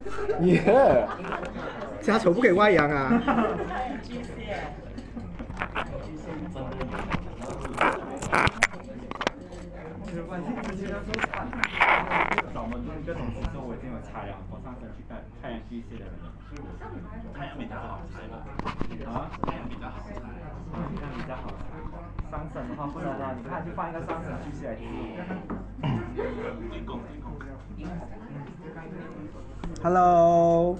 [0.40, 1.06] 耶，
[2.00, 3.10] 家丑不可以外扬啊。
[12.54, 16.32] 找我们各种星座，我已经有查了，我上升去看太阳巨蟹的人了。
[17.36, 18.40] 太阳比较好猜吧？
[19.12, 20.14] 啊，太阳比较好猜。
[20.16, 21.68] 太阳比较好猜。
[22.30, 24.86] 上升的话不能啊，你看就放一个上升巨蟹来听。
[26.72, 27.36] 进攻进攻。
[29.82, 30.76] Hello，Hello，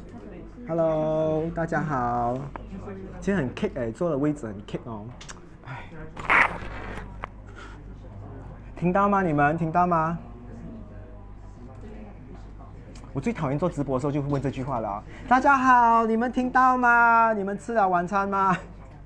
[1.54, 2.36] 大家好。
[3.20, 5.06] 今天很 kick 哎、坐的位置很 kick 哦。
[5.66, 5.84] 哎，
[8.77, 9.22] 听到吗？
[9.22, 10.18] 你们听到吗？
[13.12, 17.32] 我最讨厌做直播的时候就会问这句话了啊、大家好，你们听到吗？
[17.32, 18.56] 你们吃了晚餐吗？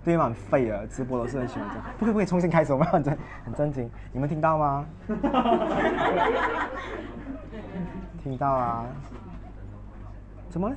[0.04, 0.24] 对吗？
[0.24, 1.84] 很废啊，直播都是很喜欢这样。
[1.98, 2.72] 不可不可以重新开始？
[2.74, 3.90] 我们很正很正经。
[4.12, 4.84] 你们听到吗？
[8.22, 8.86] 听到啊？
[10.48, 10.76] 怎么了？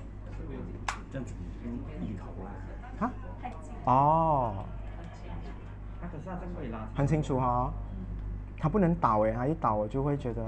[3.86, 4.66] 哦，
[6.94, 7.72] 很清楚哈、
[8.60, 10.44] 他不能倒哎，他一倒我就会觉得。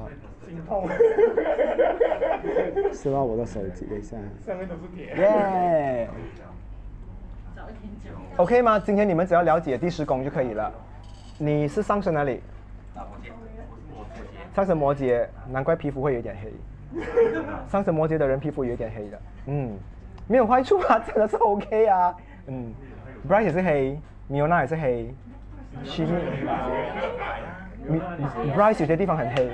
[0.45, 0.89] 心痛。
[2.91, 4.17] 撕到我的手机，等一下。
[4.45, 5.15] 上面都是铁。
[5.15, 6.09] 耶、
[8.37, 8.79] OK 吗？
[8.79, 10.71] 今天你们只要了解第十宫就可以了。
[11.37, 12.41] 你是上升哪里？
[14.59, 16.51] 上升摩羯，难怪皮肤会有点黑。
[17.69, 19.77] 上升摩羯的人皮肤有点黑的，嗯，
[20.27, 22.13] 没有坏处啊，真的是 OK 啊，
[22.47, 22.73] 嗯
[23.25, 25.13] ，Bright 也是黑，米欧娜也是黑，
[25.85, 26.11] 徐米，
[27.87, 28.01] 米
[28.51, 29.49] Bright 有些地方很黑，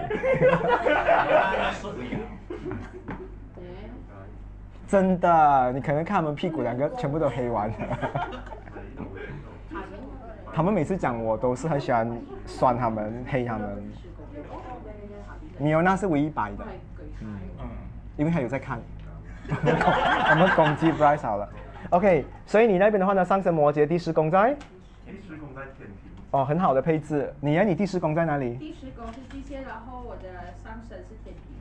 [4.88, 7.76] 真的，你可能看他们屁股两个全部都黑完了。
[10.52, 12.10] 他们每次讲我都是很喜欢
[12.48, 13.84] 酸他们、黑他们。
[15.58, 16.66] 米欧娜是唯一白的，
[17.22, 17.68] 嗯嗯，
[18.18, 18.80] 因为他有在看。
[19.48, 21.48] 我们攻击 Bryce 好了。
[21.92, 24.56] OK，所以你那边的话呢，上升摩羯第十宫在
[25.06, 26.12] 第十宫在天平。
[26.32, 27.32] 哦，很好的配置。
[27.40, 27.64] 你呢？
[27.64, 28.56] 你第十宫在哪里？
[28.56, 30.24] 第十宫是巨蟹，然后我的
[30.64, 31.56] 上升是天平。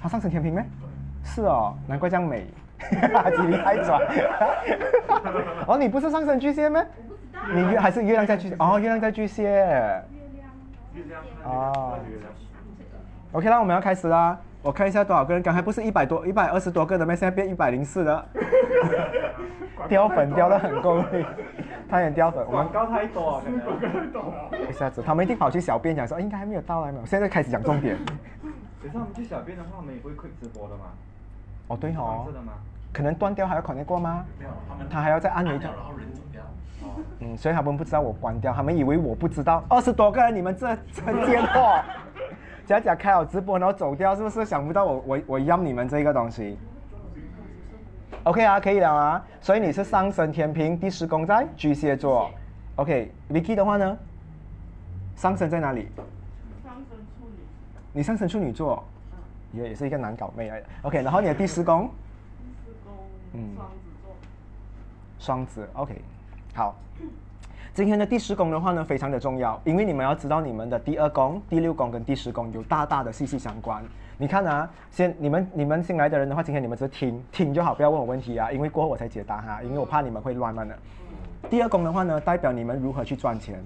[0.00, 0.64] 他上升天平咩？
[1.24, 2.46] 是哦，难怪这样美。
[2.78, 4.00] 吉利太转。
[5.66, 6.86] 哦，你不是上升巨蟹咩？
[7.52, 8.54] 你月还是月亮在巨？
[8.58, 9.42] 哦，月亮在巨蟹。
[9.42, 9.52] 月
[10.36, 10.50] 亮。
[10.94, 11.22] 月亮。
[11.44, 11.98] 哦。
[13.32, 14.38] OK 那，我们要开始啦。
[14.60, 17.14] 我看一下多少个人，刚才不是一百多、一百二十多个的吗？
[17.14, 18.24] 现在变一百零四了。
[19.88, 21.24] 掉粉掉的很够力，
[21.88, 22.44] 他也掉粉。
[22.46, 23.44] 我们广告太多了。
[24.68, 27.06] 一下子，他们一定跑去小便讲说，应该还没有到来没有。
[27.06, 27.96] 现在开始讲重点。
[28.82, 30.82] 可是我们去小便的话，我们也不会 quick 直播的嘛。
[31.68, 32.26] 哦，对哦？
[32.92, 34.24] 可能断掉还要 connect 过吗？
[34.38, 36.42] 没有，他们他还要再按一下，然后人走掉。
[36.82, 37.00] 哦。
[37.20, 39.64] 嗯，所以他们不知道我关掉，他们以为我不知道。
[39.70, 41.80] 二十多个人，你们这这贱货！
[42.66, 46.56] 假假开好直播然后走掉，是不是想不到我我我要你们这个东西
[48.22, 49.24] ？OK 啊，可以了啊。
[49.40, 52.30] 所以你是上升天平，第十宫在巨蟹座。
[52.76, 53.98] OK，Vicky、的话呢？
[55.16, 55.88] 上升在哪里？
[56.64, 57.42] 上升处女。
[57.92, 58.82] 你上升处女座，
[59.52, 60.66] 也也是一个难搞妹来的。
[60.82, 61.90] OK，然后你的第十宫
[62.64, 62.94] 第十宫
[63.34, 64.14] 嗯双子座。
[65.18, 66.00] 双子，OK，
[66.54, 66.74] 好。
[67.74, 73.82] 今天的第十宫的话呢，非常的重要，因为你们要知道你们的第二宫、第六宫跟第十宫有大大的息息相关。
[74.18, 80.76] 你看啊，先你们你们新来的人的话，今天你们只是听听就好，不要问我问题啊，因为过后我才解答哈，因为我怕你们会乱乱的。
[81.48, 83.58] 第二宫的话呢，代表你们如何去赚钱，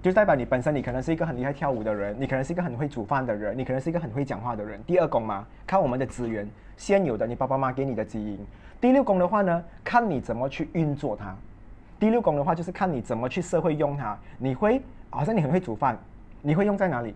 [0.00, 4.80] 就代表你本身你可能是一个很厉害跳舞的人，你可能是一个很会煮饭的人，你可能是一个很会讲话的人。
[4.84, 8.38] 第二宫嘛，看我们的资源，现有的你爸爸妈妈给你的基因。
[8.80, 11.34] 第六宫的话呢，看你怎么去运作它。
[11.98, 14.16] 第六宫的话就是看你怎么去社会用它。
[14.38, 15.98] 你会好像你很会煮饭，
[16.42, 17.14] 你会用在哪里？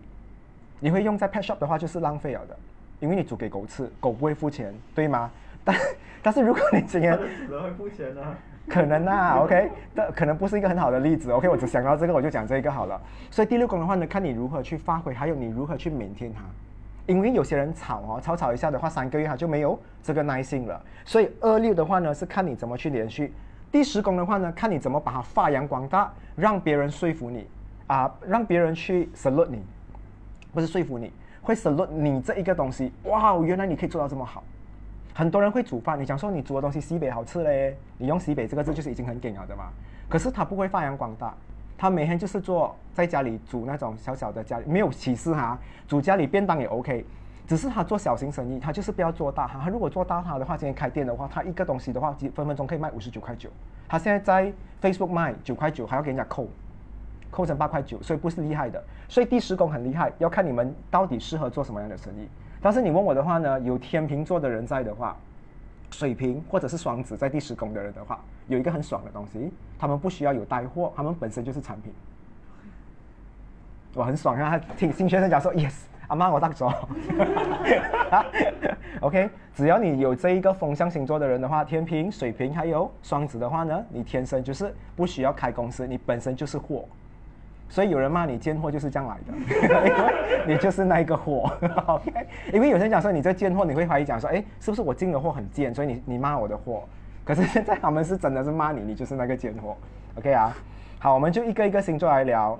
[0.79, 2.57] 你会用在 pet shop 的话就是浪费了的，
[2.99, 5.31] 因为你煮给狗吃，狗不会付钱，对吗？
[5.63, 5.75] 但
[6.21, 8.35] 但是如果你今天死了会付钱啊。
[8.67, 13.01] 可能啊，OK，但可能不是一个很好的例子，OK，我只想到这个我就讲这一个好了。
[13.29, 16.41] 所以第六宫的话呢，看你如何去发挥，还有你如何去缅甸它。
[17.05, 20.81] 因为有些人吵哦，吵吵一下的话，三个月他就没有这个耐心了。
[21.03, 23.27] 所以二六的话呢，是看你怎么去连续；
[23.73, 27.47] 第十宫的话呢，看你怎么把它发扬光大，让别人说服你
[27.87, 29.63] 啊，让别人去 salute 你，
[30.53, 31.11] 不是说服你，
[31.41, 32.91] 会 salute 你这一个东西。
[33.05, 34.43] 哇，原来你可以做到这么好。
[35.11, 39.71] 很多人会煮饭，你讲说你煮的东西西北好吃嘞，你用西北这个字就是已经很顶了的嘛。
[40.07, 41.33] 可是他不会发扬光大，
[41.75, 47.03] 他每天就是做在家里煮那种小小的家里没有歧视哈，煮家里便当也 OK，
[47.53, 49.59] 只是他做小型生意，他就是不要做大哈。
[49.63, 53.47] 他如果做大他的话，今天开店的话，他一个东西的话，几分分钟可以卖五十九块九。
[53.87, 54.51] 他现在在
[54.81, 56.47] Facebook 卖九块九，还要给人家扣，
[57.29, 58.83] 扣成八块九，所以不是厉害的。
[59.07, 62.27] 所以第十宫很厉害，要看你们到底适合做什么样的生意。
[62.59, 65.15] 但是你问我的话呢，有天秤座的人在的话，
[65.91, 71.93] 水瓶或者是双子在第十宫的人的话，有一个很爽的东西，他们不需要有带货，他们本身就是产品。
[73.93, 74.49] 我很爽啊！
[74.49, 75.75] 他听新学生讲说，yes，
[76.07, 76.71] 阿妈我大走。
[79.01, 86.85] OK，只要你有这一个风象星座的人的话，天平、水瓶还有双子的话呢，你天生就是不需要开公司，你本身就是货。
[87.69, 89.33] 所以有人骂你贱货就是这样来的，
[90.47, 91.51] 你就是那一个货。
[91.87, 92.11] OK，
[92.53, 96.83] 因为有些人讲说你这贱货，你会怀疑讲说，哎，是不是我进的货很贱，所以你你骂我的货？
[97.25, 99.75] 可是现在他们是真的是骂你，你就是那个贱货。
[100.19, 100.55] OK 啊，
[100.99, 102.59] 好，我们就一个一个星座来聊，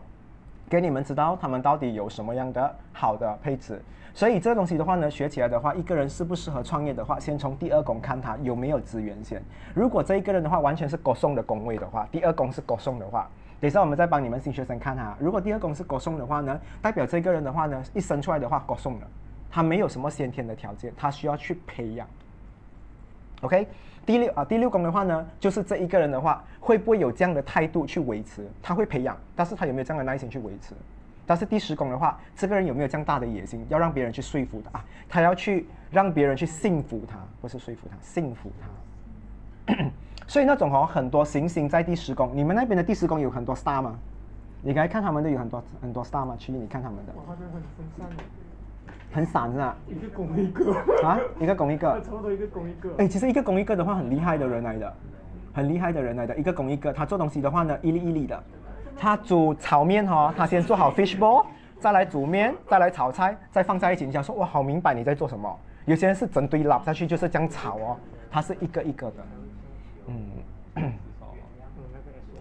[0.73, 3.79] 给你们知道他们到底有什么样的好的配置。
[4.11, 9.39] 所以这个东西的话呢，学起来的话，一个人适不适合创业的话，先从第二宫看他有没有资源先。
[9.75, 13.29] 如果这一个人的话完全是国送的宫位的话，第二宫是国送的话。
[13.59, 19.07] 等一下我们再帮你们新学生看哈，如果第二宫是国送的话呢，代表这个人的话呢，一生出来的话国送了，
[19.51, 22.07] 他没有什么先天的条件，他需要去培养。
[23.41, 23.67] OK，
[24.05, 28.45] 第六啊第六宫的话呢，就是这一个人的话，会不会有这样的态度去维持？
[28.61, 30.73] 他会培养，但是他有没有这样的耐心去维持？
[31.25, 34.81] 但是第十宫的话，这个人有没有这样大的野心，要让别人去说服他？
[35.07, 39.75] 他要去让别人去信服他，不是说服他，信服他。
[40.27, 43.97] 所以那种哦，很多行星在第十宫，你们那边的第十宫有很多 star 吗？
[44.61, 46.35] 你刚才看他们都有很多很多 star 吗？
[46.37, 47.13] 其实你看他们的。
[47.15, 48.23] 我好像很分散的。
[49.13, 49.75] 很散是吧？
[49.87, 50.73] 一个拱一个。
[51.07, 52.01] 啊，一个拱一个。
[52.01, 52.89] 差不多一个拱一个。
[52.97, 54.93] 哎，其实一个拱一个的话，很厉害的人来的，
[55.53, 56.35] 很厉害的人来的。
[56.35, 58.43] 一个拱一个，他做东西的话呢，一粒一粒的。
[58.97, 61.45] 他煮炒面哈，他先做好 fish ball，
[61.79, 64.05] 再来煮面，再来炒菜，再放在一起。
[64.05, 65.59] 你想说哇，好明白你在做什么。
[65.85, 67.97] 有些人是整堆拉下去就是这样炒哦，
[68.31, 69.15] 他是一个一个的。
[70.07, 70.91] 嗯，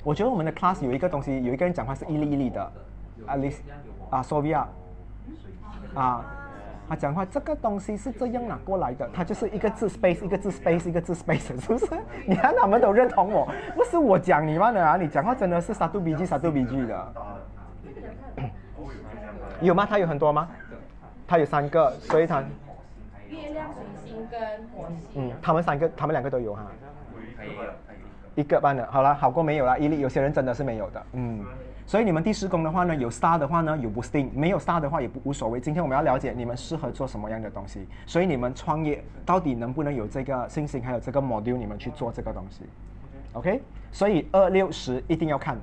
[0.05, 2.73] 我觉得我们的 class 有一个东西，有一个人讲话是一粒一粒的
[3.27, 3.59] ，Alice
[4.11, 4.65] 啊，Sovia
[5.95, 6.25] 啊，
[6.93, 11.87] 他讲话这个东西是这样拿过来的，他就是一个字 space 一个字 space 一个字 space， 是不是？
[12.27, 17.13] 你看他们都认同我，不是我讲你们的啊，你讲话真的是杀杜比 G 杀杜比 G 的。
[19.63, 19.87] 有吗？
[19.89, 20.51] 他有很多吗？
[21.27, 22.43] 他有三个，所以他
[23.31, 24.39] 月亮、水星跟
[24.77, 25.31] 火星。
[25.31, 26.67] 嗯，他们三个，他们两个都有哈。
[28.35, 29.79] 一个半的，好了，好过没有了。
[29.79, 31.43] 一粒，有些人真的是没有的，嗯。
[31.85, 35.61] 所以你们第四宫的话呢，有 star 的话呢，有 boosting；没有 star 的话也不无所谓。
[35.61, 42.65] 今天我们要了解你们适合做什么样的东西，所以你们创业到底能不能有这个信心，还有这个 module，你们去做这个东西
[43.35, 43.61] ，OK？
[43.91, 45.59] 所以二六十一定要看。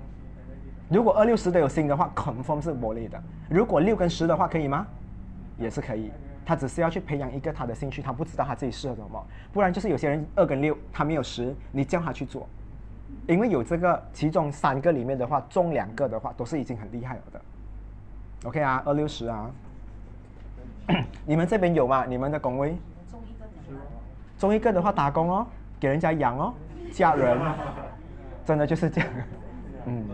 [0.90, 3.22] 如果二六十都有星的话，confirm 是魔力的。
[3.50, 4.86] 如果六跟十的话，可以吗？
[5.58, 6.12] 也是可以。
[6.46, 9.24] 他只是要去培养一个他的兴趣，他不知道他自己适合什么。
[9.54, 12.48] 不然就是有些人二跟六他没有十，你叫他去做。
[13.28, 17.42] 因为有这个其中三个里面的话，中两个的话都是已经很厉害了的。
[18.46, 19.52] OK 啊，二六十啊，
[21.26, 22.06] 你们这边有吗？
[22.06, 22.76] 你们的工位？
[23.10, 23.46] 中一个，
[24.38, 25.48] 中一个的话打工哦，
[25.80, 26.54] 给人家养哦，
[26.92, 27.38] 嫁人，
[28.46, 29.10] 真的就是这样。
[29.86, 30.06] 嗯。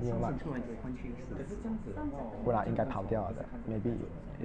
[0.00, 0.30] 你有吗？
[2.44, 3.94] 不然应该跑掉了的，maybe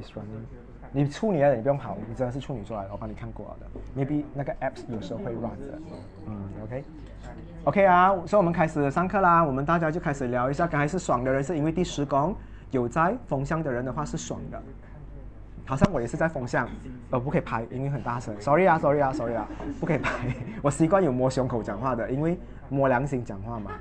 [0.02, 0.73] is running。
[0.96, 3.66] 你处女来的你不用跑，你真的是处女座来的，我帮你看过了的。
[4.00, 5.80] Maybe 那个 apps 有时候会 run 的。
[6.28, 9.44] 嗯，OK，OK 啊，所以我们开始上课啦。
[9.44, 12.36] 我们大家就开始聊一下，刚才是爽的人是因为第十宫
[12.70, 14.62] 有在风向的人的话是爽的。
[15.66, 16.70] 好像我也是在风向，
[17.10, 18.40] 呃，不可以拍，因为很大声。
[18.40, 19.48] Sorry 啊，Sorry 啊，Sorry 啊，
[19.80, 20.12] 不可以拍。
[20.62, 22.38] 我习惯有摸胸口讲话的，因为
[22.70, 23.72] 摸良心讲话嘛。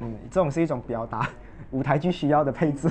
[0.00, 1.28] 嗯，这种是一种表达，
[1.72, 2.88] 舞台剧需要的配置。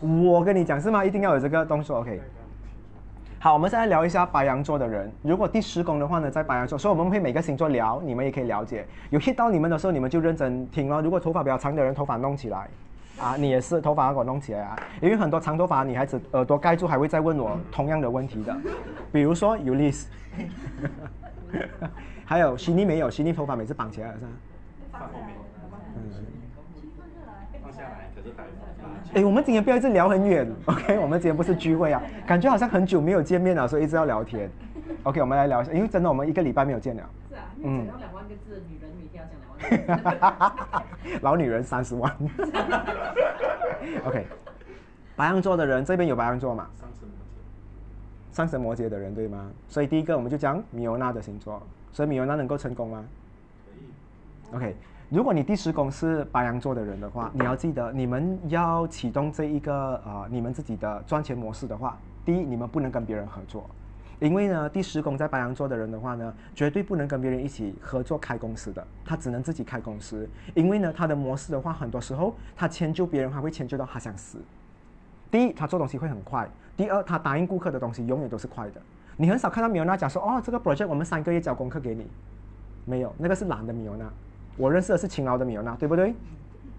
[0.00, 1.04] 我跟你讲是吗？
[1.04, 2.20] 一定要有这个动作，OK。
[3.42, 5.10] 好，我们现在聊一下白羊座的人。
[5.22, 8.86] 如果第十宫的话呢，在白羊座，所以我们会每个星座聊，你们也可以了解。
[9.08, 11.00] 有 hit 到你们的时候，你们就认真听哦。
[11.00, 12.68] 如果头发比较长的人，头发弄起来，
[13.18, 14.76] 啊，你也是头发要给我弄起来啊。
[15.00, 18.54] 因为很多长头发女孩子耳朵盖住，还会再问我同样的问题的。
[19.10, 20.04] 比如说 Ulyss，
[22.26, 24.18] 还有 n y 没有 n y 头发每次绑起来是
[24.92, 25.10] 吧？
[29.14, 30.98] 哎，我们今天不要一直聊很远，OK？
[30.98, 34.48] 我们今天不是聚会啊，感觉好像很久没有见面了，所以一直要聊天。
[35.02, 37.02] OK，我们来聊一下，因为真的我们一个礼拜没有见了。
[37.28, 37.86] 是啊，嗯。
[37.86, 39.34] 讲两万个字，女人一定要讲
[40.20, 40.82] 两万。
[41.22, 42.14] 老女人三十万。
[44.04, 44.26] OK，
[45.16, 46.68] 白羊座的人这边有白羊座嘛？
[46.78, 48.36] 上升摩羯。
[48.36, 49.50] 上升摩羯的人对吗？
[49.68, 51.60] 所以第一个我们就讲米欧娜的星座，
[51.92, 53.04] 所以米欧娜能够成功吗？
[54.52, 54.62] 可以。
[54.62, 54.76] OK。
[55.10, 63.68] 如果你第十宫是白羊座的人的话，你要记得，你们要启动这一个呃，你们自己的赚钱模式的话，第一，你们不能跟别人合作，
[64.20, 74.38] 因为呢，第十宫在白羊座的人的话呢，绝对不能跟别人一起合作开公司的，他只能自己开公司，因为呢，他的模式的话，很多时候他迁就别人，还会迁就到他想死。
[75.28, 78.80] 第一，他做东西会很快；第二，他答应顾客的东西永远都是快的。
[79.16, 82.06] 你很少看到米欧娜讲说，哦，这个 project 我们三个月交功课给你，
[82.84, 84.08] 没有，那个是懒的米欧娜。
[84.60, 86.14] 我认识的是勤劳的米欧娜，对不对？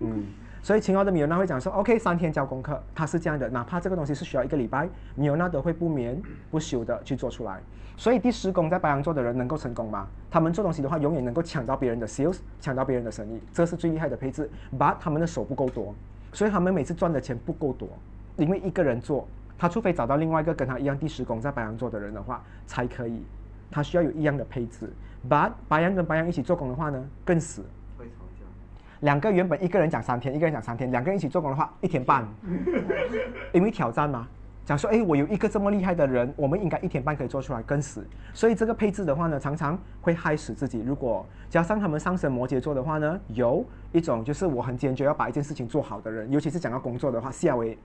[0.01, 0.23] 嗯，
[0.61, 6.21] 所以勤劳的米欧娜会讲说，OK，三天交功课，他是这样的，哪怕这个东西是需要一个礼拜，米欧娜都会不眠
[6.51, 7.59] 不休的去做出来。
[7.97, 10.07] 所以第十宫在白羊座的人能够成功吗？
[10.29, 14.47] 他们做东西的话，永远能够抢到别人的 sales，抢到别人的生意，这是最厉害的配置。
[14.77, 15.95] But 他们的手不够多，
[16.31, 17.89] 所以他们每次赚的钱不够多，
[18.38, 23.23] 因为一个人做，他除非找到另外一个跟他一样第十宫在白羊座的人的话，才可以。
[23.69, 24.89] 他需要有一样的配置。
[25.29, 27.63] But 白羊跟白羊一起做工的话呢，更死。
[27.97, 28.45] 会吵架。
[29.01, 32.27] 两个原本一个人讲三天，一个人讲三天，两个人一起做工的话，一天半，
[33.53, 34.27] 因为挑战嘛。
[34.63, 38.05] 讲说，哎，我有一个这么厉害的人，我们应该一天半可以做出来，更死。
[38.31, 40.81] 所以这个配置的话呢，常常会害死自己。
[40.85, 47.77] 如果加上他们上升摩羯座的话呢，有一种就是我很坚决要把一件事情做好的人，尤其是讲到工作的话，夏威，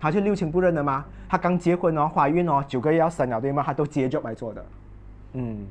[0.00, 1.04] 他就六亲不认的吗？
[1.28, 3.62] 他刚结婚哦，怀孕哦，九个月要生了对吗？
[3.64, 4.66] 他都接着来做的，
[5.34, 5.64] 嗯。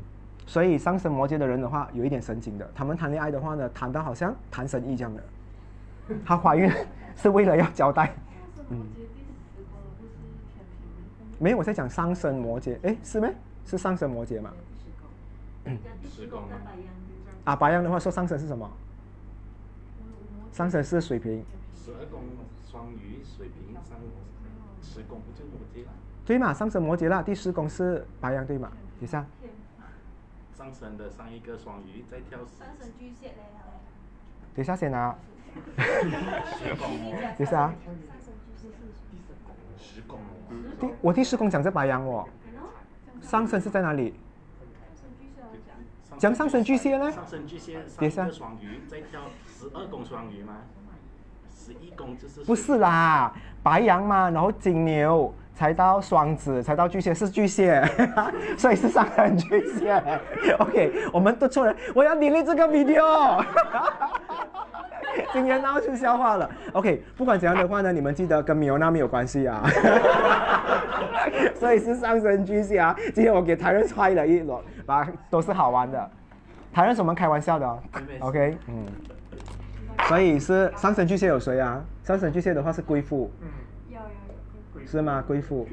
[0.46, 2.70] 所以上升摩羯的人的话，有一点神经的。
[2.76, 5.24] 他们谈恋爱的话呢，谈到好像谈生意这样的。
[6.24, 6.72] 她怀孕
[7.16, 8.16] 是为了要交代，
[8.70, 8.86] 嗯。
[11.40, 13.34] 没有，我在讲上升摩羯，哎，是没？
[13.66, 14.54] 是上升摩羯嘛？
[16.16, 16.44] 十宫
[17.44, 18.70] 啊，白羊的话说上升是什么？
[20.54, 21.44] 上升是水瓶。
[21.76, 22.22] 十二宫
[22.72, 23.98] 双鱼、水瓶、上
[24.82, 25.92] 十宫不就摩羯了？
[26.24, 28.72] 对嘛，上升摩羯啦，第十宫是白羊对嘛？
[29.00, 29.26] 等下。
[30.56, 32.40] 上升的上一个双鱼，再跳。
[32.40, 33.36] 上升巨蟹嘞。
[34.56, 35.14] 等下先拿。
[36.58, 37.14] 十宫。
[37.38, 37.74] 等下。
[39.78, 40.18] 十宫。
[40.80, 42.26] 第我第十宫讲在白羊哦。
[43.22, 44.14] 上升是在哪里？
[46.18, 47.12] 讲上升巨蟹呢？
[47.12, 50.60] 上升巨蟹，上一个双鱼，再跳十二宫双鱼吗？
[51.54, 52.46] 十一宫就是。
[52.46, 55.34] 不是啦，白羊嘛，然后金牛。
[55.56, 57.82] 才到双子，才到巨蟹是巨蟹，
[58.58, 60.04] 所以是上升巨蟹。
[60.60, 63.44] OK，我们都错了，我要努力这个 video。
[65.32, 66.50] 今天闹出笑话了。
[66.74, 69.64] OK，不管怎样的话呢，你们记得跟米欧娜没有关系啊。
[71.56, 72.94] 所以是上升巨蟹啊。
[73.14, 76.12] 今天我给台人踹了一轮，把都是好玩的。
[76.74, 77.80] 台人是我们开玩笑的。
[78.20, 78.86] OK，嗯。
[80.10, 81.82] 所以是上升巨蟹有谁啊？
[82.04, 83.32] 上升巨蟹的话是贵妇。
[84.86, 85.68] 是吗，贵妇？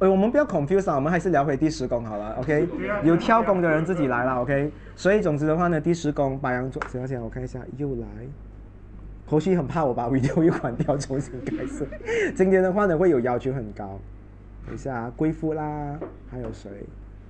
[0.00, 2.68] 哎，我们不要 confuse 啊，我们还是聊回第十宫好了，OK？
[3.02, 4.70] 有跳宫的人自己来了，OK？
[4.94, 8.06] 所以总之的话呢，第十宫白羊座，等下我看一下，又来。
[9.26, 11.86] 后续很怕我把 video 又关掉，重新开始。
[12.36, 13.98] 今天的话呢，会有要求很高。
[14.66, 15.98] 等一下，贵妇啦，
[16.30, 16.70] 还有谁？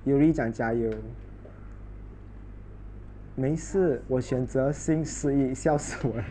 [0.05, 0.91] 有力讲加油。
[3.35, 6.23] 没事，我选择新失忆，笑死我了。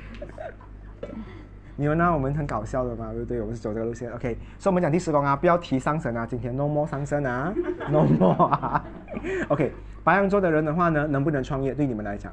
[1.81, 2.13] 你们呢？
[2.13, 3.41] 我们很搞笑的嘛，对不对？
[3.41, 4.37] 我们是走这个路线，OK。
[4.59, 7.55] 所以我们讲第十宫啊，不要提上升啊，今天 no more 上升啊
[7.89, 8.85] ，no more 啊。
[9.49, 11.73] OK，白羊座的人的话呢，能不能创业？
[11.73, 12.33] 对你们来讲，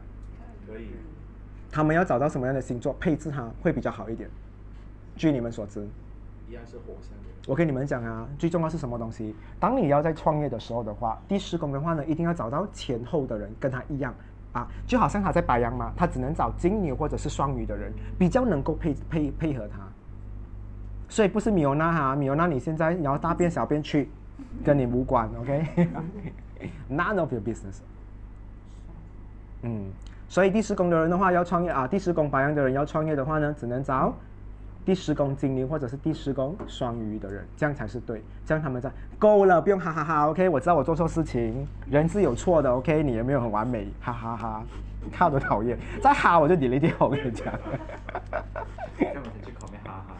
[0.65, 0.87] 可以。
[1.71, 4.27] 他们要找到什么样的星座配置，它会比较好一点？
[5.15, 5.87] 据你们所知，
[6.49, 7.25] 一样是火象的。
[7.45, 9.35] 我跟你们讲啊，最重要是什么东西？
[9.59, 14.11] 当你要在创业的时候的话，第十宫的话呢，一定要找到前后的人跟他一样。
[14.55, 19.79] 啊，就好像他在白羊嘛，他只能找金牛或者是双鱼的人，比较能够配配配合他。
[21.09, 24.09] 所以不是米欧娜哈，米欧娜你现在你要大便小便去，
[24.63, 27.79] 跟你无关， OK？None of your business。
[29.63, 29.91] 嗯，
[30.29, 34.13] 所以第四宫的人的话要创业啊，第四宫白羊的人要创业的话呢，只能找。
[34.85, 38.23] 第十宫金牛或者是第十宫双鱼的人，这样才是对。
[38.45, 40.29] 这样他们在够了，不用哈哈哈。
[40.29, 42.71] OK，我知道我做错事情，人是有错的。
[42.71, 44.63] OK，你也没有很完美，哈哈哈。
[45.11, 46.91] 看多讨厌，再哈我就 delete 掉。
[46.99, 47.53] 我跟你讲。
[48.97, 50.15] 这样我去考面哈哈。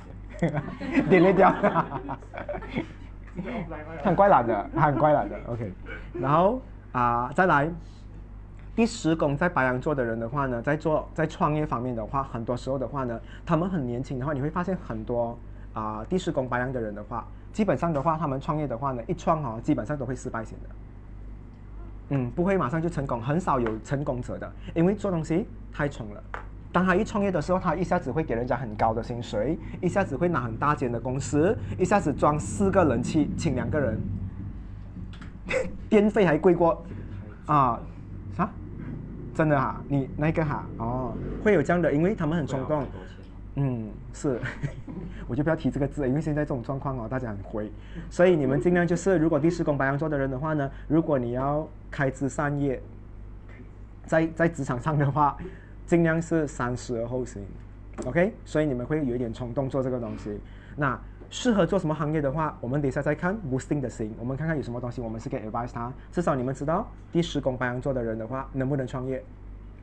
[1.10, 1.54] delete 掉。
[4.04, 5.36] 很怪懒的，很怪懒的。
[5.48, 5.72] OK，
[6.14, 7.70] 然后啊，再来。
[8.76, 15.38] 第十宫在白羊座的人的话呢，在做在创业方面的话，很多时候的话呢，他们很年轻的话，你会发现很多
[15.74, 20.70] 啊，第十宫白羊的人的话，基本上的话，他们创业的话呢，一创哦，基本上都会失败型的，
[22.10, 26.22] 嗯，不会马上就成功，很少有成功者的，因为做东西太冲了。
[26.74, 33.98] 当他一创业的时候，他一下子会给人家很高的薪水，一下子会拿很大间的公司，一下子装四个人去请两个人，
[35.88, 36.84] 电费还贵过
[37.46, 37.80] 啊。
[39.36, 41.14] 真的哈，你那个哈哦，
[41.44, 42.86] 会有这样的，因为他们很冲动。
[43.58, 44.40] 嗯，是，
[45.28, 47.72] 我就不要提这个字，因为现在这种状况哦，大家很灰，
[48.10, 52.82] 所以你们尽量就是，如果第四宫白羊座的人的话呢，如果你要开枝散叶，
[54.06, 55.38] 在 在职场上的话，
[55.86, 57.42] 尽量是三思而后行
[58.06, 58.34] ，OK？
[58.44, 60.38] 所以你们会有一点冲动做这个东西。
[60.76, 61.00] 那
[61.30, 65.92] 适合做什么行业的话，我们等一下再看 boosting 的心，我们看看有什么东西我们是可以 advise 他。
[66.12, 69.24] 至少你们知道，第十宫白羊座的人的话，能不能创业？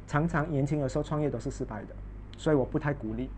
[0.06, 1.88] 常常年轻的时候创业都是失败的，
[2.36, 3.30] 所以我不太鼓励。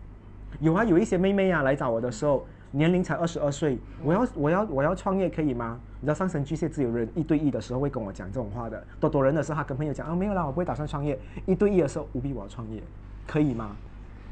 [0.59, 5.79] 有啊，有一些妹妹啊来找我的时候，年龄才二十二岁，我要我要我要创业可以吗？
[6.01, 11.17] 你知道上升巨蟹自由人一对一的时候会跟我讲这种话的，多多人的时候他跟朋友讲啊没有啦，我不会打算创业。
[11.45, 12.81] 一对一的时候务必我要创业，
[13.25, 13.75] 可以吗？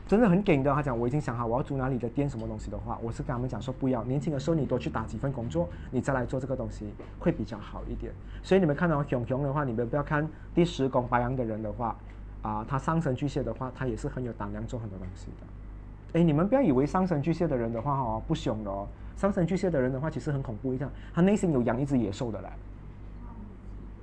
[0.06, 8.12] 真的很给的，他讲我已经想好我要租哪里的店什么东西的话，我是跟他们讲说不要，年轻的时候你多去打几份工作，你再来做这个东西会比较好一点。
[8.44, 11.96] 所以你们看到熊熊的话，你们不要看第十宫白羊的人的话，
[12.42, 16.20] 啊，他上升巨蟹的话，他也是很有胆量做很多东西的。
[16.20, 22.50] 哎，你们不要以为上升巨蟹的人的话哦不凶的哦，上升巨蟹的人的话其实很恐怖一样，他内心有养一只野兽的嘞。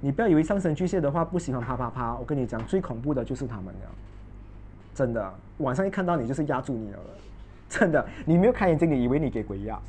[0.01, 3.81] 你不要以为上升巨蟹的话不喜欢啪啪啪，我跟你讲，最恐怖的就是他们了。
[4.95, 6.99] 真的，晚上一看到你就是压住你了，
[7.69, 9.81] 真的，你没有开眼睛，你以为你给鬼压。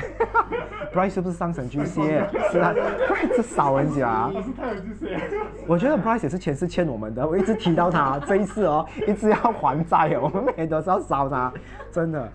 [0.94, 2.26] Bryce 是不是上神巨蟹？
[2.50, 4.30] 是啊，Bryce 少人家。
[4.32, 5.20] 我是太阳巨蟹。
[5.66, 11.52] 我觉得 Bryce 也是前世欠我们的，我一直提到他，这一次哦，一直要还债哦，我们每天都是要烧他，
[11.92, 12.32] 真的。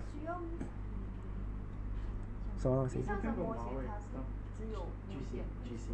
[2.58, 3.02] 什么东西？
[3.04, 4.14] 上升摩羯它是
[4.58, 5.90] 只有巨蟹，巨蟹。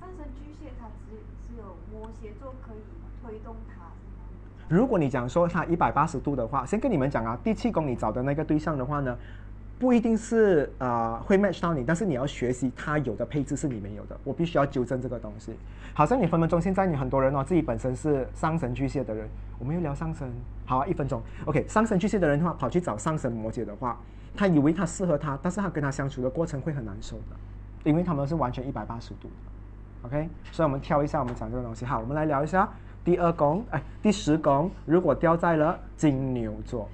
[0.00, 1.16] 上升巨蟹它只
[1.46, 2.80] 只有摩羯座可以
[3.22, 3.79] 推动它。
[4.70, 9.18] 如果你讲说他一百八十度的话，先跟你们讲啊，第七宫你找的那个对象的话呢，
[9.80, 15.52] 不一定是啊会 match 到你，但是你要学习他有的配置是你没有的，我必须要纠正这个东西。
[15.92, 20.30] 好像你分分钟现在你很多人哦，自己本身是上升巨蟹的人，我们又聊上升，
[20.64, 23.98] 好，一分钟，OK，上升巨蟹的人的话跑去找上升摩羯的话，
[24.36, 27.34] 他以为他适合他，但是他跟他相处的过程会很难受的，
[27.82, 32.68] 因为他们是完全一百八十度的，OK，所以我们挑一下我们讲这个东西，好，我们来聊一下。
[33.04, 36.88] 第二宫，哎，第十宫如果掉在了金牛座，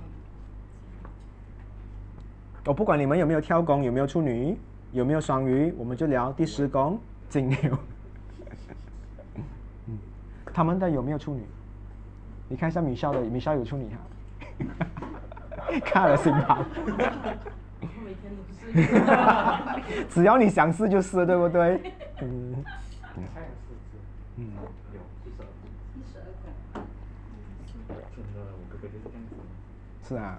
[2.64, 4.56] 我不管你们有没有跳宫，有没有处女，
[4.92, 7.58] 有没有双鱼，我们就聊第十宫金牛。
[9.86, 9.98] 嗯，
[10.52, 11.42] 他们的有没有处女？
[12.48, 13.98] 你看一下米少的，米少有处女哈。
[15.84, 16.64] 看了心吧。
[20.08, 21.92] 只要你想试就试，对不对？
[22.20, 22.64] 嗯。
[24.36, 24.44] 嗯。
[30.08, 30.38] 是啊，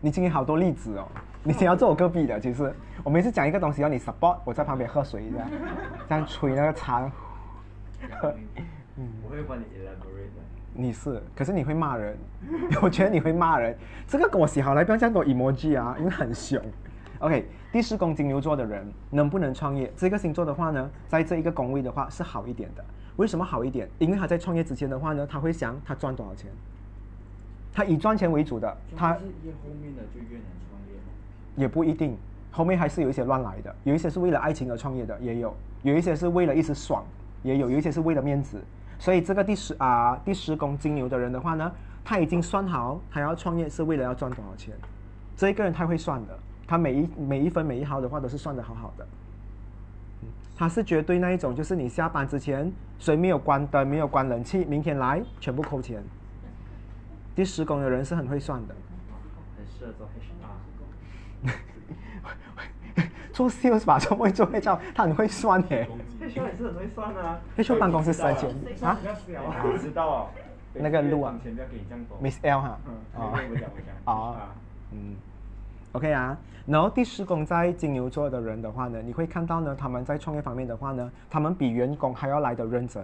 [0.00, 1.06] 你今天好多例子哦。
[1.44, 2.74] 你想要做我隔壁的， 其实
[3.04, 5.46] 我每次讲一个东西要你 support，我在旁边喝水一下，
[6.08, 7.08] 这样吹那个茶。
[8.96, 10.42] 嗯， 我会帮你 elaborate 的。
[10.72, 12.18] 你是，可是你会骂人，
[12.82, 13.76] 我觉得你会骂人。
[14.08, 16.60] 这个跟我写好了，不要这样多 emoji 啊，因为很凶。
[17.20, 19.92] OK，第四宫金牛座的人能不能创业？
[19.96, 22.84] 这个星座的话呢，在这一个宫位的话是好一点的。
[23.16, 23.88] 为什么好一点？
[23.98, 26.50] 因为他在创业之前的话呢，他会想他赚多少钱。
[27.72, 29.10] 他以赚钱为主的，他
[29.44, 30.98] 越后面的就越难创业
[31.56, 32.16] 也不一定，
[32.50, 35.50] 后面还是有一些乱来的，有一些是为了爱情而创业的，也有；
[35.82, 37.04] 有一些是为了一时爽，
[37.42, 38.60] 也有；有一些是为了面子。
[38.98, 41.72] 所以这个第十啊第十宫金牛的人的话呢，
[42.04, 44.74] 他已经算好他要创业是为了要赚多少钱。
[45.36, 49.06] 这一个人太会算的，他每一每一分每一毫的话都是算的好好的。
[50.56, 56.02] 他是绝对那一种，就是你下班之前谁没有关灯、没有关冷气，明天来全部扣钱。
[57.40, 58.74] 第十宫的人是很会算的，
[59.56, 60.06] 很适合做
[61.46, 61.52] HR。
[63.32, 65.88] 做 sales 吧，做会做 HR，他很会算耶。
[66.20, 67.40] HR 也是很会算啊。
[67.56, 68.50] HR 办公室三千
[68.82, 68.98] 啊？
[69.64, 70.28] 我知道哦。
[70.74, 71.34] 那个路啊
[72.20, 72.78] ，Miss L 哈。
[74.04, 74.12] 啊。
[74.12, 74.54] 啊。
[74.92, 75.16] 嗯。
[75.92, 83.02] OK 啊，然后第十宫在金牛座的人的话呢，你会看到呢，他们在创业方面的话呢，他们比员工还要来的认真。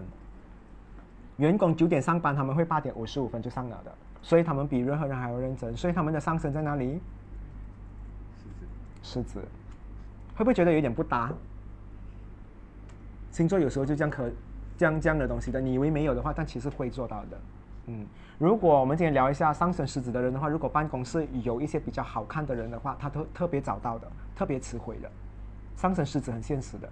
[1.39, 3.91] 员工九点上班，他们会八点五十五分就上了的。
[4.23, 7.01] 所以他们比任何人还要认真，所以他们的上升在哪里？
[8.43, 8.67] 狮子，
[9.03, 9.41] 狮子，
[10.35, 11.33] 会不会觉得有点不搭？
[13.31, 14.31] 星座有时候就这样可
[14.77, 17.39] 这样这样的东西的，你以为没有的话，但其实会做到的。
[17.87, 18.07] 嗯，
[18.39, 25.11] 如果我们今天聊一下上升狮子的人的话，如果办公室有一些比较好看的人的话，他特特别找到的，特别吃亏的。
[25.77, 26.89] 上升狮子很现实的，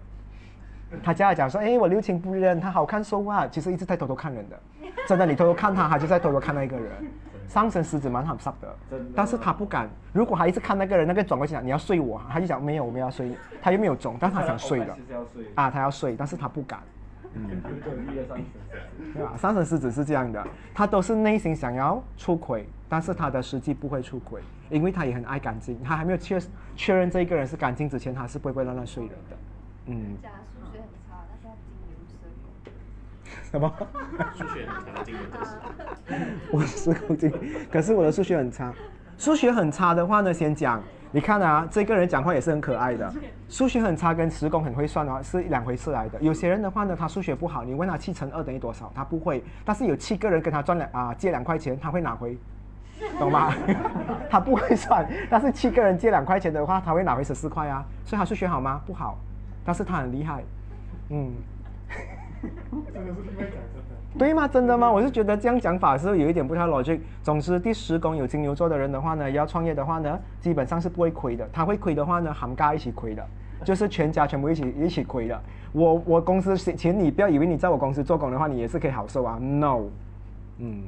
[1.02, 4.58] 他家里讲说，哎，我六亲不认，他好看说话，其实一直在偷偷看人的。
[5.06, 6.90] 真的，你偷偷看他，他就在偷偷看那个人。
[7.46, 9.86] 上升狮子蛮好杀的，但是他不敢。
[10.14, 13.32] 如果他一直看那个人，那个转过去讲你要睡我，他就讲没有，我们要睡。
[13.60, 14.96] 他又没有中，但他想睡了。
[15.54, 16.80] 啊，他要睡，但是他不敢。
[17.34, 17.46] 嗯。
[19.12, 19.36] 对吧？
[19.36, 25.78] 上升狮子是这样的，他都是内心想要出轨，但是他的实际不会出轨，因为他也很爱干净。
[25.84, 26.40] 他还没有确
[26.74, 29.36] 确认这一个人是干净之前，他是不会乱乱睡人的。
[29.86, 30.16] 嗯。
[33.54, 33.72] 什么？
[34.34, 35.52] 数学很差，金牛座是。
[36.50, 37.32] 我是数金，
[37.70, 38.74] 可是我的数学很差。
[39.16, 43.14] 数学很差的话呢，先讲，你看啊，这个人讲话也是很可爱的。
[43.48, 46.20] 数学很差跟时工很会算的话是两回事来的。
[46.20, 49.40] 有些人的话呢，他数学不好，你问他七乘二等于多少，他不会。
[49.64, 52.36] 但是有七个人跟他赚两啊借两块钱，他会拿回，
[53.20, 53.54] 懂吗？
[54.28, 57.84] 他不会算，但是七个人借两块钱的话，他会拿回十四块啊。
[58.04, 58.80] 所以他数学好吗？
[58.84, 59.16] 不好，
[59.64, 60.42] 但是他很厉害，
[61.10, 61.32] 嗯。
[64.16, 64.46] 对吗？
[64.46, 64.90] 真的吗？
[64.90, 67.00] 我是觉得这样讲法是有一点不太 logic。
[67.22, 71.48] 总之，第十宫有金牛座的人的话呢，要创业的话呢，基本上是不会亏的。
[71.52, 73.26] 他会亏的话呢，含家一起亏的，
[73.64, 75.40] 就是全家全部一起一起亏的。
[75.72, 79.36] 我我公司钱，你不要以为你在我公司做工的话，你也是可以好受啊。
[79.40, 79.86] No，
[80.58, 80.84] 嗯，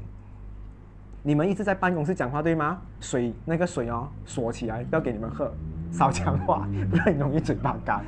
[1.24, 2.78] 你们一直在办公室讲话对吗？
[3.00, 5.52] 水那个水哦，锁起来，要给你们喝，
[5.90, 8.04] 少讲话，不然容易嘴巴干。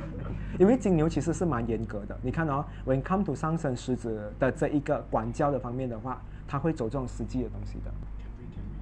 [0.59, 7.91] 因为金牛其实是蛮严格的，你看哦，when come to 上升狮子的这一个管教的方面的话，他会走这种实际的东西的。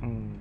[0.02, 0.32] 嗯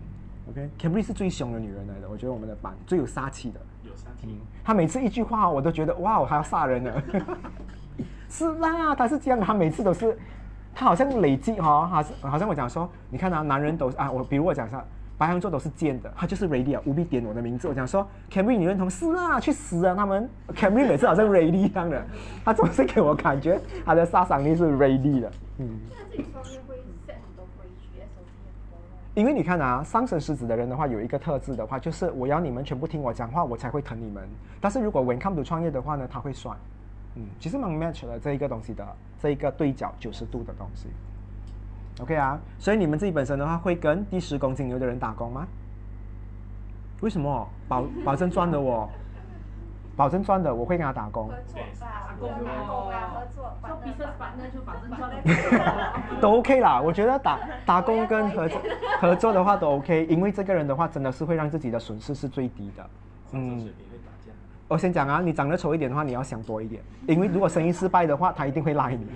[0.49, 3.61] ，OK，Camry 是最凶的女人来的，我觉得我们的班最有杀气的。
[3.83, 4.27] 有杀气，
[4.64, 7.03] 她每次一句话我都觉得哇，我还要杀人了。
[8.31, 10.18] 是啦，她是这样，她每次都是，
[10.75, 14.83] 她好像累积哈、好像好像我讲说，你看啊，男人都啊，我比如我讲一下。
[15.18, 17.66] 白羊座都是贱的，他就是 ready 啊，务必点我的名字。
[17.66, 18.88] 我讲说，Camry 你认同？
[18.90, 19.94] 是啊，去死啊！
[19.94, 22.05] 他们 Camry 每次好像 ready 一样的，
[22.44, 25.33] 他总是给我感觉他的杀伤力是 ready 的。
[25.59, 25.79] 嗯，
[29.14, 34.22] 因为你看啊，上升狮子的人的话，有一个特质的话，就是我要你们全部听我讲话，我才会疼你们。
[34.61, 36.55] 但是如果 When come to 创业的话呢，他会算。
[37.14, 38.87] 嗯，其实蛮 match 了这一个东西的，
[39.22, 40.88] 这一个对角九十度的东西。
[42.00, 45.46] OK 啊，所以你们自己本身的话，会跟第十公斤牛的人打工吗？
[47.00, 47.48] 为什么？
[47.68, 48.88] 保 保证赚的我，
[49.96, 52.30] 保证赚的我会跟他打工合，作吧，打工
[52.90, 56.20] 啊，合作，做 business partner 就反正赚了。
[56.20, 56.80] 都 OK 啦。
[56.80, 58.61] 我觉得打 打工跟合作
[59.00, 62.90] 合作的话都 OK，因为这个人的话真的是会让自己的损失是最低的。
[63.32, 63.68] 嗯。
[64.68, 69.07] 我先讲啊，你长得丑一点的话，你要想多一点，因为如果生意失败的话，他一定会赖你，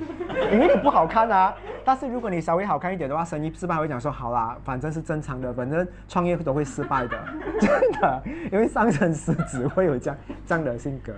[0.52, 1.54] 因为你不好看啊。
[1.84, 7.18] 但是如果你稍微好看一点的话，生意失败会讲说好啦，反正是正常的，反正创业都会失败的，
[7.60, 11.12] 真的，因为上升狮子会有这样这样的性格。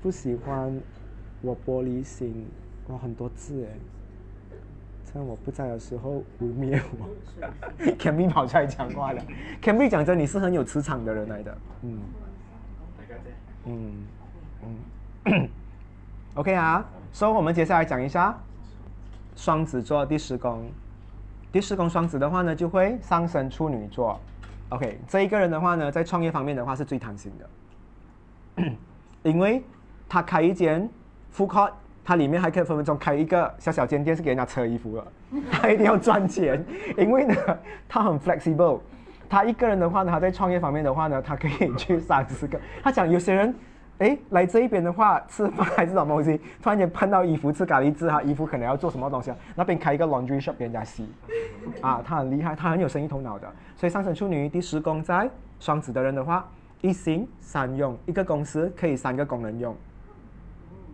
[0.00, 0.80] 不喜欢
[1.42, 2.46] 我玻璃心，
[2.86, 3.76] 我，很多字哎。
[5.10, 7.08] 趁我不在的时候污蔑我
[8.22, 9.22] i 跑出来讲话了
[9.62, 11.98] i 讲真，你是很有磁场的人来的，嗯。
[13.68, 13.92] 嗯
[15.26, 15.48] 嗯，
[16.34, 18.36] OK 啊，所以我们接下来讲一下
[19.36, 20.64] 双子座第十宫。
[21.52, 24.18] 第十宫双子的话呢，就会上升处女座。
[24.70, 27.32] OK，这一个人的话呢，在创业方面的话是最贪心
[28.56, 28.64] 的，
[29.22, 29.62] 因为
[30.08, 30.88] 他开一间
[31.34, 31.72] food court，
[32.04, 35.06] 他里面还可以分分钟开一个小小间店是给人家车衣服的，
[35.50, 36.64] 他一定要赚钱，
[36.96, 37.34] 因为呢，
[37.88, 38.80] 他很 flexible。
[39.28, 42.58] 他一个人的话呢，他在创业方面的话呢，他可以去三四个。
[42.82, 43.54] 他讲有些人，
[43.98, 49.36] 哎，来这一边的话吃饭还是什么东西，突然间碰到衣服吃咖喱汁，他衣服可能要做什么东西啊？
[49.54, 51.08] 那边开一个 laundry shop 给人家洗，
[51.80, 53.46] 啊，他很厉害，他很有生意头脑的。
[53.76, 55.28] 所以上升处女第十宫在
[55.60, 56.48] 双子的人的话，
[56.80, 59.76] 一心三用，一个公司可以三个工人用。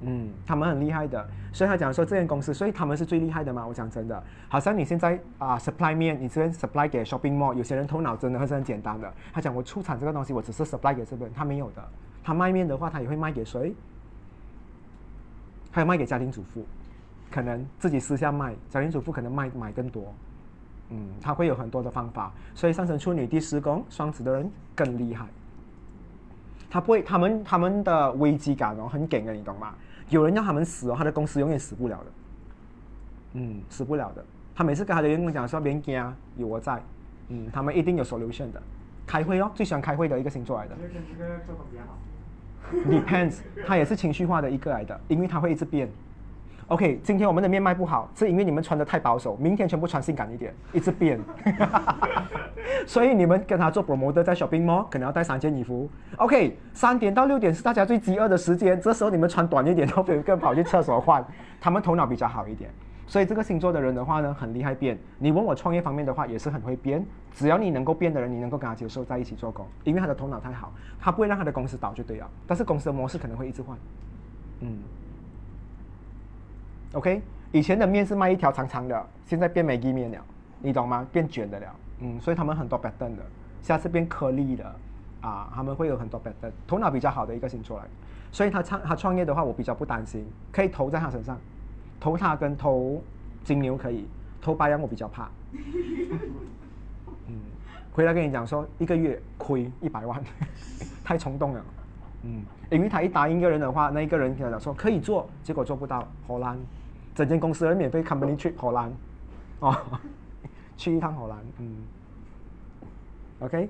[0.02, 3.66] 嗯，他们很厉害的，所以他讲说这间公司，所以他们是最厉害的嘛。
[3.66, 9.12] 我讲真的，好像你现在啊、supply 面，你这边 supply 给 shopping mall，有些人头脑真的还是很简单的。
[9.32, 11.82] 他讲我出产这个东西，我只是 supply 给这边，他没有的。
[12.22, 13.74] 他卖面的话，他也会卖给谁？
[15.70, 16.64] 还有卖给家庭主妇，
[17.30, 20.14] 可能自己私下卖，家庭主妇可能卖买更多。
[20.90, 25.26] 嗯，他会有很多的方法，所以上升处女第十宫双子的人更厉害。
[26.74, 29.76] 他不会，他们他们的危机感哦很紧的，你懂吗？
[30.08, 32.04] 有人要他们死哦，他的公司永远死不了的。
[33.34, 34.24] 嗯，死不了的。
[34.56, 36.82] 他每次跟他的员工讲说别惊啊，有我在。
[37.28, 38.60] 嗯，他们一定有 solution 的。
[39.06, 40.74] 开会哦，最喜欢开会的一个星座来的。
[40.76, 41.96] 这个做的比较好。
[42.90, 45.88] Depends，他也是情绪化的一个来的，因为他会一直变。
[46.68, 51.20] OK，今天我们的面卖不好，是因为你们穿的太保守，明天全部穿性感一点，一直变。
[52.86, 55.88] 所以你们跟他做 promoter 在 shopping mall 可能要带三件衣服。
[56.16, 61.22] OK，三点到六点是大家最饥饿的时间，这时候你们穿短一点，然后有一个人跑去厕所换，
[61.60, 62.70] 他们头脑比较好一点。
[63.06, 64.98] 所以这个星座的人的话呢，很厉害变。
[65.18, 67.04] 你问我创业方面的话，也是很会变。
[67.34, 72.26] 只要你能够变的人，你能够跟他接受在一起做工，因为他的头脑太好，他不会让他的公司倒就对了。
[72.46, 73.76] 但是公司的模式可能会一直换。
[74.60, 74.78] 嗯。
[76.94, 80.18] OK，以前的面是卖一条长长的，现在变 Maggi 面了，
[80.60, 81.06] 你懂吗？
[81.12, 81.66] 变卷的了。
[82.00, 83.22] 嗯，所以他们很多 pattern 的，
[83.62, 84.64] 下次变颗粒的，
[85.20, 87.84] 啊，他们会有很多 pattern，头脑比较好的一个星座来。
[88.30, 91.38] 所以他创他创业的话，我比较不担心，可以投在他身上，
[91.98, 93.02] 投他跟投
[93.42, 94.06] 金牛可以，
[94.40, 95.28] 投白羊我比较怕。
[97.28, 97.40] 嗯
[97.92, 100.20] 回来跟你讲说一个月亏一百万，
[101.04, 101.64] 太冲动了。
[102.24, 106.58] 嗯，因为他一答应一个人的话，那一个人跟他讲说可以做，结果做不到，荷兰，
[107.14, 108.92] 整间公司人免费 company trip 荷兰，
[109.60, 109.76] 哦，
[110.76, 111.76] 去一趟荷兰，嗯
[113.40, 113.68] ，OK，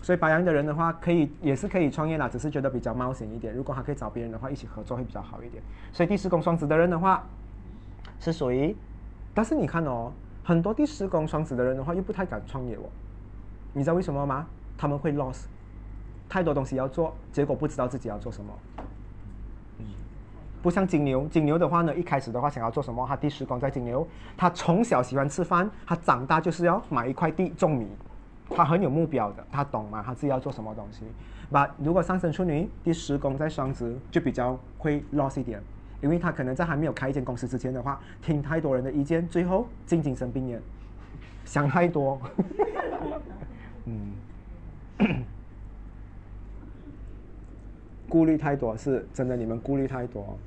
[0.00, 3.54] 所以白羊的人的话，可以也是可以创业啦，只是觉得比较冒险一点。
[3.54, 5.62] 如果还可以找别人的话，一起合作会比较好一点。
[5.92, 7.24] 所以第四宫双子的人的话，
[8.18, 8.74] 是属于，
[9.34, 10.10] 但是你看哦，
[10.42, 12.88] 很多第四宫双子的人的话，又不太敢创业哦。
[13.74, 14.46] 你知道为什么吗？
[14.78, 15.44] 他们会 loss，
[16.28, 18.52] 太多东西要做，结果不知道自己要做什么。
[20.62, 27.86] 不像金牛，金牛的话呢，一开始的话想要做什么，他第十宫在金牛，他从小喜欢吃饭，他长大就是要买一块地种米，
[28.50, 30.02] 他很有目标的，他懂吗？
[30.04, 31.04] 他自己要做什么东西。
[31.50, 35.62] 把如果上升处女，第十宫在双子，就比较会 lost 一点，
[36.02, 40.60] 因为他可能在还没有开一间公司之前的话，听太多人的意见，最后进精神病院，
[41.44, 42.20] 想太多。
[43.86, 44.12] 嗯，
[48.10, 50.38] 顾虑太多是真的，你们顾虑太多。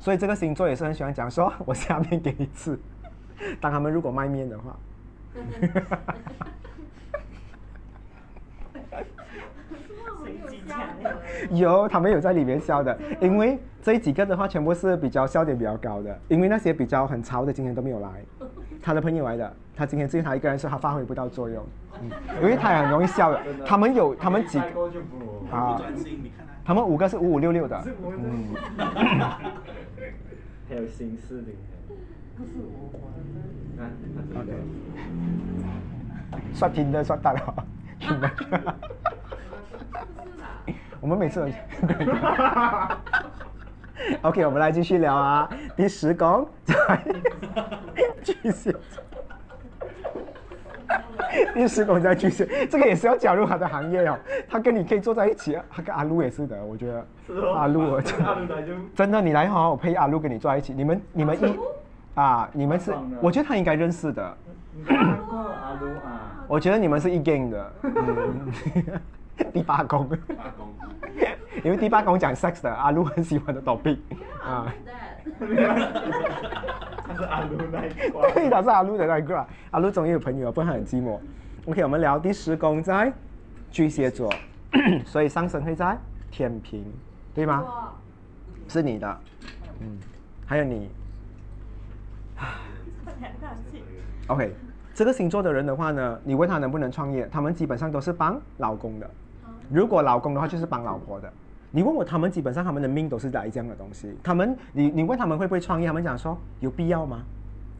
[0.00, 2.78] 所以这个星座也是很喜欢讲说，我下面给你吃。
[3.60, 4.76] 当他们如果卖面的话，
[11.50, 18.08] 有他们有在里面笑的，因为这几个的话全部是比较笑点比较高的，因为那些比较很潮的今天都没有来，
[18.82, 21.64] 他的朋友来的，他今天只有他一个人说他发挥不到作用，
[22.00, 22.10] 嗯，
[22.42, 25.80] 因为他很容易笑的，他们有他们几代购就不啊。
[26.64, 26.74] 他。
[26.74, 28.44] 们五个是五五六六的，嗯，
[30.68, 31.56] 还有新势力。
[32.36, 32.98] 不是我，我
[33.76, 33.90] 看
[34.34, 34.58] 他这个。
[36.54, 37.66] 刷听的刷大了，
[37.98, 38.30] 听的。
[41.00, 41.46] 我们每次都
[44.22, 45.48] OK，我们来继续聊啊。
[45.76, 46.48] 第十宫
[48.22, 48.76] 继续，
[51.54, 54.18] 第十公在巨蟹，这个也是要加入他的行业哦。
[54.48, 57.06] 他跟你可以坐在一起啊，他跟阿露也是的，我觉得。
[57.54, 58.72] 阿路，我 真阿鲁来就。
[58.94, 60.72] 真的，你来好，我陪阿露跟你坐在一起。
[60.72, 61.58] 你们你们一
[62.14, 64.22] 啊，你们是我觉得他应该认识的。
[64.88, 66.46] 阿鲁啊？
[66.48, 68.52] 我觉得你们是一 gang 的，嗯，
[69.52, 70.16] 第八宫，八
[70.56, 70.68] 公，
[71.62, 73.98] 因为第八宫讲 sex 的，阿露很喜欢的 topic
[74.42, 74.72] 啊，
[75.38, 75.46] 他
[77.18, 78.32] 是阿鲁那一块。
[78.32, 81.18] 对，他是阿鲁的那一个，阿路终于有朋友了，不然他很寂寞。
[81.66, 83.12] OK，我们聊第十宫在
[83.70, 84.32] 巨蟹座，
[85.04, 85.98] 所以上升会在
[86.30, 86.84] 天平，
[87.34, 87.92] 对吗？
[88.68, 89.20] 是你的，
[89.80, 89.98] 嗯，
[90.46, 90.88] 还有你。
[94.28, 94.54] ，OK。
[94.94, 99.08] 这个星座的人的话呢，你问他能不能创业，他们基本上都是帮老公的。
[99.70, 101.32] 如果老公的话，就是帮老婆的。
[101.70, 104.14] 你问我，他们基本上他们的命都是来这样的东西。
[104.22, 107.22] 他们，你你问他们会不会创业，他们讲说有必要吗？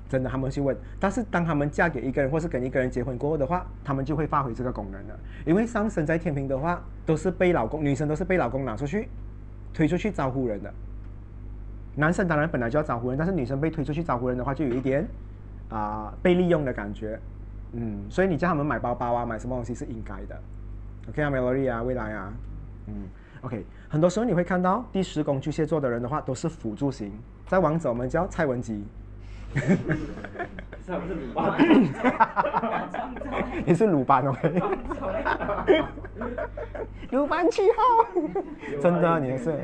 [0.08, 0.74] 真的，他们去问。
[0.98, 5.18] 但是当他们嫁给一个人，或是跟一个人结婚过后的话，他们就会发挥这个功能了。
[5.44, 9.08] 因为上升在天平的话，都是被老公，女生都是被老公拿出去，
[9.74, 10.72] 推出去招呼人的。
[11.94, 15.06] 男生当然本来就要招呼人，但是女生被推出去招呼人的话，就有一点
[15.68, 17.20] 啊、被利用的感觉。
[17.72, 20.40] 嗯，所以你叫他们买包包啊，买什么东西是应该的。
[21.10, 22.32] OK 啊，Melody 啊，未来啊，
[22.86, 22.94] 嗯
[23.42, 23.62] ，OK。
[23.88, 27.10] 很多时候你会看到第十宫巨蟹座的人的话，都是辅助型。
[27.46, 28.84] 在王者我们叫蔡文姬，
[29.54, 29.62] 是
[30.86, 31.58] 他们是鲁班。
[33.64, 34.62] 你是鲁班 OK？
[37.10, 37.78] 鲁班七号，
[38.82, 39.58] 真的你是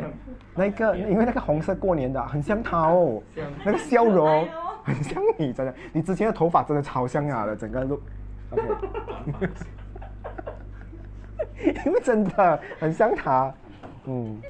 [0.55, 3.23] 那个，因为那个红色过年的很像他哦，
[3.63, 4.49] 那个笑容
[4.83, 8.01] 很像你，真的，你之前的头发真的超像啊的整个 look。
[8.51, 8.63] OK，
[11.85, 13.53] 因为真的很像他，
[14.07, 14.41] 嗯。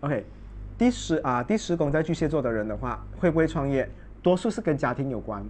[0.00, 0.24] OK，
[0.76, 3.88] 第十啊，第十宫在巨蟹座的人的话，会不会创业？
[4.22, 5.44] 多数是跟家庭有关。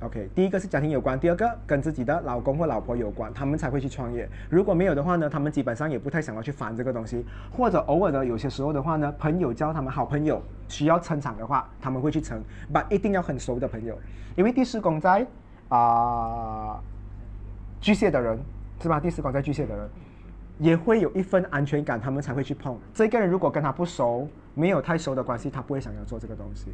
[0.00, 4.28] OK，第一个是家庭有关，第二个跟自己的老公或老婆有关，他们才会去创业。
[4.50, 13.98] 如果没有的话呢，他们基本上也不太想要去烦这个东西，或者偶尔的有些时候的话呢，朋友教他们好朋友需要撑场的话，他们会去撑，但一定要很熟的朋友，
[14.36, 15.26] 因为第十宫在
[15.70, 16.78] 啊、
[17.80, 18.38] 巨蟹的人
[18.82, 19.00] 是吧？
[19.00, 19.88] 第十宫在巨蟹的人
[20.58, 22.78] 也会有一份安全感，他们才会去碰。
[22.94, 26.70] 这个人如果跟他不熟，没有太熟的关系，他不会想要做这个东西。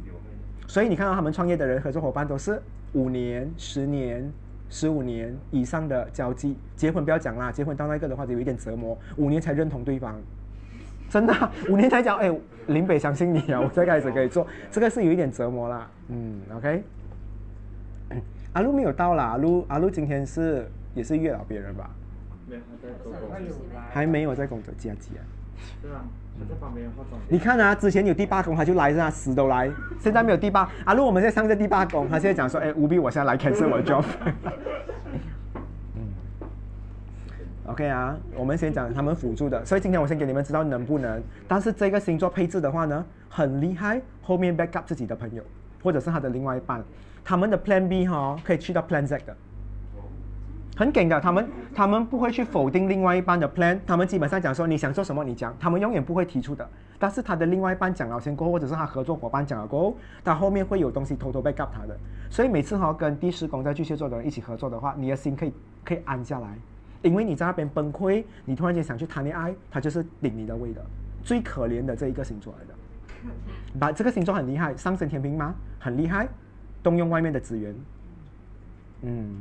[0.67, 2.61] 所以你看到他们创业的人，合作伙伴都是
[2.93, 4.31] 五年、十年、
[4.69, 6.57] 十五年以上的交际。
[6.75, 10.15] 结婚不要讲啦，结婚到那个的话就有一点折磨，五年才认同对方。
[11.09, 11.33] 真的、
[11.69, 12.33] 五年才讲，哎，
[12.67, 15.91] 林北相信你啊，我再开始可以做，这个是有一点折磨啦。
[16.07, 16.83] 嗯，OK。
[18.53, 20.65] 阿路没有到啦，阿路阿路今天是
[20.95, 21.89] 也是月老别人吧？
[22.47, 23.19] 没有，他在做工。
[23.91, 25.21] 还没有在工作，加急啊。
[25.81, 26.03] 是啊，
[26.37, 27.21] 他在旁边化妆。
[27.29, 29.71] 你看啊，之前有第八宫他就来是啊，死都来。
[29.99, 34.03] 现在没有第八啊，如果我们现在上这第八宫，他现在讲说，哎，务必我现在来 cancel 我的 job。
[35.95, 36.01] 嗯
[37.67, 45.41] ，OK 啊，我们先讲他们辅助的，所以今天我先给你们知道能不能，但是这个星座配置的话呢，很厉害，后面 backup 自己的朋友，
[45.81, 46.83] 或者是他的另外一半，
[47.23, 49.35] 他们的 Plan B 哈、可以去到 Plan Z 的。
[50.75, 56.67] 很梗的，他们他们不会去否定另外一半的 plan，他们基本上讲说你想做什么你讲，他们永远不会提出的。
[56.97, 61.95] 但是他的另外一半讲了先过后，或者是他合作伙伴讲了过后，他后面会有东西偷偷被告他的。
[62.29, 65.53] 所以每次哈、跟第十宫在巨蟹座的人一起合作的话，你的心可以
[65.85, 66.57] 可以安下来，
[67.03, 70.81] 因为你在那边崩溃，你突然间想去谈恋爱，他就是顶你的位的，
[71.23, 72.73] 最可怜的这一个星座来的。
[73.79, 75.53] 把这个星座很厉害，上升天平吗？
[75.79, 76.27] 很厉害，
[76.81, 77.75] 动用外面的资源，
[79.01, 79.35] 嗯。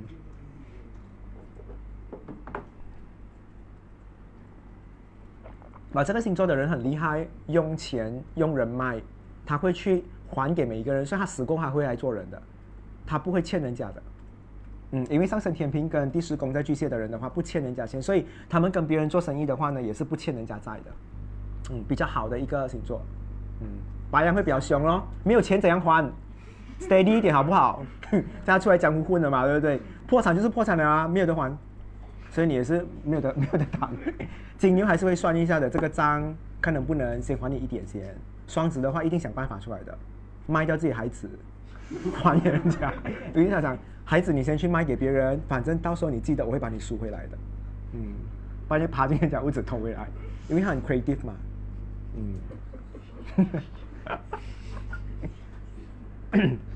[5.93, 9.01] 把这个星座的人很厉害，用钱用人脉，
[9.45, 12.41] 他会去还给每一个人，所以他死过还会来做人的，
[13.07, 14.03] 他不会欠人家的。
[14.93, 20.91] 嗯，因为上升天平跟第十宫在巨蟹的人的话，不欠人家钱，所以他们跟别人做生意的话呢，也是不欠人家债的。
[21.73, 23.01] 嗯，比较好的一个星座。
[23.61, 23.67] 嗯，
[24.11, 26.05] 白羊会比较凶咯，没有钱怎样还
[26.81, 27.83] ？steady 一点好不好？
[28.45, 29.81] 大家出来江湖混的嘛，对不对？
[30.07, 31.57] 破产就是破产了啊，没有得还。
[32.33, 33.91] 所以你也是没有的，没有的谈。
[34.57, 38.03] 金牛还是会算一下的，这个账看能不能先还你一点先。
[38.49, 39.97] 双子的话一定想办法出来的，
[40.47, 41.29] 卖掉自己孩子，
[42.15, 42.93] 还给人家。
[43.35, 47.39] 因为他讲，孩子你先去卖给别人，反正到时候你记得我会把你赎回来的。
[47.93, 48.01] 嗯，
[48.67, 50.09] 把你爬进人家屋子偷回来，
[50.49, 51.35] 因为他很 creative 嘛。
[52.17, 52.35] 嗯。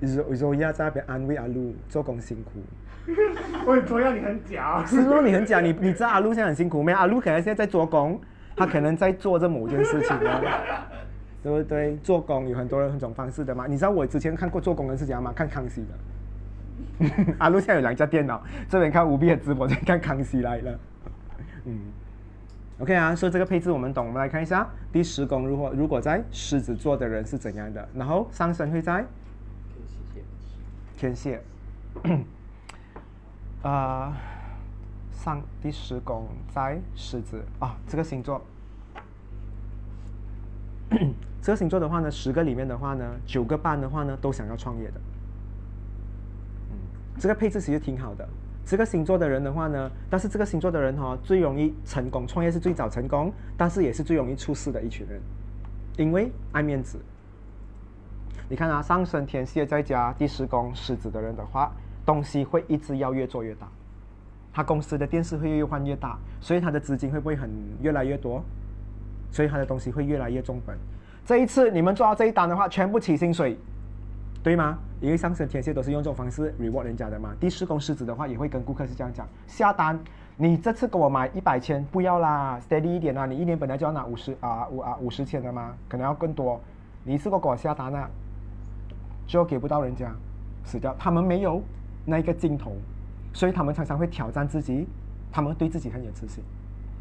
[0.00, 2.60] 若亚在那边安慰阿露做工辛苦，
[3.66, 6.92] 我昨天你很假，是说你很假，你你知道阿露现在很辛苦没？
[6.92, 8.20] 阿露可能现在在做工，
[8.56, 10.40] 他可能在做这某件事情呢，
[11.42, 11.96] 对不对？
[11.98, 13.66] 做工有很多人很种方式的嘛。
[13.66, 15.32] 你知道我之前看过做工的是怎样吗？
[15.34, 17.34] 看康熙的。
[17.38, 20.78] 阿露现在有两家电脑，这边看吴碧的直播，这边看康熙来了。
[21.64, 21.78] 嗯
[22.78, 29.04] ，OK 啊，所以这个配置我们懂，我们来看一下第十宫如果如果在狮子座的人是怎样的，然后上升会在。
[31.00, 31.40] 天蝎，
[33.62, 34.14] 啊，
[35.10, 38.38] 上第十宫在狮子啊，这个星座，
[41.40, 45.00] 这个星座的话呢，十个里面的话呢，九个半的话呢，都想要创业的。
[47.18, 48.28] 这个配置其实挺好的。
[48.66, 55.18] 这个星座的人的话呢，但是这个星座的人哈，最容易成功，创业是最早成功，但是也是最容易出事的一群人，
[55.96, 56.98] 因为爱面子。
[58.50, 61.70] 你看啊，上升天蝎再加第十宫狮子的人的话，
[62.04, 63.68] 东西会一直要越做越大，
[64.52, 67.48] 他公司的电视会越换越大，所以他的资金会不会很
[67.80, 68.42] 越来越多？
[69.30, 70.76] 所以他的东西会越来越重本。
[71.24, 73.56] 这一次你们做到这一单的话，全部起薪水，
[74.42, 74.76] 对吗？
[75.00, 77.32] 因为上升天蝎都是用这种方式 reward 人家的嘛。
[77.38, 79.96] 第十宫狮子的话也会跟顾客是这样讲：下单，
[80.36, 86.60] 你这次给我买一百千，不要啦，steady 一点啦，你一年本来就要拿五十啊五啊五十千的嘛，可能要更多，
[87.04, 88.10] 你一次过给我下单啊。
[89.30, 90.12] 就给不到人家，
[90.64, 90.92] 死掉。
[90.98, 91.62] 他们没有
[92.04, 92.72] 那一个镜头，
[93.32, 94.88] 所以他们常常会挑战自己，
[95.30, 96.42] 他们对自己很有自信。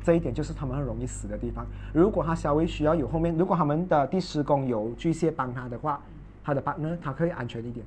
[0.03, 1.65] 这一点就是他们很容易死的地方。
[1.91, 5.99] 如果他稍微需要有后面，如果他们的第十宫有巨蟹帮他的话，
[6.43, 7.83] 他的 partner 他可以安全一点。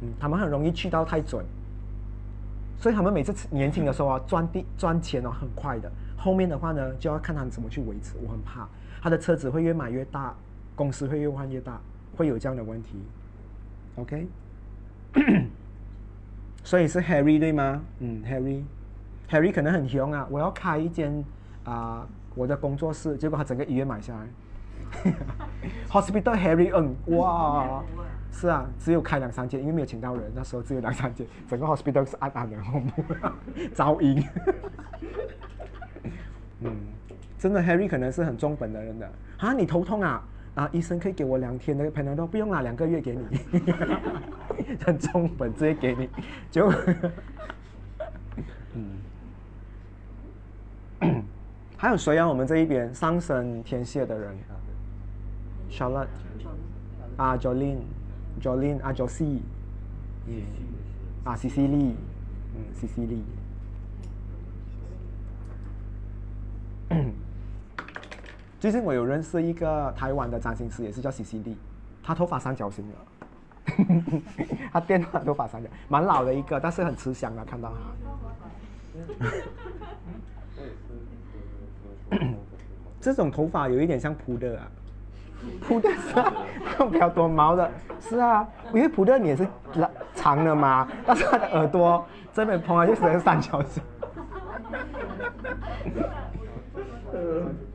[0.00, 1.44] 嗯，他们很容易去到太准，
[2.78, 5.92] 所以他们每次年轻的时候啊，赚地赚钱哦很快的。
[6.16, 8.16] 后面的话呢，就要看他怎么去维持。
[8.24, 8.66] 我很怕
[9.02, 10.34] 他的车子会越买越大，
[10.74, 11.78] 公司会越换越大。
[12.18, 12.98] 会有这样的问题
[13.94, 14.26] ，OK，
[16.64, 17.80] 所以是 Harry 对吗？
[18.00, 20.26] 嗯，Harry，Harry 可能很凶啊！
[20.28, 21.24] 我要开一间
[21.62, 22.04] 啊，
[22.34, 24.26] 我的工作室，结果他整个医院买下来，
[25.88, 27.84] Hospital Harry，嗯，哇，
[28.32, 33.04] 是啊，只有开两三间，因为没有请到人，那时候只有两三间，整个 Hospital 是暗暗的， 恐怖，
[33.76, 34.20] 噪音，
[36.62, 36.74] 嗯，
[37.38, 40.20] 真的 Harry 可能是很重本的人的啊，你头痛啊？
[40.58, 43.24] 啊，医生可以给我两天的 Panadol，不用啦，两个月给你，
[44.84, 46.08] 很重本，直接给你，
[46.50, 46.68] 就，
[48.74, 48.98] 嗯，
[51.78, 52.26] 还有谁啊？
[52.28, 54.36] 我们这一边上升天蝎的人
[55.70, 56.08] ，Charlotte，
[57.16, 59.38] 啊，Jolin，Jolin，啊，Josie，
[60.26, 60.42] 嗯，
[61.22, 61.92] 啊，C C Lee，
[62.56, 63.22] 嗯，C C Lee。
[68.60, 71.56] 最近我有认识一个台湾的占星师，也是叫 C C D，
[72.02, 72.94] 他头发三角形的，
[74.72, 77.72] 他电话头发三角，蛮老的一个，但是很慈祥的，看到
[82.10, 82.18] 他。
[83.00, 84.66] 这种头发有一点像普的啊，
[85.60, 86.32] 普的是啊，
[86.90, 88.44] 比较多毛的，是啊，
[88.74, 93.80] 因为普的也是拉长的嘛，但是他的耳朵这边碰上去是三角形。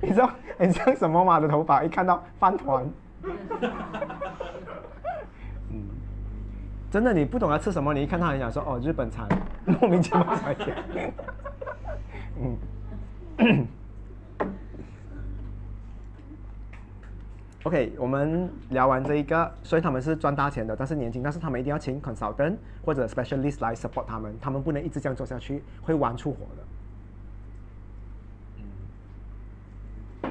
[0.00, 1.40] 你知道很像什么吗？
[1.40, 2.84] 的头发一看到饭团。
[5.70, 5.88] 嗯，
[6.90, 9.26] 真的，你不懂要吃什么，你一看他很想说哦，日本餐，
[9.64, 10.76] 莫名其妙才点。
[13.38, 13.66] 嗯。
[17.64, 26.62] OK，我们聊完这一个，所以他们是赚大钱的，但是年轻，但是他们一定要请 consultant 或者 specialist 来 support 他们，他们不能一直这样做下去，会玩出火的。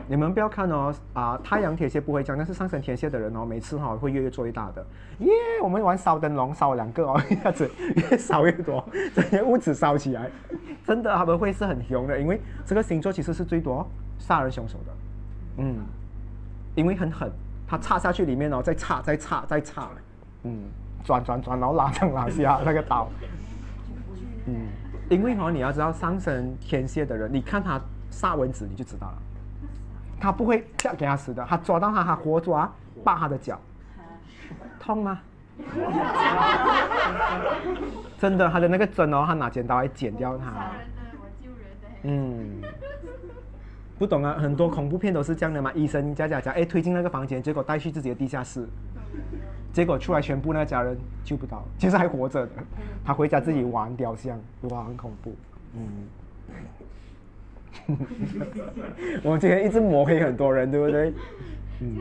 [0.07, 4.85] 你们不要看哦，啊，太阳铁蝎不会这样，但是上升天蝎的人哦，每次哈、会越越做越大的。
[5.19, 5.31] 耶，
[5.63, 8.83] 我们玩烧灯笼，烧两个哦， 一下子越烧越多，
[9.15, 10.29] 整个屋子烧起来，
[10.85, 13.87] 真的他们会是很凶的，因为这个星座其实是最多
[14.19, 14.91] 杀人凶手的，
[15.59, 15.77] 嗯，
[16.75, 17.31] 因为很狠，
[17.67, 19.89] 他插下去里面哦，再插再插再插，
[20.43, 20.63] 嗯，
[21.03, 23.09] 转转转，然后拉上拉下那个刀，
[24.45, 24.67] 嗯，
[25.09, 29.17] 因为哦，你要知道上升天蝎的人，你看他杀蚊子你就知道了。
[30.19, 32.71] 他不会这样给他死的，他抓到他，他活抓，
[33.03, 33.59] 扒他的脚，
[34.79, 35.19] 痛吗？
[38.19, 40.71] 真的，他的那个针哦，他拿剪刀来剪掉它。
[42.03, 42.61] 嗯，
[44.01, 45.71] 不懂啊，很多恐怖片都是这样的嘛。
[45.73, 48.65] 医生家家讲，哎，推进那个房间，结果带去自己的地下室，
[49.71, 52.53] 结果出来全部那家人救不到，其实还活着的。
[53.05, 54.41] 他回家自己玩雕像，
[54.71, 55.35] 哇，很恐怖。
[55.75, 55.85] 嗯。
[59.21, 61.13] 我们今天一直抹黑很多人，对不对？
[61.81, 61.97] 嗯。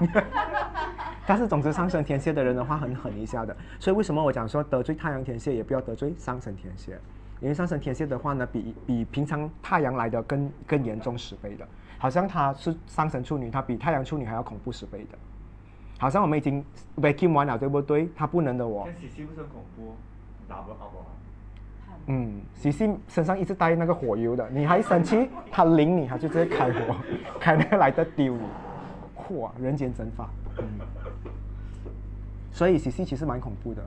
[1.28, 6.98] 但是总之上升天蝎的人的话很狠一下的，所以为什么我讲说得罪太阳天蝎也不要得罪上升天蝎？
[7.40, 11.66] 因为上升天蝎的话呢，比比平常太阳来的更更严重十倍的，
[11.98, 15.18] 好像她是上升处女，她比太阳处女还要恐怖十倍的。
[15.98, 16.64] 好像我们已经
[16.96, 18.08] vacuum 完了，对不对？
[18.14, 18.84] 她不能的哦。
[18.84, 19.94] 跟喜喜不是恐怖，
[20.48, 21.06] 打不好不好？
[22.08, 26.94] 嗯，喜喜身上一直带那个火油的，你还生气，他淋你，他就直接开火，
[27.40, 28.44] 开那个来的丢你，
[29.16, 30.28] 嚯，人间蒸发。
[30.58, 30.64] 嗯，
[32.52, 33.82] 所以喜喜其实蛮恐怖的。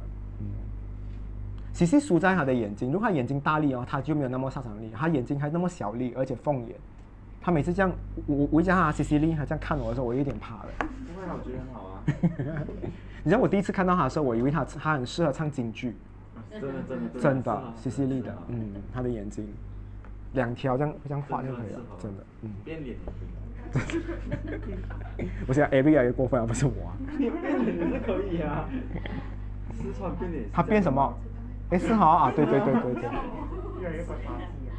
[1.79, 4.91] 嗯，喜喜输在他的眼睛，如果他眼睛大力哦，他就没有那么杀伤力。
[4.93, 6.75] 他眼睛还那么小力，而且凤眼，
[7.41, 7.89] 他每次这样，
[8.27, 10.65] 我我一讲他 C C 力，他这样看我的时候，我有点怕了。
[10.79, 12.03] 不会，我觉得很好啊。
[13.23, 15.95] 你知道我第一次看到他的时候，我以为他他很适合唱京剧。
[16.51, 19.47] 真的真的真的，西西利的，嗯，他的眼睛，
[20.33, 22.51] 两条这样这样画就可以了，真的，嗯。
[22.65, 22.97] 变脸。
[25.47, 26.91] 我现在 A B 越来越过分了，不是我。
[27.17, 28.67] 变脸也是可以啊。
[29.73, 30.45] 四川变脸。
[30.51, 31.13] 他变什么？
[31.71, 33.03] 哎，四号啊，对对对对对。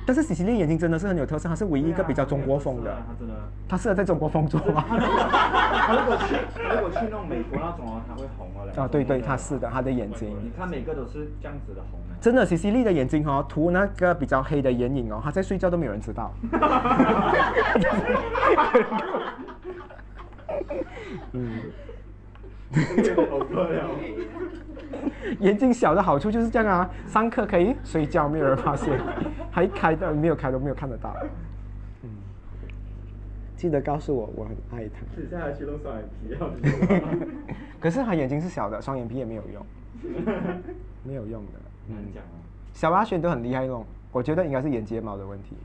[0.07, 2.91] 但是喜喜丽眼睛真的是很有特色，她是唯一一个比较中国风的。
[2.91, 3.35] 她真的。
[3.69, 4.85] 她适合在中国风做吗？
[4.89, 8.73] 她如果去如果去那种美国那种哦，她会红了嘞。
[8.77, 10.37] 啊，对对，她是的，她的眼睛。
[10.43, 12.01] 你看每个都是这样子的红。
[12.21, 16.33] 真的，喜喜丽的眼睛哦，涂那个比较黑的眼影哦，她在睡觉都没有人知道。
[21.33, 21.61] 嗯。
[25.41, 28.99] 眼睛小的好处就是这样啊，上课可以睡觉，没有人发现，
[29.51, 31.15] 还开的没有开都没有看得到。
[32.03, 32.11] 嗯，
[33.57, 35.01] 记得告诉我，我很爱他。
[35.57, 37.27] 去弄双眼皮
[37.81, 39.67] 可是他眼睛是小的，双眼皮也没有用，
[41.05, 41.53] 没有用的。
[41.89, 42.37] 嗯讲啊。
[42.73, 45.57] 小阿轩都很厉害弄，我觉得应该是眼睫毛的问题，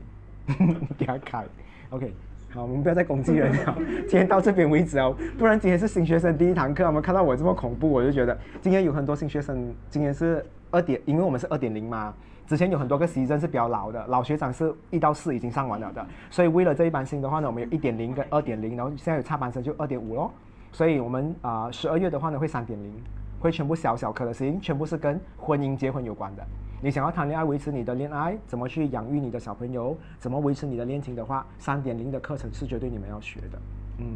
[0.98, 1.44] 给他开。
[1.90, 2.12] OK。
[2.52, 3.76] 好，我们不要再攻击人了。
[4.08, 9.74] 今天到这边为止哦，不然今天是新学生第一堂课，我们看到我这么恐怖，我就觉得今天有很多新学生。
[9.90, 12.14] 今天是二点，因为我们是二点零嘛。
[12.46, 16.06] 之前有很多个习生是比较老的，老学长是一到四已经上完了的。
[16.30, 20.32] 所以为了这一班新的话呢，我们有一点零跟二点零，然后现在有插班生就二点五咯。
[20.70, 22.94] 所以我们啊，十二月的话呢会三点零，
[23.40, 26.46] 会全部小小课的事情，全部是跟婚姻结婚有关的。
[26.82, 33.58] 你想要谈恋爱，维持你的恋爱，怎么去养育你的小朋友，怎么维持你的恋情的话，三点零的课程是绝对你们要学的。
[33.98, 34.06] 嗯，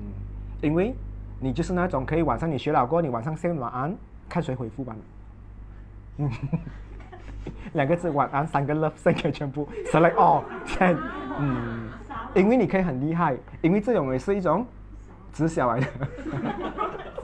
[0.60, 0.94] 因为
[1.40, 3.94] 你就是那种可以晚上你学老过，你晚上先晚安，
[4.28, 4.94] 看谁回复吧。
[6.18, 6.30] 嗯，
[7.72, 10.42] 两个字晚安，三个 love，三个全部 select all，
[11.38, 11.88] 嗯，
[12.34, 14.66] 因为你可以很厉害，因为这种也是一种
[15.32, 15.86] 直销来的。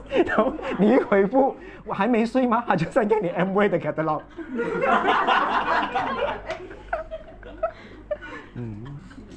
[0.09, 1.55] 然后你一回复，
[1.85, 2.63] 我还没睡吗？
[2.67, 4.21] 他就在给你 M V 的 catalog。
[8.55, 8.83] 嗯，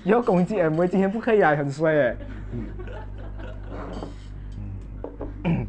[0.04, 2.16] 要攻击 M V，今天不可以啊，很衰哎。
[5.44, 5.66] 嗯。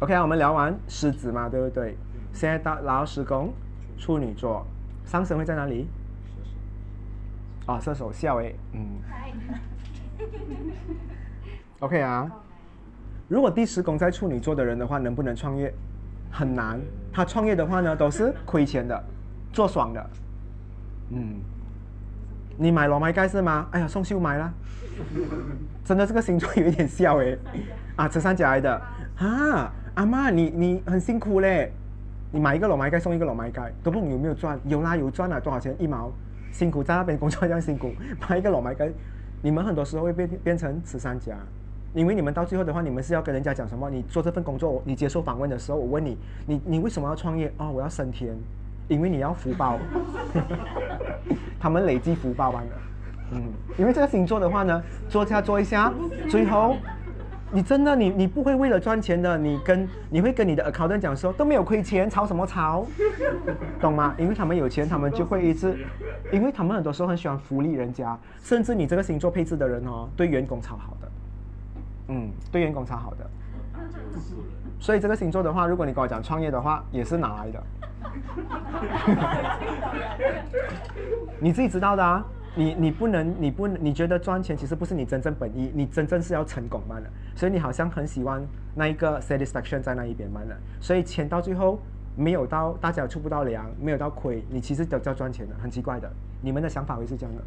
[0.00, 1.96] OK，我们聊完狮子嘛，对不对？
[2.32, 3.52] 现在到然后施工
[3.98, 4.66] 处女座，
[5.04, 5.88] 上升会在哪里？
[7.66, 9.00] 啊，射手笑诶，嗯
[11.78, 12.28] ，OK 啊。
[13.32, 15.72] 如果第十宫在处女座的人的话，能不能创业？
[16.30, 16.78] 很难。
[17.10, 19.04] 他创业的话呢，都是亏钱的，
[19.54, 20.10] 做爽的。
[21.12, 21.36] 嗯，
[22.58, 23.66] 你买罗麦盖是吗？
[23.70, 24.52] 哎呀，送秀买啦。
[25.82, 27.38] 真的这个星座有一点笑诶。
[27.96, 28.82] 啊，慈善家来的
[29.16, 31.72] 啊，阿妈你你很辛苦嘞，
[32.30, 34.60] 你买一个裸麦盖送一个裸麦盖，都不懂有没有赚？
[34.66, 36.12] 有啦有赚啊，多少钱一毛？
[36.50, 37.92] 辛苦在那边工作这样辛苦，
[38.28, 38.90] 买一个裸麦盖，
[39.40, 41.34] 你们很多时候会变变成慈善家，
[41.94, 43.90] 因为你们到最后的话，你们是要跟人家讲什么？
[43.90, 46.16] 你做这份工作，你接受访问的时候，我问你，
[46.46, 47.52] 你你为什么要创业？
[47.58, 48.34] 哦，我要升天，
[48.88, 49.78] 因为你要福报，
[51.60, 52.70] 他们累积福报完了，
[53.32, 53.42] 嗯，
[53.76, 55.92] 因为这个星座的话呢，做下做一下，
[56.28, 56.76] 最后。
[57.54, 62.86] 你真的你你不会为了赚钱的，你跟你会跟你的 accountant 讲说都没有亏钱，炒什么炒，
[63.78, 64.14] 懂吗？
[64.16, 65.76] 因为他们有钱，他们就会一直，
[66.32, 71.08] 因为他们很多时候很喜欢福利人家，甚至你这个星座配置的人哦，对员工超好的，
[72.08, 73.30] 嗯，对员工超好的，
[74.80, 77.62] 所以这个星座的话，如果你跟我讲创业的话，也是哪来的？
[81.40, 82.24] 你自己知道的啊。
[82.54, 91.78] 你你不能，你不能，你觉得赚钱其实不是你真正本意，你真正是要成功嘛的，所以你好像很喜欢那一个 satisfaction 在那一边嘛的，所以钱到最后
[92.14, 96.06] 没有到，大家出不到粮，没有到亏，你其实都叫赚钱的，很奇怪的，
[96.42, 97.42] 你们的想法会是这样的，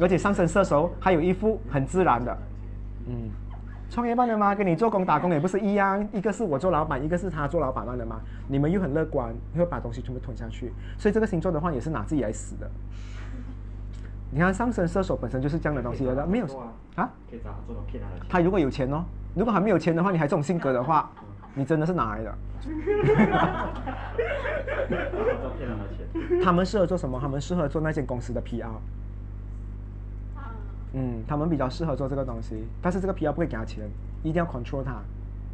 [0.00, 2.36] 而且上升射手还有一副很自然的，
[3.06, 3.30] 嗯，
[3.90, 4.54] 创业办的吗？
[4.54, 12.70] 跟你做工打工也不是一样，一个是我做老板，一个是他做老板嘛的吗，你们又很乐观，会把东西全部吞下去，所以这个星座的话也是拿自己来死的。
[14.30, 16.44] 你看上升射手本身就是这样的东西的，没有
[16.96, 17.10] 啊？
[18.28, 19.02] 他如果有钱哦，
[19.34, 21.10] 如果还没有钱的话，你还这种性格的话，
[21.54, 22.34] 你真的是哪来的？
[26.44, 27.18] 他们适合做什么？
[27.18, 28.66] 他们适合做那间公司的 PR。
[30.92, 33.88] 嗯，他们比较适合做这个东西，但是这个 PR 不会给他钱，
[34.22, 35.00] 一定要 control 他。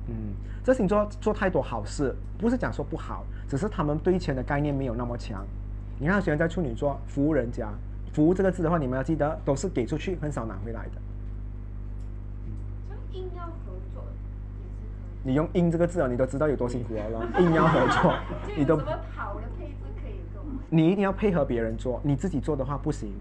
[0.09, 0.15] 嗯，
[0.63, 5.45] 这星座做太多好事，不是讲说不好，只是他们对钱的概念没有那么强。
[5.99, 7.69] 你看，虽然在处女座服务人家。
[8.13, 10.91] 服务这个字的话，你们要记得，都是给出去，很少拿回来的。
[13.11, 14.05] 硬要合作，
[15.25, 17.27] 你用“硬”这个字啊，你都知道有多辛苦了。
[17.41, 18.15] 硬要合作，
[18.57, 18.77] 你都。
[18.77, 20.45] 怎么跑的配置可以做？
[20.71, 23.13] 你一定要配合别人做，你自己做的话不行。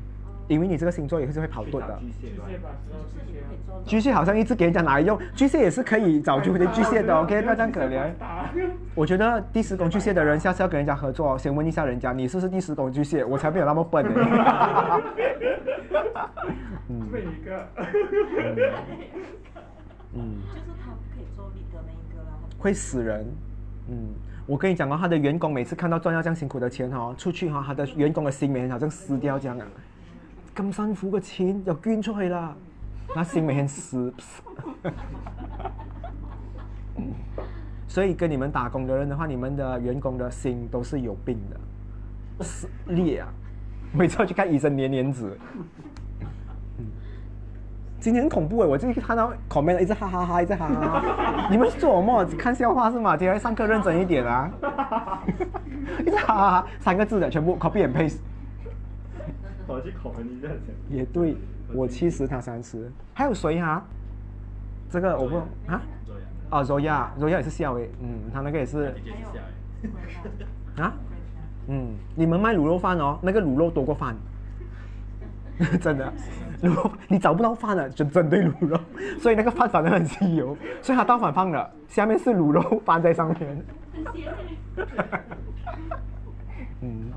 [0.48, 2.00] 因为你这个星座也是会跑盾的。
[3.86, 8.10] 巨蟹好像一直给人家拿来用，巨蟹也是可以找出的 巨蟹的，OK， 不要这样可怜。
[8.96, 13.26] 我觉得第十宫巨蟹的人，下次要跟人家合作，先问一下人家，你是不是第十宫巨蟹？
[13.26, 14.12] 我才没有那么笨呢。
[16.90, 17.08] 嗯。
[17.12, 17.68] 每一个。
[20.14, 20.42] 嗯。
[20.54, 22.30] 就是他不可以做你的那一个啦。
[22.58, 23.26] 会死人。
[23.90, 24.14] 嗯。
[24.46, 29.66] 我跟你讲哦，他的员工每次看到赚到这样辛苦的钱哦，出去哈，他的员工的心每好像撕掉这样啊。
[30.56, 32.56] 咁辛苦嘅錢又捐出去啦，
[33.16, 34.14] 那心每天死。
[37.88, 43.28] 所以跟你们打工的人的话，你们的员工的心都是有病的，撕裂啊！
[43.92, 45.38] 每次要去看医生，黏黏子。
[48.00, 51.48] 今天很恐怖哎，我就看到 comment 一直哈哈哈，一直哈哈哈。
[51.50, 53.16] 你们做梦看笑话是吗？
[53.16, 54.52] 今天上课认真一点啊！
[56.00, 58.18] 一直哈哈哈，三个字的全部 copy and paste。
[59.68, 60.56] 跑去考分，你这样。
[60.90, 61.36] 也对，
[61.74, 63.84] 我七十，他三十，还有谁哈？
[64.90, 65.38] 这个我不
[65.72, 65.82] 啊？
[66.52, 68.94] 哦，罗亚，罗亚也是笑诶，嗯，他那个也是。
[70.78, 70.94] 啊？
[71.68, 74.16] 嗯，你们卖卤肉饭哦，那个卤肉多过饭，
[75.82, 76.14] 真的，
[76.62, 78.80] 卤肉你找不到饭了，就针对卤肉，
[79.20, 83.66] 所以那个饭反而很稀有，所以他倒反放了，下面是卤肉翻在上面。
[86.82, 87.12] 嗯。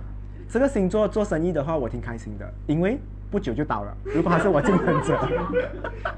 [0.48, 2.98] 这个星座做生意的话，我挺开心的，因为
[3.30, 3.96] 不久就倒了。
[4.04, 5.28] 如果还是我竞争者，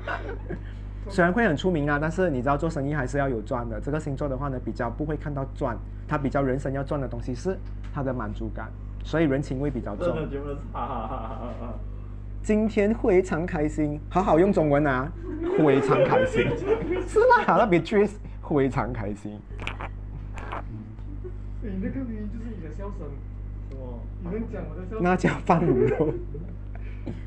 [1.08, 3.80] 虽然会很出名啊，但是你知道做生意还是要有赚的。
[3.80, 5.76] 这个星座的话呢，比较不会看到赚，
[6.06, 7.56] 他比较人生要赚的东西是
[7.94, 8.68] 他的满足感，
[9.02, 10.14] 所以人情味比较重。
[12.42, 15.10] 今天非常开心，好好用中文啊，
[15.56, 16.46] 非常开心，
[17.08, 18.06] 是啦，那别缺，
[18.42, 19.40] 非常开心。
[21.60, 23.08] 你那个音就是你的笑声。
[24.20, 24.96] 你能讲我的笑？
[25.00, 26.12] 那叫放卤肉。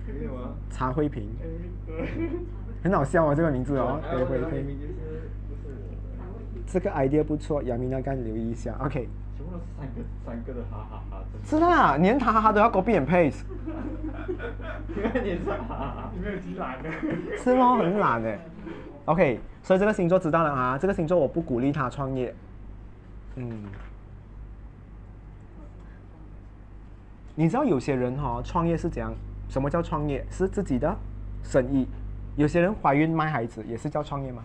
[0.07, 0.51] 没有啊。
[0.70, 1.30] 茶灰瓶。
[2.84, 3.99] 很好笑啊，这个名字哦。
[4.03, 4.78] 茶灰瓶。
[6.66, 8.76] 这个 idea 不错，杨明要该留意一下。
[8.80, 9.07] OK。
[9.38, 11.24] 全部都是三个三个的哈哈哈。
[11.43, 13.43] 是啦，连哈哈哈都要 copy and paste。
[14.95, 16.12] 因 为你是哈哈哈。
[16.14, 16.89] 你没有极懒的。
[17.38, 18.38] 是吗，很懒的。
[19.05, 22.34] OK，所以这个星座知道了啊，这个星座我不鼓励他创业。
[23.36, 23.64] 嗯，
[27.42, 29.12] 你知道有些人哈、创业是怎样？
[29.50, 30.24] 什么叫创业？
[30.30, 30.96] 是自己的
[31.42, 31.88] 生意。
[32.36, 34.44] 有些人怀孕卖孩子也是叫创业吗？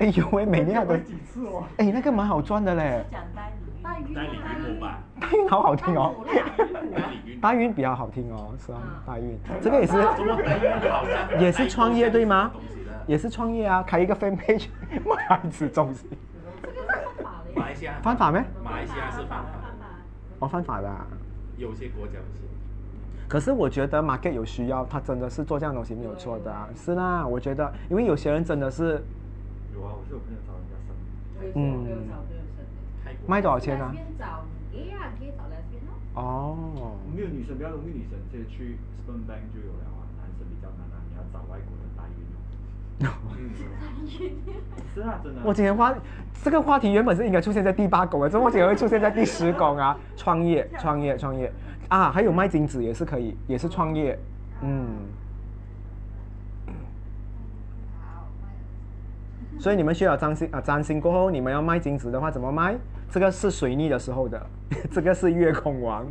[0.00, 1.64] 哎呦喂， 每年要都几次哦？
[1.78, 7.40] 哎，那个蛮好赚的嘞，讲代理代孕代理孕母吧，代孕好好听哦，代理孕。
[7.40, 12.50] 代孕比较好听哦，是啊，代孕这个也是怎么代孕好像也是创业对吗？
[13.06, 14.66] 也是创业啊，开一个 fan page
[15.06, 16.06] 卖孩子东西，
[16.62, 17.56] 这个是犯法的耶。
[17.56, 18.44] 马来西亚犯法没？
[18.62, 19.63] 马来西亚是犯法，
[20.44, 21.06] 哦，犯法的、啊。
[21.56, 22.44] 有些国家不是。
[23.26, 27.26] 可是我觉得 market 有需要，他真的是做这样东西没有错的、啊，是啦。
[27.26, 29.02] 我觉得，因为有些人真的是
[29.72, 30.94] 有啊，我是有朋友找人家生。
[31.56, 32.68] 嗯没有找没有生的。
[33.02, 33.94] 泰国卖多少钱啊？
[36.14, 42.38] 哦，没有女生比较容易，女生直接去 sperm bank 就有了啊，男生比较难啊，你要找外国的代孕哦。
[44.94, 45.42] 是啊，真的啊。
[45.46, 45.94] 我今天话
[46.42, 49.96] 这个话题原本是应该出现在第八宫的，怎么会出现在第十宫啊？
[50.16, 51.52] 创业，创业，创业
[51.88, 52.10] 啊！
[52.10, 54.18] 还有卖金子也是可以，也是创业，
[54.62, 54.86] 嗯。
[58.00, 58.28] 好，
[59.58, 62.76] 所以你们需要占星啊，占星过后你们要卖金子的话怎么卖？
[63.10, 64.46] 这个是水逆的时候的，
[64.90, 66.04] 这个是月空王，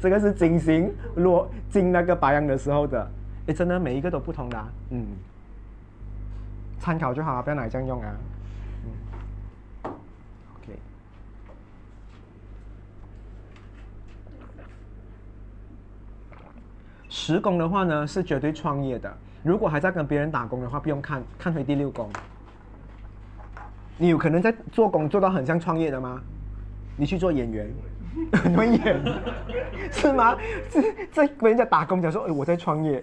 [0.00, 3.10] 这个是金星落进那个白羊的时候的。
[3.48, 5.06] 诶，真的每一个都不同的、啊，嗯，
[6.78, 8.14] 参考就好，不要拿来这样用啊。
[9.84, 9.92] 嗯
[10.60, 10.78] ，OK。
[17.08, 19.10] 十宫的话呢，是绝对创业的。
[19.42, 22.10] 如果还在跟别人打工的话，不用看，看回第六宫。
[23.96, 26.20] 你有可能在做工做到很像创业的吗？
[26.98, 27.72] 你去做演员，
[28.44, 29.02] 你会演，
[29.90, 30.36] 是吗？
[30.68, 30.82] 在
[31.12, 33.02] 在跟人家打工讲说，哎，我在创业，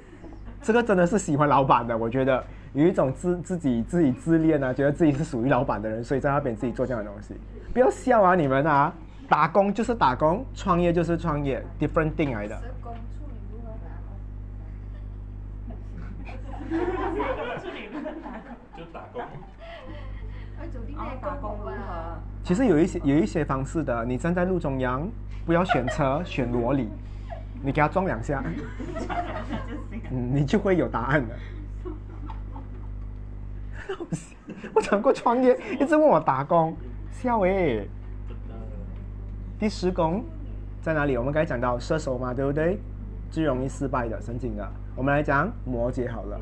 [0.65, 1.95] 这个真的是喜欢老板的。
[1.95, 2.43] 我觉得
[2.73, 7.35] 有一种自自己自己自恋啊，觉得自己是属于老板的人，所以在那边自己做这样的东西。
[7.71, 8.91] 不要笑啊，你们啊，
[9.29, 12.55] 打工就是打工，创业就是创业，different thing 来的。
[12.55, 12.95] 打工？
[18.75, 19.21] 就打工。
[20.59, 21.73] 哎，走进哦那，打工如何？
[22.43, 25.07] 其实有一些有一些方式的，你站在路中央，
[25.45, 26.89] 不要选车，选萝莉，
[27.61, 28.43] 你给他撞两下，
[30.11, 31.29] 嗯，你就会有答案了。
[34.73, 36.75] 我讲过创业，一直问我打工，
[37.11, 37.87] 笑诶、
[39.59, 40.23] 第十宫
[40.81, 41.17] 在哪里？
[41.17, 42.79] 我们刚才讲到射手嘛，对不对？
[43.31, 44.71] 最容易失败的，神经的。
[44.95, 46.39] 我们来讲摩羯好了。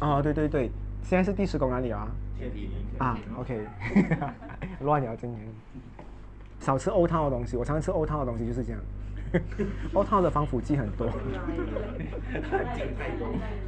[0.00, 0.70] 哦，对对对，
[1.02, 2.08] 现在是第十宫哪里啊？
[2.38, 3.66] 天平啊，OK，
[4.80, 5.65] 乱聊今天。
[6.60, 8.80] 少吃欧汤的东西，我常常吃欧汤的东西就是这样。
[9.92, 11.08] 欧汤的防腐剂很多，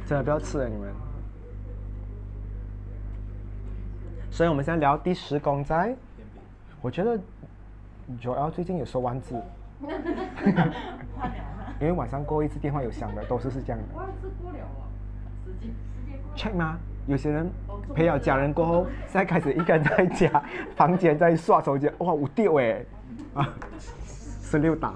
[0.05, 0.93] 真的不要吃了你们。
[4.31, 5.95] 所以我们现在聊第十公仔，
[6.81, 7.19] 我觉得
[8.21, 9.35] Joel 最近有收完字，
[9.81, 10.65] 换了
[11.17, 11.33] 吗？
[11.81, 13.85] 因为晚上过一次电话有响的，都是是这样的。
[13.93, 14.87] 我吃过了哦，
[15.45, 15.73] 直接直
[16.09, 16.35] 接过。
[16.35, 16.79] check 吗？
[17.09, 17.49] 有些人
[17.95, 20.43] 陪了家人过后，现在开始一个人在家
[20.75, 22.85] 房间在刷手机，哇，五丢哎，
[23.33, 23.49] 啊，
[24.07, 24.93] 十六打。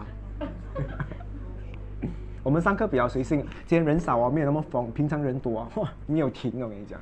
[2.43, 6.99] 我们上课比较随性，今天人少啊，没有那么疯，平常人多啊，哇，没有停的，我跟你讲，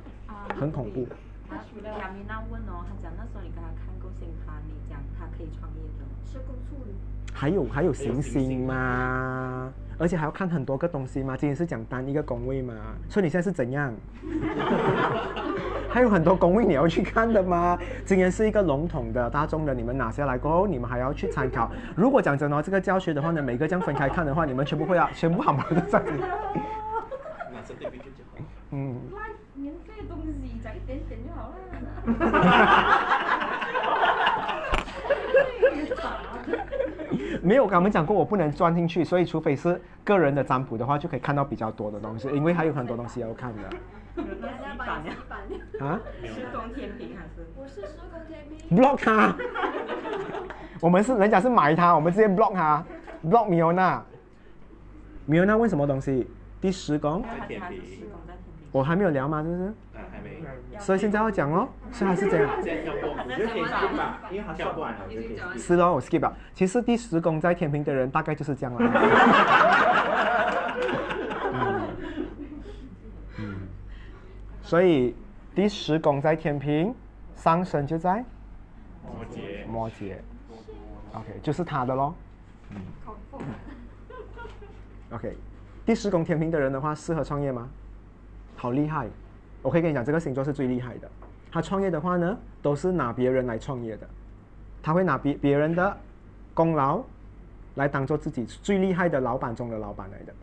[0.58, 1.06] 很恐怖。
[1.50, 1.56] 他
[1.98, 6.06] 亚米娜问哦，他讲那时候你跟他看过星盘，你讲他可以创业的。
[6.24, 7.11] 十公处女。
[7.32, 11.36] 还有还有行星吗，而且还要看很多个东西吗。
[11.36, 12.74] 今天是讲单一个宫位吗，
[13.08, 13.92] 所以你现在是怎样？
[15.88, 17.76] 还有很多宫位你要去看的吗？
[18.04, 21.70] 今天是一个笼统的、大众的，你们拿下来过后，你们还要去参考。
[21.96, 25.98] 如果讲真的哦，这个教学的话呢，每个这样分开看的话，你们全部会要全部好好的在。
[26.00, 28.38] 拿着天平就就好。
[28.70, 29.18] 嗯，那
[29.60, 31.54] 免费的东西讲一点点就好了。
[37.42, 43.62] 没有，跟他们讲过我不能钻进去，所以除非是个人的占卜的话，就可以看到比较多的东西，因为还有很多东西要看的。
[45.84, 47.46] 啊是宫天平还是？
[47.56, 48.78] 我是十公天平。
[48.78, 49.34] ？block 他，
[50.80, 52.84] 我们是人家是买他，我们直接 block 他
[53.24, 54.00] ，block Miona。
[55.28, 56.28] Miona 问什么东西？
[56.60, 57.24] 第十宫。
[58.70, 59.42] 我还没有聊吗？
[59.42, 59.74] 是不是？
[60.78, 62.50] 所以现在要讲咯，所以还是这样。
[62.62, 65.58] 现在跳过，我觉得可以 skip 吧，因为他跳过来了，我觉得可以。
[65.58, 66.36] 是咯，我 skip 了。
[66.54, 68.80] 其实第十宫在天平的人大概就是这样了。
[71.52, 71.88] 嗯
[73.38, 73.54] 嗯，
[74.62, 75.14] 所以
[75.54, 76.94] 第十宫在天平，
[77.36, 78.24] 上升就在
[79.04, 79.66] 摩羯。
[79.68, 80.16] 摩羯。
[81.12, 82.14] OK，就是他的咯。
[82.70, 82.80] 嗯。
[85.10, 85.36] OK，
[85.84, 87.68] 第十宫天平的人的话，适合创业吗？
[88.56, 89.08] 好厉害。
[89.62, 91.08] 我可以跟你讲，这个星座是最厉害的。
[91.50, 94.08] 他创业的话呢，都是拿别人来创业的，
[94.82, 95.96] 他会拿别别人的
[96.52, 97.02] 功劳
[97.74, 100.34] 来当做自己最厉害的老板中的老板来的。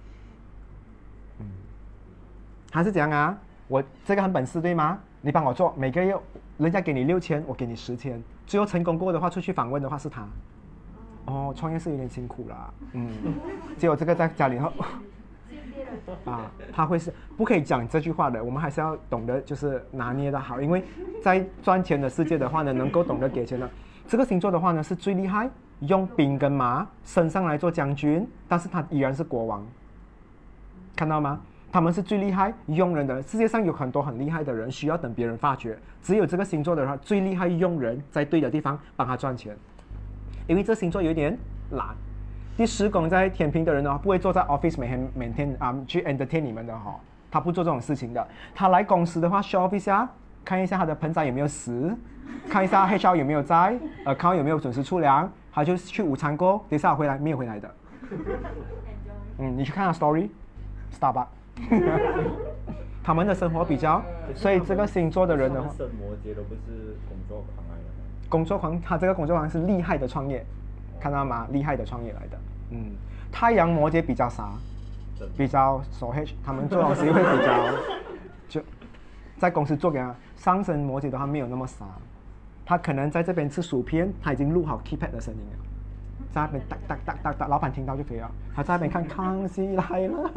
[1.40, 1.46] 嗯，
[2.72, 3.38] 他是这样啊？
[3.68, 5.00] 我这个很本事对吗？
[5.22, 6.16] 你帮我做，每个月
[6.58, 10.26] 人家给你六千，我给你十千，最后成功过的话，出去访问的话是他。
[11.26, 13.12] 哦，创业是有点辛苦啦，嗯，
[13.78, 14.72] 只有这个在家里头。
[16.26, 20.84] 啊，他会是不可以讲这句话的，我们还是要懂得就是拿捏的好，因为
[21.22, 23.70] 在赚钱的世界的话呢，能够懂得给钱的
[24.08, 25.50] 这个星座的话呢是最厉害，
[25.82, 29.66] 用兵跟马升上来做将军，但是他依然是国王，
[30.96, 31.40] 看到吗？
[31.72, 39.56] 他们是最厉害用人的，世界上有很多很厉害的人，需要等别人发掘，只有这个星座的话最厉害用人，在对的地方帮他赚钱，
[40.48, 41.38] 因为这星座有点
[41.72, 41.96] 懒。
[42.60, 47.00] 第十宫在天平的人呢，不会坐在 office 每天每天啊去 entertain 你们的哈，
[47.32, 48.28] 他不做这种事情的。
[48.54, 50.12] 他来公司的话，show office 啊，
[50.44, 51.96] 看一下他的盆栽有没有死，
[52.50, 57.76] 看一下 HR 有没有在，呃，account 有没有准时出粮，他就去午餐过，等一下回来没有回来的。
[59.38, 61.28] 嗯，你去看下 story，Starbucks，
[63.02, 64.04] 他们的生活比较，
[64.36, 68.28] 所以这个星座的人的话，生摩羯都不是工作狂来的。
[68.28, 70.46] 工作狂，他这个工作狂是厉害的创业，
[71.00, 71.48] 看到吗？
[71.52, 72.38] 厉害的创业来的。
[72.72, 72.92] 嗯，
[73.32, 74.52] 太阳摩羯比较傻，
[75.38, 77.66] 比较手黑，他们做东西会比较
[78.48, 78.62] 就
[79.38, 80.16] 在公司做给他。
[80.36, 81.86] 上升摩羯的话没有那么傻，
[82.66, 85.66] 他可能在这边吃薯片，他已经录好 keypad 的声音了，
[86.32, 88.32] 在那边哒哒哒哒哒，老板听到就可以了。
[88.56, 90.32] 他在那边看《康熙来了》，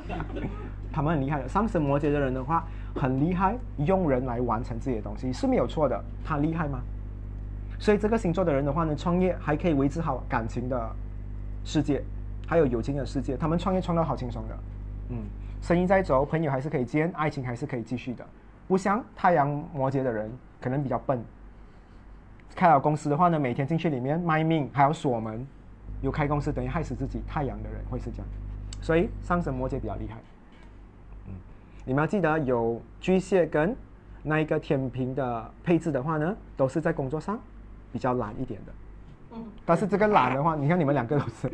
[0.92, 1.48] 他们很厉害的。
[1.48, 6.02] 上升摩羯的人的话很厉害，用人来完成自己的东西是没有错的。
[6.24, 6.80] 他厉害吗？
[7.80, 10.94] 所以这个星座的人的话呢，创业还可以维持好感情的
[11.64, 12.04] 世界，
[12.46, 13.38] 还有友情的世界。
[13.38, 14.58] 他们创业创到好轻松的，
[15.08, 15.16] 嗯，
[15.62, 18.24] 生意在走，朋友还是可以见，爱情还是可以继续的。
[18.68, 21.24] 不像太阳摩羯的人可能比较笨，
[22.54, 25.44] 开了公司的话呢，每天进去里面卖命，还要锁门，
[26.02, 27.22] 有开公司等于害死自己。
[27.26, 28.26] 太阳的人会是这样，
[28.82, 30.18] 所以上升摩羯比较厉害。
[31.28, 31.32] 嗯，
[31.86, 33.74] 你们要记得有巨蟹跟
[34.22, 37.40] 那一个天平的配置的话呢，都是在工作上。
[37.92, 41.50] 比较懒一点的，但是这个懒的话，你看你们两个都是，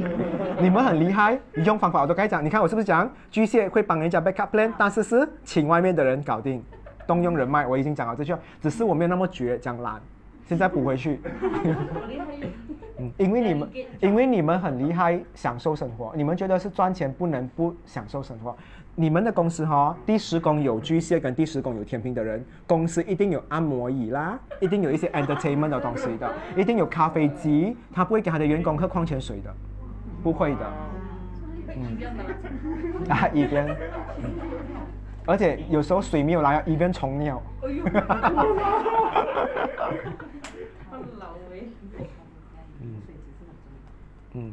[0.60, 2.44] 你们很厉害，用方法我都该讲。
[2.44, 6.62] 你看我是不是讲巨蟹会帮人家 backup plan，但是是请外面的人搞定，
[7.06, 7.66] 动用人脉。
[7.66, 10.00] 我已经讲了这句话，只是我没有那么绝，讲懒，
[10.46, 11.20] 现在补回去。
[12.96, 13.68] 嗯，因为你们，
[14.00, 16.12] 因为你们很厉害，享受生活。
[16.14, 18.56] 你们觉得是赚钱不能不享受生活。
[18.96, 29.52] 你们的公司哈，第十宫有巨蟹跟第十宫有天平的人，公司一定有按摩椅啦，一定有一些 entertainment 的东西的，一定有咖啡机，他不会给他的员工喝矿泉水的，
[30.22, 30.72] 不会的。
[31.76, 31.98] 嗯。
[33.08, 33.76] 啊，一边。
[35.26, 37.42] 而且有时候水没有来，一边冲尿。
[44.34, 44.52] 嗯。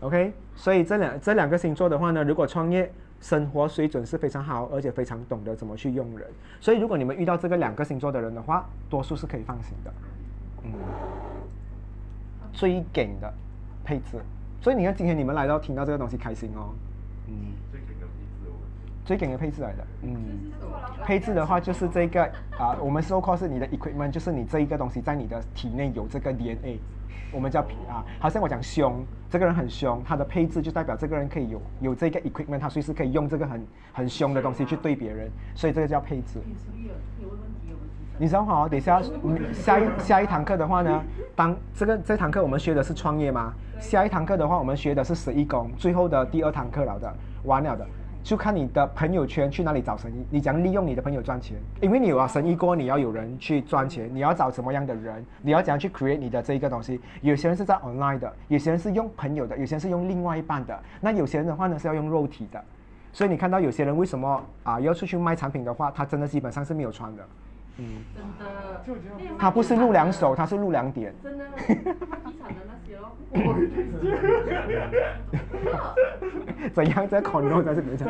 [0.00, 6.28] OK，所以这两这两个星座的话呢，如果创业，生活水准是非常好，而且非常懂得怎么去用人。
[6.60, 9.92] 所以如果你们遇到这个两个星座的人的话，多数是可以放心的。
[10.64, 10.72] 嗯。
[12.52, 13.32] 最紧的
[13.82, 14.18] 配置，
[14.60, 16.74] 所以你看今天你们来到听到这个东西开心哦。
[17.28, 17.34] 嗯。
[17.72, 18.12] 最紧的配
[18.44, 18.52] 置
[19.06, 20.52] 最顶的配置来的，嗯。
[21.06, 22.22] 配置的话就是这个
[22.58, 26.78] 啊，我们说 call 是你的 equipment，就是你这一个东西在你的体内有这个 DNA。
[27.32, 36.40] 我们叫啊，好像我讲凶，这个人很凶，他的配置就代表这个人可以有有这个 equipment，他随时可以用这个很很凶的东西去对别人，所以这个叫配置。
[38.18, 39.00] 你知道哈，等下
[39.52, 41.02] 下一下一堂课的话呢，
[41.34, 43.54] 当这个这堂课我们学的是创业吗？
[43.78, 47.86] 下一堂课的话，我们学的是十一宫，最后的第二堂课了的，完了的。
[48.22, 57.00] 就看你的朋友圈去哪里找生意，你怎样利用你的朋友赚钱，因为你有了生意过，你要有人去赚钱，你要找什么样的人，你要怎样去 create 你的这一个东西。
[57.22, 62.62] 有些人是在 online 的，有些人是用朋友的，有些人是用另外一半的，那有些人的话呢是要用肉体的。
[63.12, 67.22] 所以你看到有些人为什么啊要出去卖产品的话，他真的基本上是没有穿的。
[67.78, 68.22] 嗯，真
[69.26, 71.14] 的，他不是露两手，他是露两点。
[71.22, 72.79] 真的， 他地产的那
[76.74, 78.08] 怎样在烤肉在这边讲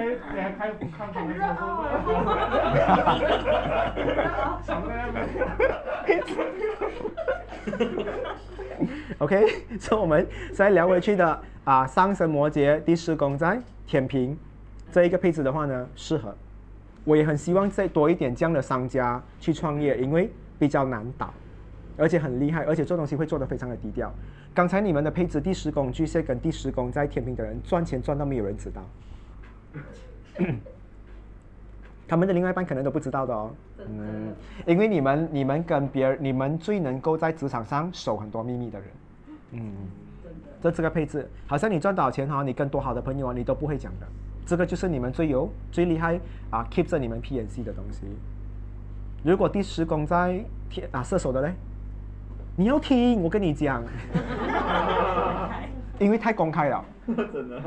[9.18, 9.46] ？OK，
[9.78, 14.38] 所以我们再聊回去的啊，上升摩羯第四宫在天平
[14.90, 16.34] 这一个配置的话呢，适合。
[17.04, 21.32] 我也很希望再多一点这样的商家去创业，因为比较难倒，
[21.96, 24.10] 而且很厉害，而且做东西会做得非常的低调。
[24.52, 28.82] 刚才你们的配置，第十宫巨蟹跟第十宫在天平的人赚钱赚到没有人知道，
[32.08, 33.50] 他们的另外一半可能都不知道的哦。
[33.78, 34.34] 嗯，
[34.66, 38.88] 因为你们你们跟别人，你们最能够在职场上守很多秘密的人。
[39.52, 39.72] 嗯，
[40.60, 44.06] 这这个配置，好像你赚多少钱哈，你跟多好的朋友啊，你都不会讲的。
[44.44, 46.18] 这个就是你们最有最厉害
[46.50, 48.00] 啊，keep 着你们 PNC 的东西。
[49.22, 51.54] 如果第十宫在天啊射手的嘞，
[52.60, 53.82] 你要听我跟你讲，
[55.98, 56.84] 因为太公开了，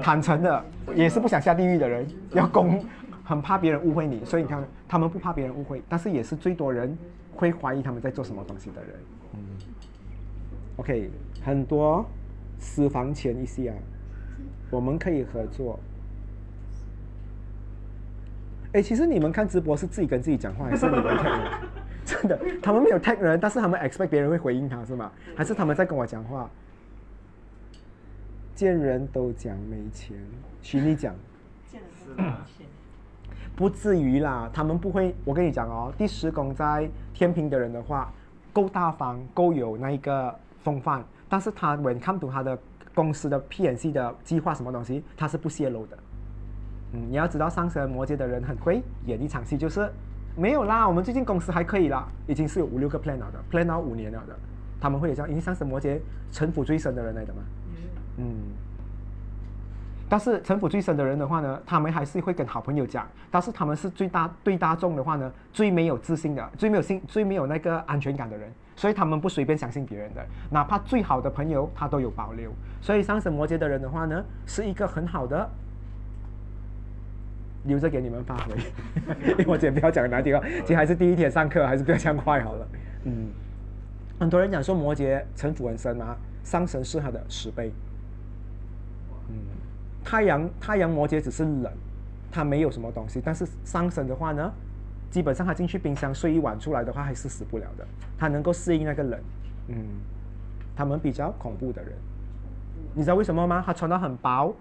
[0.04, 2.80] 坦诚的，也是不想下地狱的人，要公，
[3.24, 6.96] 很怕别人误会你，所以你看他们不怕别人误会，但是也是最多人
[7.36, 8.92] 会怀疑他们在做什么东西的人。
[9.34, 9.40] 嗯
[10.76, 11.10] ，OK，
[11.44, 12.06] 很多
[12.60, 13.76] 私房钱一些啊，
[14.70, 15.80] 我们可以合作。
[18.74, 21.26] 哎，其实你们看直播是自己跟自己讲话，还是你们人？
[22.06, 25.12] 真的，他们没有 tag 人，但是他们 expect 别人会回应他，是吗？
[25.36, 26.50] 还是他们在跟我讲话？
[28.56, 30.16] 见人都讲没钱，
[30.62, 31.16] 徐你讲，
[33.56, 35.16] 不至于啦，他们不会。
[35.26, 38.14] 我跟你讲哦，第十宫在天平的人的话，
[38.52, 40.34] 够大方，够有那一个
[40.64, 42.58] 风范，但是他 when come to 他的
[42.94, 45.98] 公司的 PNC 的计划什么东西，他是不泄露的。
[46.94, 49.92] 嗯，你要知道上升摩羯的人很会演一场戏，就是
[50.36, 54.36] 没有啦，我们最近公司还可以啦，已经是有五六个 plan 了的，planner 五年了的，
[54.82, 56.00] 他们会有这样，因为上升摩羯
[56.32, 57.42] 城府最深的人来的嘛，
[58.18, 58.26] 嗯，
[60.10, 75.48] 但是城府最深的人的话呢，他们还是会跟好朋友讲，但是他们是最大对大众的话呢，最没有自信的，最没有信，最没有那个安全感的人，所以他们不随便相信别人的，哪怕最好的朋友他都有保留，所以上升摩羯的人的话呢，是一个很好的。
[77.66, 78.56] 留着给你们发挥，
[79.32, 82.68] 因为我今天不要讲难听啊，其实还是第一天上课，还是不要讲快好了。
[83.06, 83.30] 嗯，
[84.20, 87.72] 很多人讲说摩羯城府很深嘛，上神是他的十倍。
[89.30, 89.36] 嗯，
[90.04, 91.72] 太阳太阳摩羯只是冷，
[92.32, 94.52] 他没有什么东西，但是上神的话呢，
[95.10, 97.88] 基本上他进去冰箱睡一晚出来的话还是死不了的，
[98.18, 99.20] 他能够适应那个冷。
[99.70, 99.76] 嗯，
[100.76, 101.94] 他们比较恐怖的人，
[102.94, 103.64] 你知道为什么吗？
[103.66, 104.54] 他穿到很薄，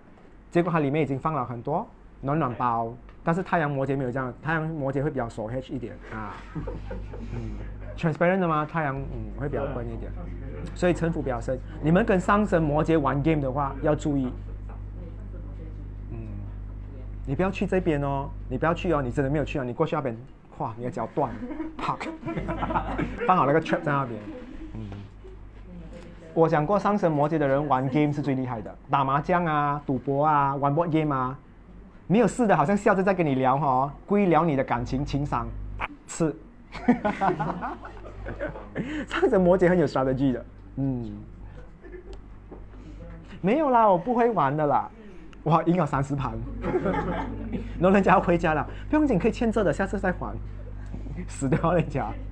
[0.53, 1.85] 结果他里面已经放了很多。
[2.23, 2.95] 暖暖包，
[3.25, 6.35] 但是太阳摩羯没有这样，太阳摩羯会比较手 H 一点啊，
[7.35, 7.51] 嗯
[7.97, 8.64] ，transparent 的吗？
[8.64, 10.11] 太阳嗯会比较笨一点，
[10.75, 11.59] 所以城府比较深。
[11.83, 14.33] 你们跟上升摩羯玩 game 的话要注意，
[16.12, 16.16] 嗯，
[17.27, 20.16] 你不要去这边哦，你不要去哦，你真的没有去哦，你过去那边，
[20.59, 21.33] 哇，你的脚断，
[21.77, 21.97] 啪，
[23.27, 24.20] 放好那个 trap 在那边，
[24.75, 24.87] 嗯，
[26.35, 31.37] 我讲过上升摩羯的人玩 game 是最厉害的，打麻将啊、赌博啊、玩 board game 啊。
[32.07, 35.47] 没有事的，好像笑着在跟你聊哈，故意聊你的感情情商，
[36.07, 36.35] 吃。
[39.07, 40.45] 上升摩羯很有 strategy 的，
[40.77, 41.13] 嗯，
[43.41, 44.89] 没有啦，我不会玩的啦，
[45.45, 46.33] 哇，赢了三十盘，
[47.79, 50.35] 然后人家要回家了，不用紧，可以欠着的，下次再还，
[51.29, 52.32] 死掉人家，嗯。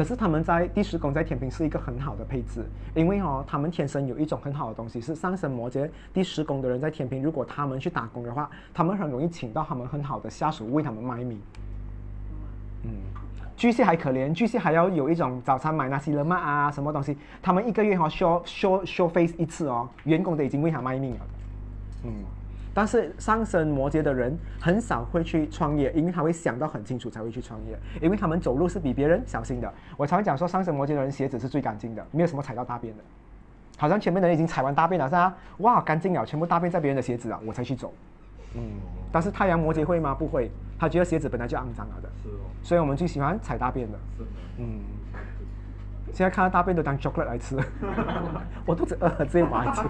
[0.00, 11.38] 可是他们在第十宫在天平是一个很好的配置，因为哦，他们天生有一种很好的东西，是上升摩羯第十宫的人在天平，如果他们去打工的话，他们很容易请到他们很好的下属为他们卖命。
[12.84, 12.90] 嗯，
[13.58, 21.20] 巨蟹还可怜，巨蟹还要有一种早餐买那些了嘛啊，什么东西，他们一个月哈 show show show face 一次哦，员工都已经为他卖命了。
[22.04, 22.39] 嗯。
[22.72, 29.72] 但是上升摩羯的人很少会去创业，因为他会想到很清楚才会去创业，因为他们走路是比别人小心的。
[29.96, 33.02] 我常讲说，上升摩羯的人鞋子是最干净的，没有什么踩到大便的。
[33.76, 35.34] 好像前面的人已经踩完大便了，是吧？
[35.58, 37.92] 哇，干净了，全部大便在别人的鞋子啊，我才去走。
[38.54, 38.60] 嗯，
[39.10, 40.14] 但是太阳摩羯会吗？
[40.14, 42.08] 不会，他觉得鞋子本来就肮脏了的。
[42.22, 42.46] 是哦。
[42.62, 43.98] 所以我们最喜欢踩大便的。
[44.18, 44.24] 是。
[44.58, 44.80] 嗯。
[46.12, 47.56] 现在看到大便都当 chocolate 来吃，
[48.66, 49.82] 我肚子饿了，直接买吃。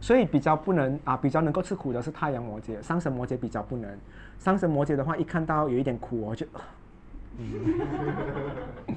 [0.00, 3.90] 所以比较不能啊，比较能够吃苦的是太阳摩羯，上升摩羯比较不能。
[4.38, 6.46] 上升摩羯的话，一看到有一点苦，我就，
[7.38, 8.96] 嗯，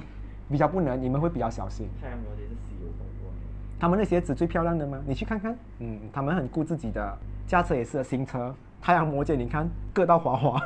[0.50, 1.86] 比较不能，你们会比较小心。
[2.00, 3.30] 太阳摩羯是稀有动物。
[3.78, 4.98] 他们的鞋子最漂亮的吗？
[5.06, 8.54] 你去看看，嗯，他们很顾自己的，驾车也是新车。
[8.84, 10.60] 太阳摩羯，你看各到滑滑，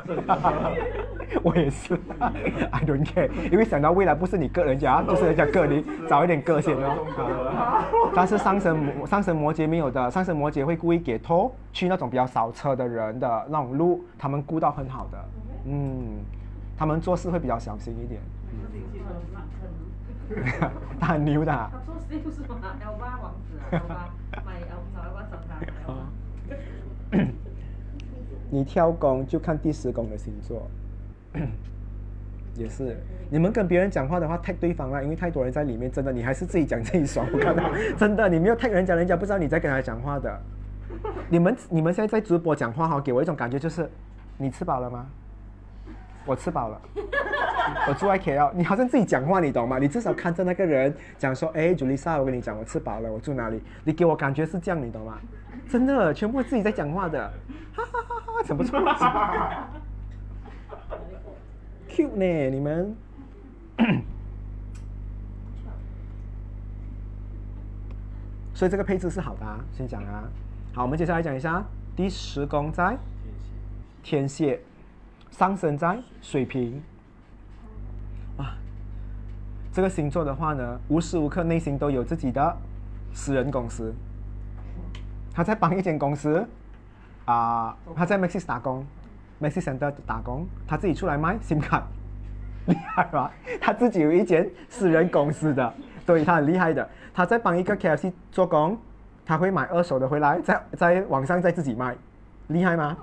[1.41, 8.11] 我也是， I don't care，因为想到未来不是你个人家，就是人家个你找一点个性哦。
[8.13, 15.17] 但是上升上神摩羯没有的，上神摩羯会故意给托去那种比较少车的人的那种路，他们顾到很好的，
[15.67, 16.17] 嗯，
[16.77, 18.19] 他们做事会比较小心一点。
[20.99, 21.53] 他很牛的。
[21.53, 24.09] 他做事不是吗？L 八王子，L 八
[24.45, 25.55] 买 L 找 L 八找他。
[28.49, 30.67] 你挑宫就看第十宫的星座，
[32.55, 32.97] 也是，
[33.29, 37.25] 你们跟别人讲话的话，tag 对方啦，因为太多人在里面，真的你还是自己讲自己爽。
[37.31, 37.63] 我看到，
[37.97, 40.39] 真的你没有 tag 人家，人家不知道你在跟他讲话的。
[41.29, 43.89] 你们你们现在在直播讲话哈，给我一种感觉就是，
[44.37, 45.05] 你吃饱了吗？
[46.25, 46.81] 我吃饱了。
[47.87, 49.77] 我住在 KL，你好像自己讲话，你懂吗？
[49.77, 53.61] 你至少看着那个人讲说，哎，朱丽莎，我跟你讲，我吃饱了，我住哪里？
[53.83, 55.19] 你给我感觉是这样，你懂吗？
[55.69, 57.31] 真的，全部自己在讲话的，
[57.75, 58.91] 哈哈哈哈，怎么出来？
[61.87, 62.95] cute 呢，你们。
[68.53, 70.27] 所以这个配置是好的、啊，先讲啊。
[70.73, 71.63] 好，我们接下来讲一下
[71.95, 72.97] 第十宫在
[74.03, 74.59] 天蝎，
[75.31, 76.81] 上升在水瓶。
[78.37, 78.53] 哇，
[79.71, 82.57] 这个星座的话呢，无时无刻内心都有自己的
[83.13, 83.93] 私人公司。
[85.33, 86.47] 他在帮一间公司
[87.25, 88.83] 啊、他在 Maxis 打工
[89.39, 91.83] ，Maxis Center 打工，他自己出来卖 SIM 卡，
[92.65, 93.31] 厉害吧？
[93.61, 95.73] 他自己有一间私人公司的，
[96.07, 96.89] 所以他很厉害的。
[97.13, 98.75] 他在帮一个 KFC 做工，
[99.25, 101.95] 他会买二手的回来，在在网上再自己卖，
[102.47, 102.97] 厉害吗？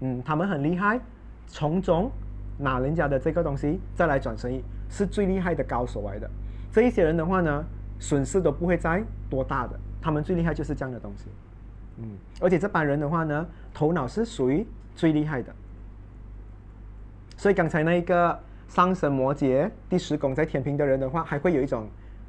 [0.00, 0.98] 嗯，他们很厉害，
[1.46, 2.10] 从中
[2.58, 6.30] 拿人家的这个东西再来转生意，是最厉害的高手来的。
[6.72, 7.64] 这一些人的话呢，
[7.98, 11.26] 损失都不会再多大的，他们最厉害就是这样的东西。
[11.98, 15.54] 嗯，而且这班人的话呢，头脑是属于最厉害的。
[17.36, 18.38] 所以刚才那一个
[18.68, 21.88] 上升摩羯第十宫在天平的人的话，还会有一种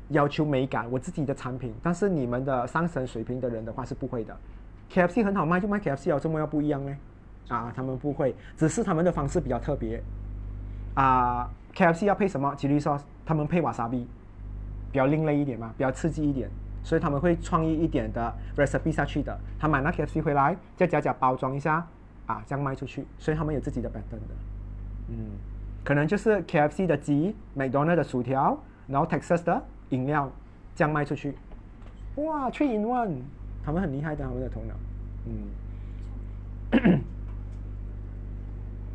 [0.09, 1.73] 要求美感，我自己的产品。
[1.81, 4.37] 但是你们的上升水平的人的话是不会的。
[4.91, 6.95] KFC 很好卖，就卖 KFC 哦，这么要不一样呢？
[7.49, 10.01] 啊，他们不会，只是他们的方式比较特别。
[10.93, 14.07] 啊，KFC 要配什么 chili sauce，他们配瓦萨比
[14.91, 16.49] 比较另类一点嘛，比较刺激一点，
[16.87, 19.37] 所以他们会创意一点的 recipe 下去的。
[19.59, 21.85] 他买那 KFC 回来，再加加包装一下，
[22.27, 24.35] 啊，这样卖出去，所以他们有自己的 pattern 的。
[25.09, 25.31] 嗯，
[25.83, 28.57] 可能就是 KFC 的鸡，McDonald 的薯条，
[28.87, 30.31] 然后 Texas 的饮料，
[30.77, 31.35] 这样卖出去。
[32.15, 33.15] 哇，three in one，
[33.65, 34.73] 他们很厉害的，他们的头脑。
[36.71, 36.71] 嗯，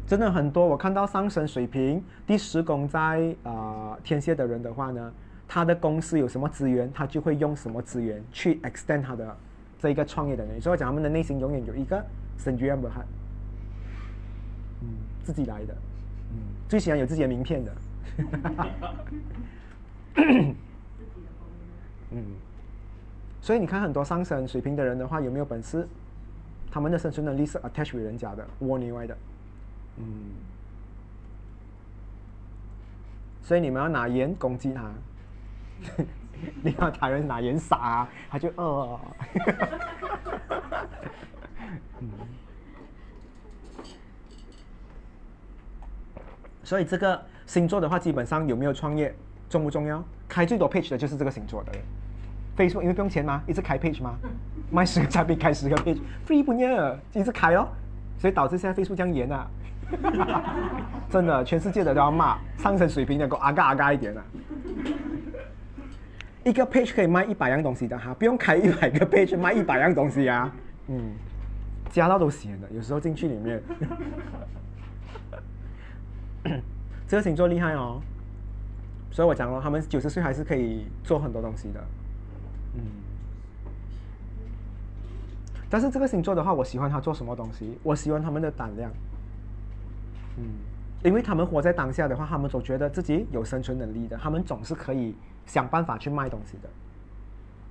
[0.09, 5.13] 真的很多，我看到上升水平第十宫在呃天蝎的人的话呢，
[5.55, 9.37] 他的公司有什么资源，他就会用什么资源去 extend 他的
[9.79, 10.61] 这一个创业的能力。
[10.61, 12.03] 所以我讲他们的内心永远有一个
[12.39, 13.05] s e n j u m b e r
[14.81, 14.89] 嗯，
[15.23, 15.75] 自己来的，
[16.31, 16.39] 嗯，
[16.71, 17.73] 最喜欢有自己的名片的，
[22.13, 22.25] 嗯，
[23.43, 25.87] 所以你看很多上升水平的人的话，有没有本事？
[26.71, 29.15] 他们的生存能力是 attach 于人家的，窝里外的，
[29.99, 30.05] 嗯，
[33.43, 34.91] 所以你们要拿盐攻击他，
[36.63, 39.01] 你要他人拿盐撒，他就呃，
[42.01, 42.11] 嗯，
[46.65, 49.15] 所以这个星座的话，基本上有没有创业
[49.49, 50.03] 重不重要？
[50.29, 51.83] 开最多 page 的就是这个星座的人。
[52.57, 54.15] Facebook 因为不用钱嘛，一直开 page 嘛，
[54.71, 57.69] 卖十个产品开十个 page，free 不要，一直开哦，
[58.19, 59.47] 所以导致现在 Facebook 这样严啊，
[61.09, 64.25] 真的，全世界的都要骂，上升水平的给我阿嘎阿嘎一点啊。
[66.45, 70.53] 一个 page 可以卖一百样东西的哈，不用开一百个 page 卖一百样东西啊，
[70.89, 71.13] 嗯，
[71.91, 73.63] 加到都闲了，有时候进去里面，
[77.07, 78.01] 这个星座厉害哦，
[79.11, 81.85] 所以我讲了，他们九十岁还是可以做很多东西的。
[82.75, 82.83] 嗯，
[85.69, 87.79] 但是这个星座的话，我喜欢他做什么东西？
[87.83, 88.91] 我喜欢他们的胆量。
[90.39, 90.45] 嗯，
[91.05, 95.15] 因为他们活在当下的话，他们总觉得自己有生存能力的，他们总是可以
[95.53, 96.69] 想办法去卖东西的。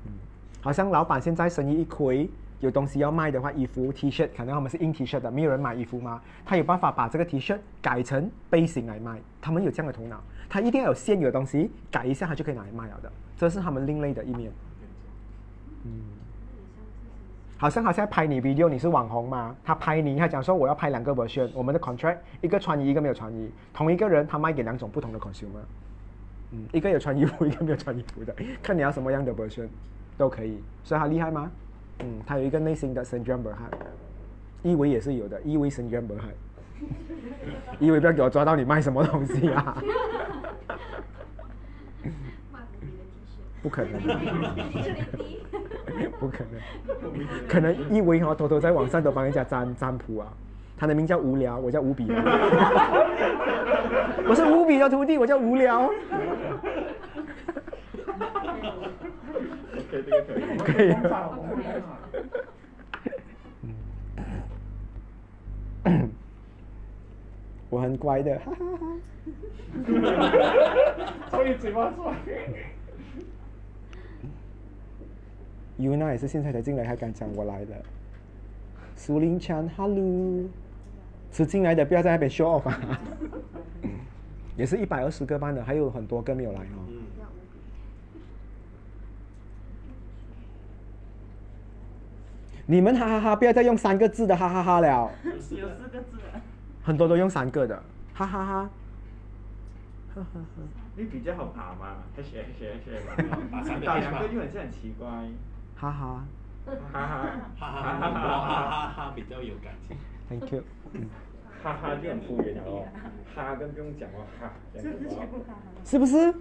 [0.06, 0.12] 嗯，
[0.62, 2.30] 好像老板现在生意一亏，
[2.60, 6.22] 有东西要卖的话，衣服、T 恤，可能他们是印 T 恤的，没有人买衣服吗？
[6.46, 14.52] 他有办法把这个 T 恤改成背心来卖，他们有这样的头脑，他一定要有现有的东西改一下，他就可以拿来卖了的，这是他们另类的一面。
[15.86, 15.92] 嗯，
[17.58, 19.56] 好像他现在拍你 video，你是网红嘛？
[19.64, 25.64] 他拍你，他讲说我要拍两个 version，我们的 contract 一个穿衣，一个没有穿衣，同一个人他卖给两种不同的 consumer，
[26.52, 29.68] 嗯，一个有穿衣服，一个没有穿衣服的， 看你要什么样的 version
[30.18, 31.50] 都可以，所以他厉害吗？
[32.00, 33.70] 嗯，他有一个内心的 syndrome 哈，
[34.64, 36.26] 一维也是有的，一维 syndrome 哈，
[37.80, 39.82] 一维不要给我抓到你卖什么东西啊！
[43.62, 44.02] 不可能，
[46.20, 50.28] 不可能，可能一维哈偷偷在网上都帮人家占占卜啊。
[50.82, 52.08] 他的名叫无聊，我叫无比。
[54.28, 55.84] 我是无比的徒弟，我叫无聊。
[59.78, 60.44] OK，这个可以。
[60.74, 60.96] 可以。
[67.70, 68.88] 我很乖的，哈哈哈。
[71.30, 72.12] 所以嘴巴说。
[75.78, 77.76] Yuna 也是现在才进来，还敢讲我来的。
[78.96, 80.50] 苏林强，Hello，
[81.32, 82.72] 是进来的，不要在那边 show off、
[84.58, 86.86] 也是一百二十个班的，还有很多个没有来哦。
[92.68, 95.12] 你们哈,哈哈，不要再用三个字的哈哈哈,了。
[95.26, 96.18] 有四个字。
[96.84, 97.76] 很多都用三个的，
[98.14, 98.70] 哈哈哈,
[100.16, 100.24] 哈。
[100.96, 103.16] 你比较好爬嘛，还学学学吧，
[103.86, 105.08] 打两个就很像很奇怪。
[105.76, 106.26] 哈哈，
[106.66, 107.08] 哈哈，
[107.60, 109.98] 哈哈哈哈哈哈，比较有感情。
[110.32, 110.64] ，Thank you。
[110.94, 111.10] 嗯，
[111.62, 112.88] 哈哈就很敷衍了哦，
[113.36, 114.50] 哈跟不用讲哦，哈。
[115.84, 116.34] 是不是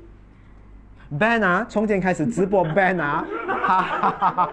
[1.12, 4.52] ？Ban 啊，从今天开始直播 Ban 啊，哈哈哈哈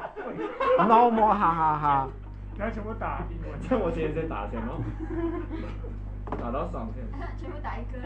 [0.80, 2.10] ，No more 哈哈哈。
[2.56, 3.60] 你要全部打英文。
[3.70, 4.82] 这我今天在打先哦，
[6.42, 7.04] 打到爽先。
[7.38, 8.00] 全部打一个。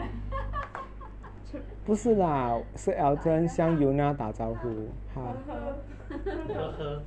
[1.84, 5.34] 不是啦，是 Elton 向 Yuna 打招呼，哈，
[6.08, 7.02] 呵呵，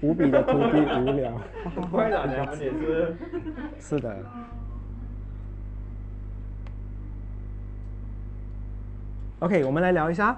[0.00, 3.16] 无比的土地无聊，哈哈不会啦，你们也是。
[3.80, 4.16] 是的。
[9.40, 10.36] OK，我们来聊一下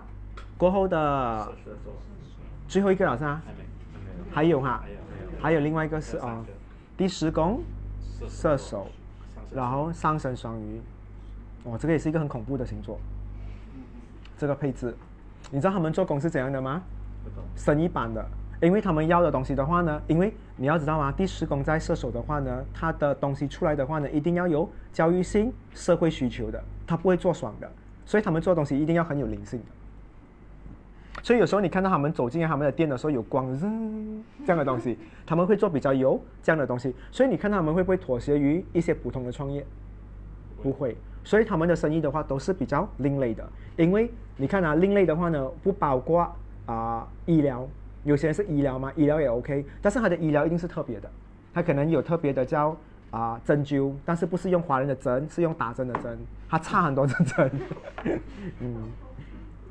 [0.56, 1.52] 过后的，
[2.68, 3.42] 最后一个了是吧？
[4.30, 4.82] 还有哈
[5.40, 6.44] 还，有另外一个是啊
[6.96, 7.62] 第十宫
[8.28, 8.86] 射射手，
[9.50, 10.80] 然后上升双鱼，
[11.64, 12.98] 哦，这个也是一个很恐怖的星座。
[14.36, 14.94] 这个配置，
[15.50, 16.82] 你知道他们做工是怎样的吗？
[17.24, 17.42] 不懂。
[17.56, 18.24] 生意版的，
[18.60, 21.10] 因为他们要的东西的话呢，因为你要知道吗？
[21.10, 27.70] 第十宫在射手的话呢，他的东西出来的话呢，一定要有教育性、社会需求的，他不会做爽的，
[28.04, 29.66] 所以他们做东西一定要很有灵性的。
[31.22, 33.66] 所以有时候你看到他们走进他们的店的时候，有光这
[34.46, 36.94] 样的东西，他们会做比较有这样的东西。
[37.10, 39.64] 所以你看他们会不会妥协于一些普通的创业？
[40.62, 40.96] 不会。
[41.22, 43.46] 所以他们的生意的话都是比较另类的，
[43.76, 46.30] 因为你看啊，另类的话呢，不包括
[46.64, 47.68] 啊、医疗，
[48.04, 51.10] 有些人是医疗嘛，医疗也 OK，但是他的医疗一定是特别的，
[51.52, 52.76] 他可能有特别的叫
[53.10, 57.50] 啊、针灸，但是不是用华人的针，是用打针的针，他差很多的针，
[58.60, 58.76] 嗯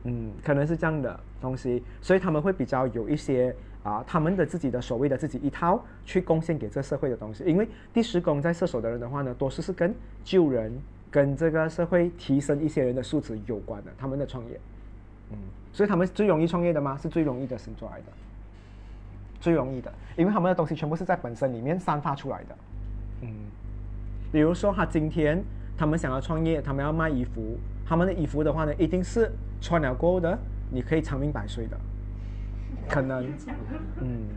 [0.04, 10.72] 嗯，可能是这样的东西，所以他们会比较有一些啊、他们的自己的所谓的自己一套去贡献给这社会的东西，因为第十宫在射手的人的话呢，多数是跟救人。
[11.12, 14.60] 跟这个社会提升一些人的素质有关的，他们的创业，
[15.32, 15.38] 嗯，
[15.72, 16.98] 所以他们最容易创业的吗？
[17.02, 18.06] 是最容易的星座来的，
[19.40, 22.58] 最容易的，因为他们的东西全部是在本身里面散发出来的，
[23.22, 23.30] 嗯，
[24.32, 25.44] 比如说他今天
[25.78, 30.38] 他们想要创业，他们要卖衣服，他们的衣服的话呢，一定是穿了过后的，
[30.72, 31.78] 你可以长命百岁的，
[32.88, 33.26] 可能，
[34.02, 34.28] 嗯。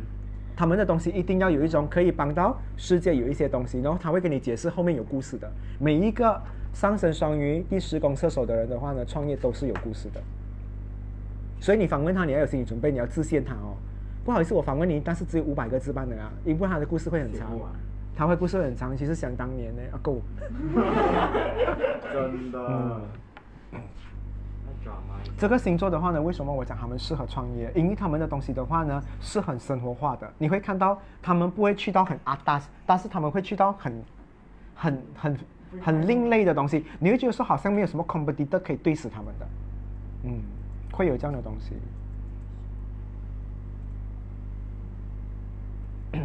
[0.54, 5.50] 他们的东西一定要有一种可以帮到世界有一些东西，然后他会跟你解释后面有故事的。
[5.80, 6.38] 每一个
[6.74, 10.20] 上升双鱼、第十宫射手的人的话呢，创业都是有故事的。
[11.62, 13.76] 所以你访问他，你要有心理准备，你要自限他哦。
[14.24, 17.48] 不好意思，我访问你，但是只有五百个字半的啊，因为他的故事会很长
[18.16, 18.96] 他会故事很长。
[18.96, 20.20] 其实想当年呢，啊够。
[22.12, 22.58] 真的。
[22.68, 23.00] 嗯
[25.38, 27.70] 这个星座的话呢，为什么我讲他们适合创业？
[27.76, 34.02] 因为他们的东西的话呢是很生活化的，你会看到他们不会去到很阿达，但是他们会去到很、
[34.74, 35.38] 很、很、
[35.80, 39.46] 很另类的东西，你会觉得说好像没有什么 competitor 可以对死他们的，
[40.24, 40.40] 嗯，
[40.92, 41.74] 会有这样的东西。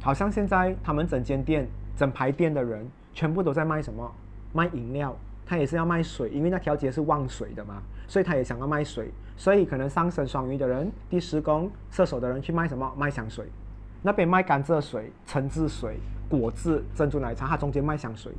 [0.00, 4.10] 好像现在他们整间店、整排店的人全部都在卖什么？
[4.52, 9.10] 卖饮料，他也是要卖水，因为那条街是旺水的嘛，所以他也想要卖水。
[9.36, 12.94] 所以可能上升双鱼的人、第十宫射手的人去卖什么？
[12.96, 13.46] 卖香水。
[14.02, 15.96] 那边卖甘蔗水、橙汁水、
[16.28, 18.32] 果汁、珍珠奶茶，他中间卖香水。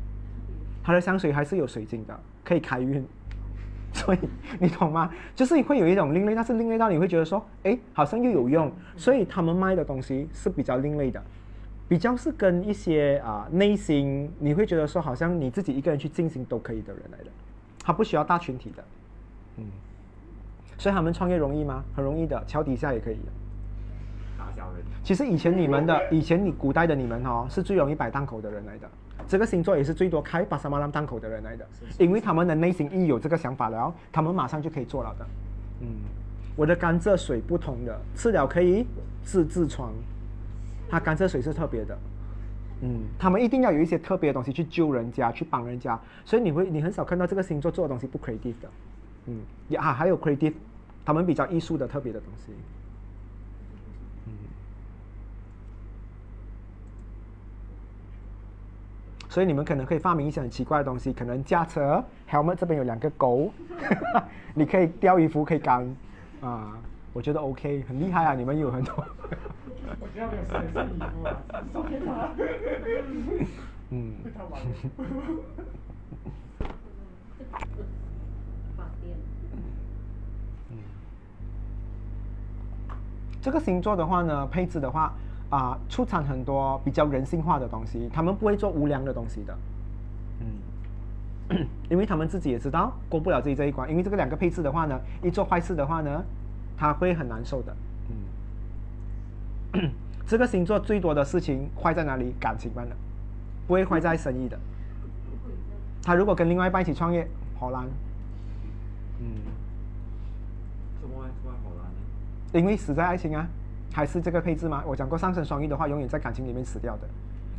[0.83, 3.05] 他的香水还是有水晶的，可以开运。
[3.95, 4.19] 所以
[4.59, 5.09] 你懂吗？
[5.35, 8.71] 就是会有一种另类，但是另类到你会觉得说，哎，好像又有用。
[8.97, 11.23] 所以他们卖的东西是比较另类的，
[11.87, 17.25] 比较是跟一些啊、内心你会觉得说，好像你自己一个人去进行都可以的人来的，
[17.83, 18.83] 他不需要大群体的，
[19.57, 19.65] 嗯。
[20.77, 21.83] 所以他们创业容易吗？
[21.95, 23.31] 很容易的，桥底下也可以的。
[24.37, 24.83] 打小人。
[25.03, 28.89] 其实以前你们的，以前你古代的你们哦，是最容易摆档口的人来的。
[29.27, 31.65] 这个星座也是最多开巴沙马兰档口的人来的，
[31.97, 35.25] 因为他们的内心一有这个想法了，他们马上就可以做了的。
[35.81, 35.87] 嗯，
[36.55, 38.85] 我的甘蔗水不同的，吃了可以
[39.25, 39.91] 治痔疮，
[40.89, 41.97] 它甘蔗水是特别的。
[42.81, 48.69] 嗯，他们一定要有一些特别的东西去救人家，去帮人家，所以你会你很少看到这个星座做的东西不 creative 的。
[49.27, 49.39] 嗯，
[49.69, 50.53] 也啊还有 creative，
[51.05, 52.51] 他们比较艺术的特别的东西。
[59.33, 63.51] 所以你们可能可以发明一些很奇怪的东西，可能驾车，helmet 这边有两个钩，
[64.53, 65.83] 你可以钓鱼服可以干，
[66.39, 66.77] 啊，
[67.13, 68.93] 我觉得 OK，很厉害啊，你们有很多。
[69.99, 72.29] 我有啊，送给他，
[73.89, 74.61] 嗯，被他玩。
[78.77, 79.17] 发电。
[83.41, 85.11] 这个星座的话呢，配置的话
[85.53, 89.55] 啊、出产很多比较人性化的东西，他们不会做无良的东西的。
[90.39, 96.23] 嗯， 因为他们自己也知道过不了自己这一关，因为这个两个配置的话呢，一做坏事的话呢，
[96.75, 97.75] 他会很难受的。
[99.73, 99.91] 嗯，
[100.25, 102.33] 这个星座最多的事情坏在哪里？
[102.39, 102.95] 感情般的，
[103.67, 104.57] 不会坏在生意的。
[106.01, 107.27] 他如果跟另外一半一起创业，
[107.59, 107.85] 好难。
[109.19, 109.25] 嗯。
[110.99, 112.59] 怎么会突然好难呢？
[112.59, 113.47] 因为死在爱情啊，
[113.93, 114.83] 还是这个配置吗？
[114.85, 117.07] 我讲过，上升双鱼的话，永远在感情里面死掉的。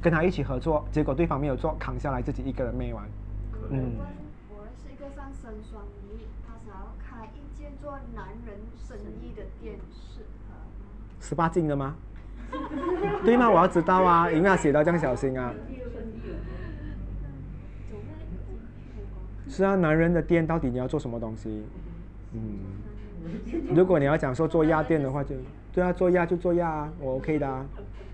[0.03, 3.05] 跟他一起合作，结果对方没有做，扛下来自己一个人没完。
[3.71, 4.07] 嗯问，
[4.51, 10.91] 我认识一个上升双鱼，他想要开一间做男人生意的店，适合吗？
[11.21, 11.95] 十八禁的吗？
[13.25, 13.49] 对吗？
[13.49, 15.55] 我要知道啊，因为他写到这样小心啊。
[19.49, 21.65] 是啊，男人的店到底你要做什么东西？
[22.33, 22.59] 嗯，
[23.75, 25.35] 如果你要讲说做压店的话就，
[25.73, 27.65] 对啊，做压就做压啊，我 OK 的啊，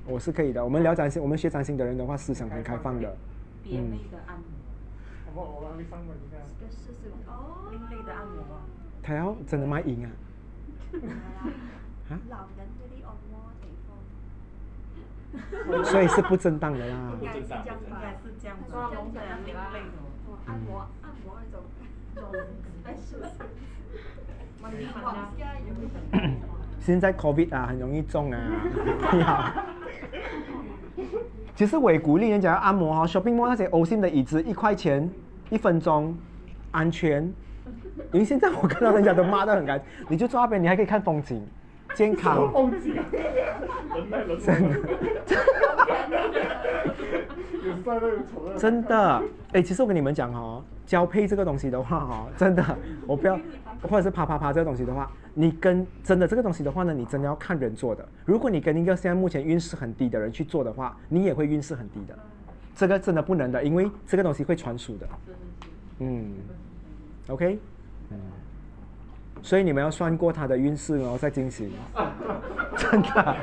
[0.06, 0.64] 我是可以的。
[0.64, 3.16] 我们聊占星，我们学占星的人的话，思想很开放的。
[3.62, 4.36] 别类的按
[5.34, 6.36] 摩，我我让你上门一下。
[6.58, 7.16] 这个是什么？
[7.26, 8.62] 哦，另类的按摩啊。
[9.02, 10.10] 他要真的卖淫啊？
[12.10, 12.12] 啊？
[15.84, 17.12] 所以是不正当的啦。
[17.20, 18.02] 应该是这样应该吧？
[18.24, 18.90] 是这样子，他说
[19.44, 19.58] 另类的。
[20.26, 21.62] 哦，按摩按摩那种
[26.78, 28.38] 现在 COVID 啊，很容易中啊。
[29.12, 29.52] 你好。
[31.54, 35.08] 其实我也鼓励人家要按摩哈、shopping mall 那些欧心的椅子一块钱
[35.50, 36.16] 一分钟，
[36.70, 37.22] 安全。
[38.12, 41.46] 因为现在我看到人家都骂得很干净，你就坐那边，你还可以看风景，
[41.94, 42.50] 健康。
[42.52, 44.80] 忘记了，人来人真的。
[48.58, 49.22] 真的，
[49.52, 52.76] 哎，其实我跟你们讲哦，交配这个东西的话哦，真的，
[53.06, 53.38] 我不要，
[53.80, 58.04] 或者是啪啪啪这个东西的话，你跟真的这个东西的话呢，你真的要看人做的。
[58.24, 62.18] 如果你跟一个现在目前运势很低的人去做的话，你也会运势很低的。
[62.74, 65.08] 这个真的不能的，因为这个东西会传输的。
[66.00, 66.32] 嗯
[67.28, 67.56] ，OK，
[68.10, 68.18] 嗯，
[69.42, 71.70] 所以你们要算过他的运势，然后再进行。
[72.76, 73.36] 真的。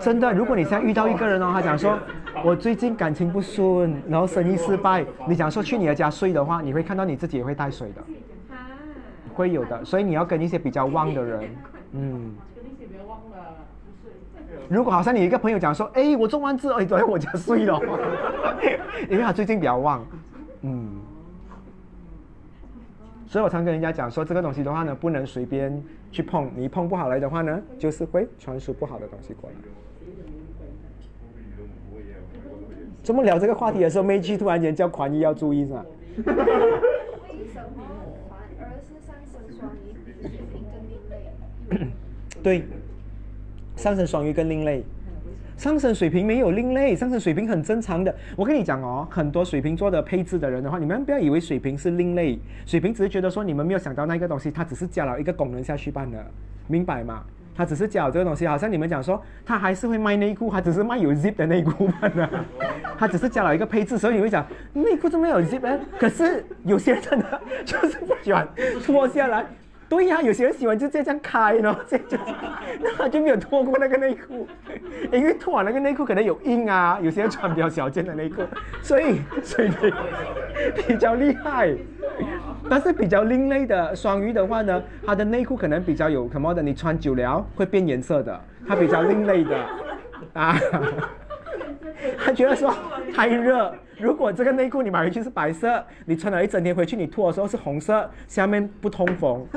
[0.00, 1.98] 真的，如果你现在遇到一个人哦，他讲说，
[2.44, 8.02] 我最近感情不顺，然后生意失败，你讲说去你的家睡的话，你会看到你自己也会带水的，
[9.34, 11.50] 会有的，所以你要跟一些比较旺的人，
[11.92, 12.34] 嗯。
[14.68, 17.80] 如果好像你一个朋友讲说，哎，我中完字，哎，都在我家睡了，
[19.10, 20.06] 因为他最近比较旺，
[20.62, 20.89] 嗯。
[23.30, 25.80] 所以我常跟人家讲说，这个东西的话呢，不能随便
[26.10, 29.56] 去碰，你碰不好来的话呢，就是会传输不好的东西过来。
[33.04, 35.86] 怎么聊这个话题的时候，妹去突然间叫宽一要注意是吧？
[36.16, 36.34] 为什
[37.76, 37.84] 么
[38.28, 41.86] 反而是上升双鱼比水瓶更另类？
[42.42, 42.64] 对，
[43.76, 44.82] 上升双鱼更另类，
[45.60, 48.14] 上升水瓶没有另类，上升水瓶很正常的。
[48.34, 56.24] 我跟你讲哦，很多水瓶座的配置的人的话，你们不要以为水瓶是另类，水瓶只是觉得说你们没有想到那个东西，它只是加了一个功能下去罢了，
[56.66, 57.22] 明白吗？
[57.54, 62.30] 它只是加了这个东西，好像你们讲说，它还是会卖内裤，它只是卖有 zip 的内裤罢了，
[62.96, 65.78] 它只是加了一个配置，所以你会讲内裤怎么有 zip 呢？
[65.98, 68.48] 可是有些人真的就是不喜欢
[68.82, 69.44] 脱下来。
[69.90, 72.16] 对呀、有些人喜欢就这样开，然 后这样就，
[72.80, 74.46] 那他就没有脱过那个内裤，
[75.10, 78.42] 因为脱完那个内裤可能有印啊，有些人穿比较小件的内裤，
[78.80, 79.70] 所以所以
[80.86, 81.74] 比较厉害。
[82.68, 89.56] 但是比较另类的双鱼的话呢，它的内裤可能比较有什么的，你穿久了会变颜色的，它比较另类的
[90.34, 90.56] 啊。
[92.18, 92.74] 他觉得说
[93.14, 99.46] 太热，如果这个内裤你买回去是白色，你穿了一整天回去，你脱的时候是红色，下面不通风。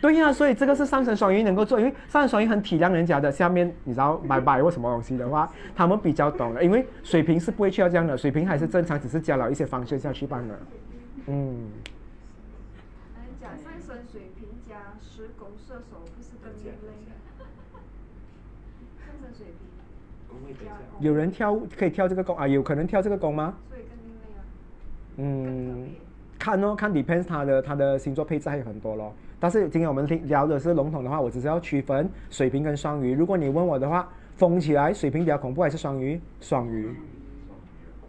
[0.00, 10.58] 对呀、所以这个是上升双鱼能够做，因为上升双鱼很体谅人家的，下面你知道买买或什么东西的话，他们比较懂的，因为水瓶是不会去到这样的，水瓶还是正常，只是加了一些方式下去罢了。
[11.26, 11.70] 嗯，
[13.14, 16.72] 来讲上升水瓶加十拱射手，不是更另类？
[18.98, 19.84] 上升水瓶加
[21.00, 22.46] 有人跳可以跳这个弓啊？
[22.46, 23.54] 有可能跳这个弓吗？
[25.16, 25.88] 嗯，
[26.38, 29.12] 看哦，看 depends 它的它的星座配置还有很多咯。
[29.38, 33.14] 但是今天我们听聊的是笼统的话，我只是要区分水瓶跟双鱼。
[33.14, 36.20] 如果你问我的话，封起来水瓶比较恐怖还是双鱼？
[36.40, 36.94] 双鱼。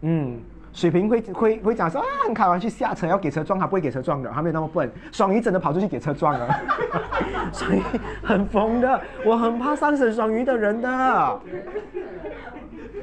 [0.01, 0.39] 嗯，
[0.73, 4.91] 水瓶会会会讲说啊，很开玩去下车要给车撞，他不会给车撞的，他没有那么笨。
[5.11, 6.47] 双鱼真的跑出去给车撞了，
[7.53, 7.81] 所以
[8.23, 8.99] 很疯的。
[9.23, 11.39] 我很怕上升双鱼的人的。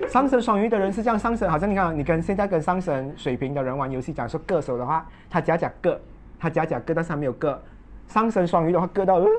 [0.08, 6.00] 上升双鱼的人是这样，上升好像你看，你跟现在跟上升水瓶的人玩游戏，讲说个手的话，他假假个，
[6.38, 7.62] 他假假个，但是他没有个。
[8.08, 9.20] 上升双鱼的话，个到。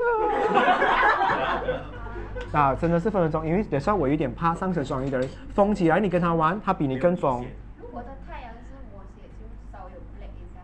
[2.54, 7.46] 啊，真的是分分钟，因为有时候我有点怕上升双鱼的人，疯起来你跟他玩，他比你更疯。
[7.82, 10.62] 如果的太阳是摩羯，就稍有 black 一下。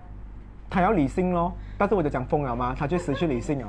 [0.69, 2.75] 他要理性咯，但是我就讲疯了吗？
[2.77, 3.67] 他就失去理性了。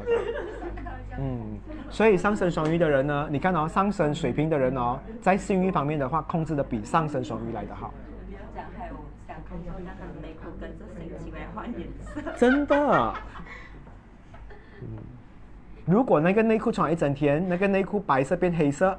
[1.20, 1.58] 嗯，
[1.90, 7.92] 所以上升双鱼的人呢，你看哦，上升水平的人哦，在性欲方面的话，控制的比上升双鱼来的好。
[8.28, 8.94] 不要讲，还有
[9.26, 10.84] 想看到那个内裤跟着
[11.18, 12.22] 心情来换颜色。
[12.36, 13.14] 真的。
[14.80, 14.86] 嗯，
[15.84, 18.96] 如果那个内裤穿一整天，那个内裤白色变黑色，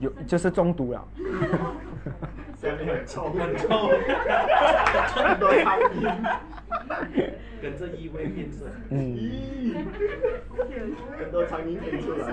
[0.00, 1.04] 有就是中毒了。
[2.60, 3.88] 下面很臭，很臭，
[5.14, 6.14] 很多苍蝇，
[7.60, 8.66] 跟着异味变色。
[8.90, 9.18] 嗯，
[11.18, 12.32] 很多苍蝇飞出来。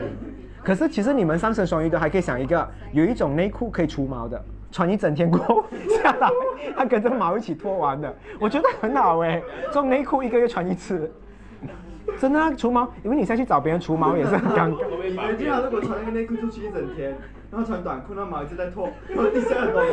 [0.63, 4.39] 可是其实你们上身双鱼的还可以想一个，有一种内裤可以除毛的，
[4.71, 5.65] 穿一整天过后
[6.03, 6.29] 下来，
[6.77, 9.41] 它跟着毛一起脱完的，我觉得很好哎。
[9.67, 11.11] 这种内裤一个月穿一次，
[12.19, 14.85] 真的啊，除毛，因为你下去找别人除毛也是很尴尬。
[15.07, 17.17] 你们经常如果穿那个内裤出去一整天，
[17.51, 19.89] 然后穿短裤，那毛一直在脱，然后地下很多毛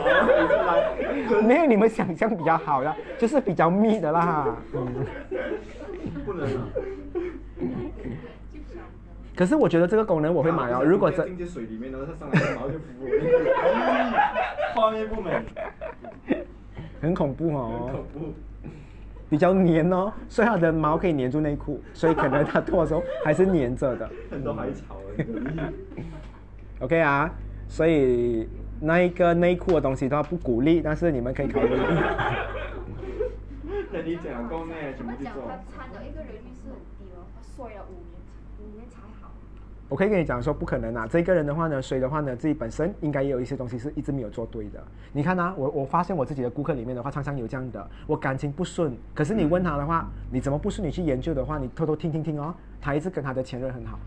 [0.67, 4.57] 来，没有你们想象比较好的，就是比较密的啦。
[4.73, 4.87] 嗯。
[6.25, 6.69] 不能啊。
[9.37, 10.83] 可是我觉得这个功能我会买哦。
[10.85, 13.07] 如果真进去水里面，然后它上来毛就浮我，
[14.75, 15.43] 画面不美，
[17.01, 17.87] 很恐怖哦。
[17.87, 18.35] 很恐怖。
[19.31, 24.09] 比较黏哦，所以它的毛可以粘住内裤，所以可能它脱的时候还是粘着的。
[24.31, 25.27] 很多海草而已。
[26.81, 27.31] OK 啊，
[27.69, 28.49] 所以
[28.81, 31.77] 那一个内裤的东西的话不鼓励，但是你们可以考虑。
[33.91, 35.33] 那你讲够呢，怎么去做。
[35.33, 38.21] 他讲他参的一个人率是很低哦，他睡了五年，
[38.61, 39.31] 五年才好。
[39.89, 44.83] 我可以跟你讲说不可能啊，这个人的话呢，水的话呢，自己本身应该也有一些东西是一直没有做对的。
[45.13, 50.87] 你看啊，我我发现我自己的顾客里面的话，常常有这样的，我感情不顺，可是你问他的话，你怎么不顺？
[50.87, 53.99] 你去研究的话，你偷偷听听听哦，他一直跟他的前任很好，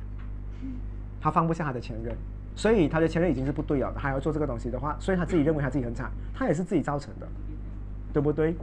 [1.20, 2.16] 他放不下他的前任，
[2.56, 7.28] 所以他的前任已经是不对了，还要做这个东西的话，所以他自己认为他自己很惨，他也是自己造成的，
[8.14, 8.56] 对不对？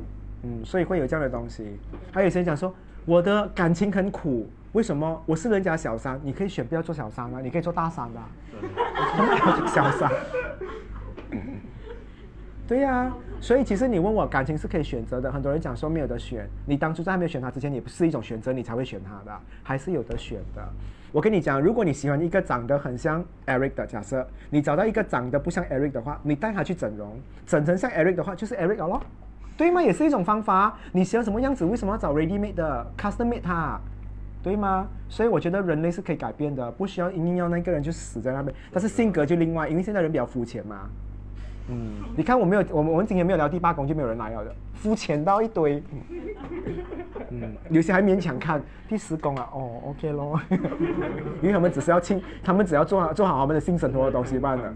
[0.42, 1.76] 嗯，所以会有这样的东西。
[2.12, 2.72] 还有些人讲说，
[3.04, 5.20] 我的感情很苦，为什么？
[5.26, 8.28] 我是人家小三，你可以选不要做小三啊，你可以做大三的、啊，
[9.66, 10.10] 小三？
[12.68, 13.10] 对呀、
[13.40, 20.68] 所以其实你问我感情是可以选择的，很多人讲说没有得选，你当初在还没有选他之前，你不是一种选择，你才会选他的，还是有得选的。
[21.12, 29.00] 我跟你讲，如果你喜欢一个长得很像 Eric 的，假设你找到一个长得不像 Eric 的话，你带他去整容，整成像 Eric 的话，就是 Eric 了咯，
[29.56, 29.80] 对吗？
[29.80, 30.76] 也是一种方法。
[30.92, 33.80] 你喜欢什么样子，为什么要找 ready made 的 custom made 他？
[34.42, 34.86] 对吗？
[35.08, 38.54] 所以我觉得人类是可以改变的，不需要一定要那个人就死在那边。
[38.70, 40.88] 但是性格就另外，因为现在人比较肤浅嘛。
[41.70, 45.82] 嗯，你看我没有，我们我们今天没有聊第八宫，就没有人来了的，肤浅到一堆。
[47.30, 50.40] 嗯，有些还勉强看第十宫啊，哦，OK 咯，
[51.42, 54.74] 因为他们只是要清，他们只要做好做好他们的性生活的东西罢了。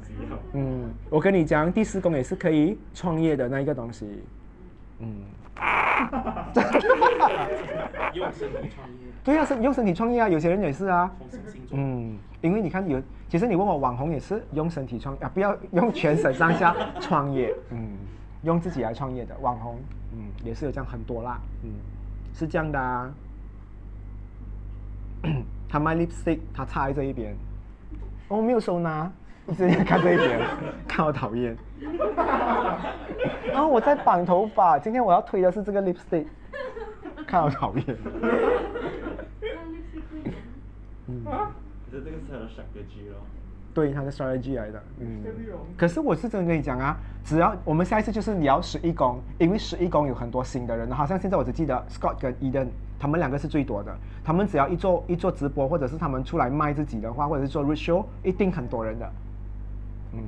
[0.53, 4.23] 嗯，我跟你讲，第十宫也是可以创业的那一个东西。
[4.99, 5.23] 嗯，
[8.13, 11.11] 用身体创业，对啊，是用身体创业啊，有些人也是啊。
[11.71, 17.97] 嗯，因为你看有，其实你问我网红也是用身体创啊，不要用全身上下创业， 嗯，
[18.43, 19.79] 用自己来创业的网红，
[20.13, 21.71] 嗯，也是有这样很多啦，嗯，
[22.35, 23.11] 是这样的啊。
[25.71, 27.35] 他卖 lipstick，他插在这一边，
[28.27, 29.11] 哦，没有收纳，
[29.47, 30.41] 一直看这一边，
[30.89, 31.57] 看我讨厌。
[33.53, 36.27] 然后我在绑头发，今天我要推的是这个 lipstick，
[37.25, 37.97] 看我讨厌。
[41.07, 41.25] 嗯。
[41.93, 43.21] 可是这个是他的 strategy 咯。
[43.75, 45.23] 对，它的 strategy 来的，嗯。
[45.77, 53.95] 可是我是真的跟你讲啊，只要我们下一次就是聊十一宫，因为十一宫有很多新的人，好像现在我只记得 Scott 跟 Eden，他们两个是最多的。
[54.23, 59.11] 他们只要一做一做直播，或者是他们出来卖自己的话，或者是做 r i t show，一定很多人的。
[60.13, 60.21] 嗯，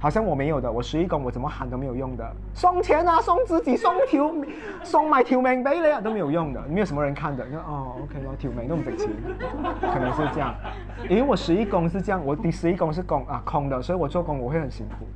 [0.00, 4.30] 好像我没有的，我十一宫我怎么喊都没有用的，送钱啊，送自己，送条，
[4.82, 7.44] 送买条命俾你啊，都没有用的，没有什么人看的。
[7.46, 9.08] 你看哦，OK 咯，条命那么值钱，
[9.80, 10.54] 可能是这样。
[11.08, 15.06] 因为我十一宫是这样，我第十一宫是宫啊空的，所以我做工我会很辛苦，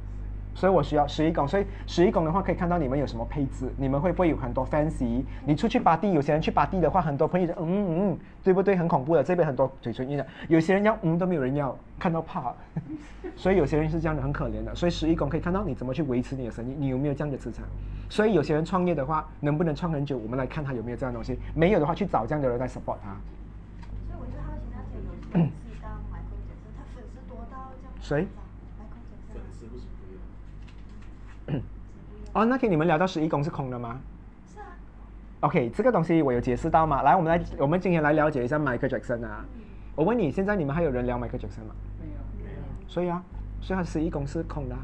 [0.59, 1.47] 所以我需要十一宫。
[1.47, 5.23] 所以十一宫的话，可以看到你们有什么配置，你们会不会有很多 fancy？
[5.47, 8.75] 你出去 party，有些人去 party 的话，很多朋友就嗯嗯，对不对？
[8.75, 12.53] 很恐怖的，这边很多嘴唇印的，有些人要嗯都没有人要，看到怕。
[13.37, 14.75] 所以有些人是这样的，很可怜的。
[14.75, 17.65] 所以十一宫可以看到你怎么去维持你的生意，你有没有这样的资产。
[18.11, 21.39] 所以有些人创业的话，能不能创很久，我们来看他有没有这样的东西。
[21.55, 23.15] 没有的话，去找这样的人来 support 他。
[24.09, 27.93] 所以我就好奇那些有粉丝到 Michael Jackson，他粉丝多到这样。
[28.01, 28.27] 谁
[28.81, 29.53] ？Michael 粉 Jackson。
[29.53, 31.63] 丝不是不用。
[32.39, 33.99] 哦，那天你们聊到十一宫是空的吗
[34.47, 34.67] 是啊。
[35.41, 37.03] ？OK，这个东西我有解释到吗？
[37.03, 39.45] 来，我们来，我们今天来了解一下 Michael Jackson 啊。
[39.97, 41.75] 我问你，现在你们还有人聊 Michael Jackson 吗？
[41.99, 42.51] 没有。
[42.87, 43.21] 所以啊，
[43.61, 44.81] 所以他十一宫是空的、啊，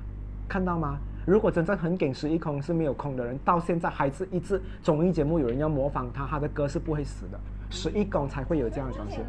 [0.48, 0.98] 看到吗？
[1.24, 7.39] 如果真正很给十一宫是没有空的人，到现在还是一直综艺节目有人要模仿他，他的歌是不会死的。
[7.70, 9.20] 十一宫才会有这样的东西。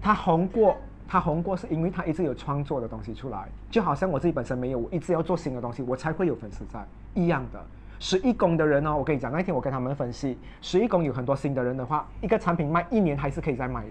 [0.00, 0.76] 他红过，
[1.12, 6.82] 他红过是因为他一直有创作的东西出来，就好像我自己本身没有，我一直要做新的东西，我才会有粉丝在
[7.12, 7.62] 一样的。
[7.98, 13.88] 十一宫的人哦，我跟你讲，那一天我跟他们分析，十一宫有很多新的人的话，一个产品卖一年还是可以再卖的。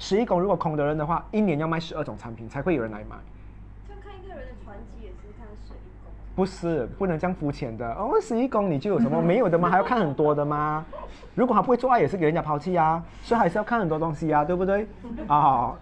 [0.00, 3.14] 十一宫如果空的人的话，一年要卖十二种产品才会有人来买。
[3.88, 6.10] 就看一个人的传奇，也是看谁拱。
[6.34, 8.10] 不是，不能这样肤浅的哦。
[8.20, 9.68] 十一宫你就有什么没有的吗？
[9.70, 10.84] 还要看很多的吗？
[11.36, 14.84] 如果他不会做爱，也是给人家抛弃啊，所以还是要看很多东西啊，对不对？
[15.28, 15.76] 啊？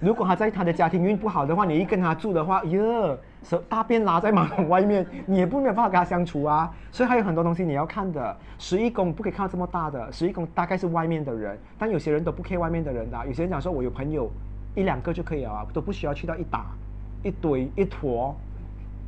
[0.00, 6.72] 如果他在他的家庭运不好的话，你一跟他住的话，哟，手大便拉在马桶外面，你也不没有办法跟他相处啊。
[6.90, 8.34] 所以还有很多东西你要看的。
[8.58, 14.30] 十一宫不可以看到这么大的，十一宫大概是外面的人，但有些人都不 care 外面的人的、有些人讲说我有朋友
[14.74, 16.64] 一两个就可以了啊，都不需要去到一打
[17.22, 18.34] 一堆一坨。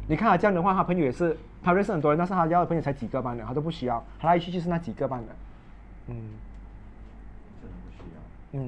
[0.07, 5.33] 你看他这样的话，他朋友也是，他认识很多人，但是他要的朋友才几个班的，他都不需要，他来一去就是那几个班的，
[6.09, 6.15] 嗯
[7.63, 8.61] 真的不需要。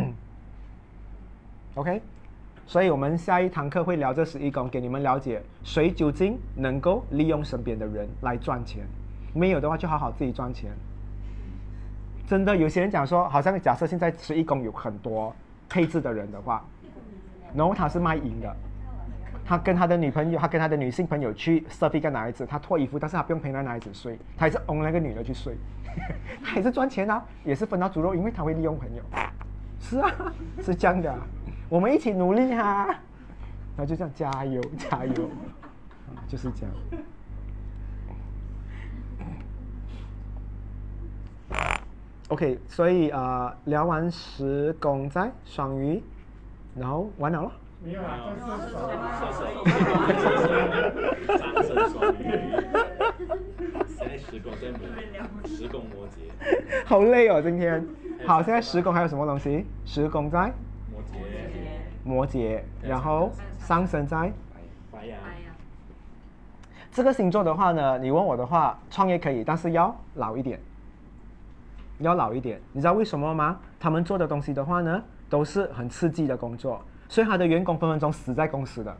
[0.00, 0.16] 嗯。
[1.76, 2.00] OK，
[2.66, 8.82] 所以我们下一堂课会聊这十一宫，给你们了解谁究竟能够利用身边的人来赚钱，
[9.34, 10.70] 没有的话就好好自己赚钱。
[12.26, 15.36] 真的，有些人讲说，好像假设现在十一宫有很多
[15.68, 16.64] 配置的人的话，
[17.54, 18.56] 然后他是卖淫的，
[19.44, 25.54] 他跟他的女朋友，他跟他的女性朋友去 serve 一个男孩子，他脱衣服，但是他不用陪那男孩子睡，他还是 own 那个女的去睡，
[26.42, 29.02] 他也是赚钱啊，也是分到猪肉，因为他会利用朋友。
[29.88, 30.10] 是啊，
[30.60, 31.18] 是这样的啊、
[31.68, 35.30] 我们一起努力哈、然后就这样加油加油，
[36.08, 36.74] 啊就是这样。
[42.28, 46.02] OK，所以呃，聊完十公在双鱼，
[46.74, 47.52] 然后完了咯。
[47.84, 48.18] 没有啊，
[51.28, 52.24] 但是双鱼，
[53.86, 54.80] 现在十公在摩，
[55.46, 56.26] 十公摩羯，
[56.84, 57.86] 好累哦，今天。
[58.26, 59.64] 好，现在十宫还有什么东西？
[59.84, 60.52] 十宫在
[60.90, 61.16] 摩羯，
[62.04, 63.30] 摩羯，然后
[63.60, 64.58] 上升在白
[64.90, 65.16] 白羊，
[66.90, 70.58] 这个星座的话呢，你问我的话，创业可以，但是要老一点，
[72.00, 72.60] 要老一点。
[72.72, 73.60] 你知道为什么吗？
[73.78, 75.00] 他们做的东西的话呢，
[75.30, 78.96] 都是很刺激的工作，所以他的员工分分钟死在公司的，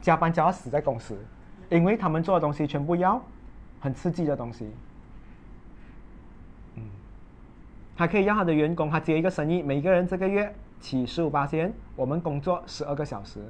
[0.00, 1.16] 加班加到死在公司，
[1.70, 3.22] 因为他们做的东西全部要
[3.80, 4.68] 很刺激的东西。
[6.76, 6.82] 嗯，
[7.96, 13.40] 他可以让他的员工，他接一个生意，每个人这个月起十五八千，我们工作十二个小时。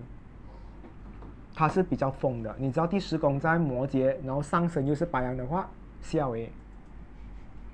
[1.57, 5.69] 他是比较疯的，你知道第十宫在摩羯，然后上升又是白羊的话，
[6.03, 6.51] 笑诶。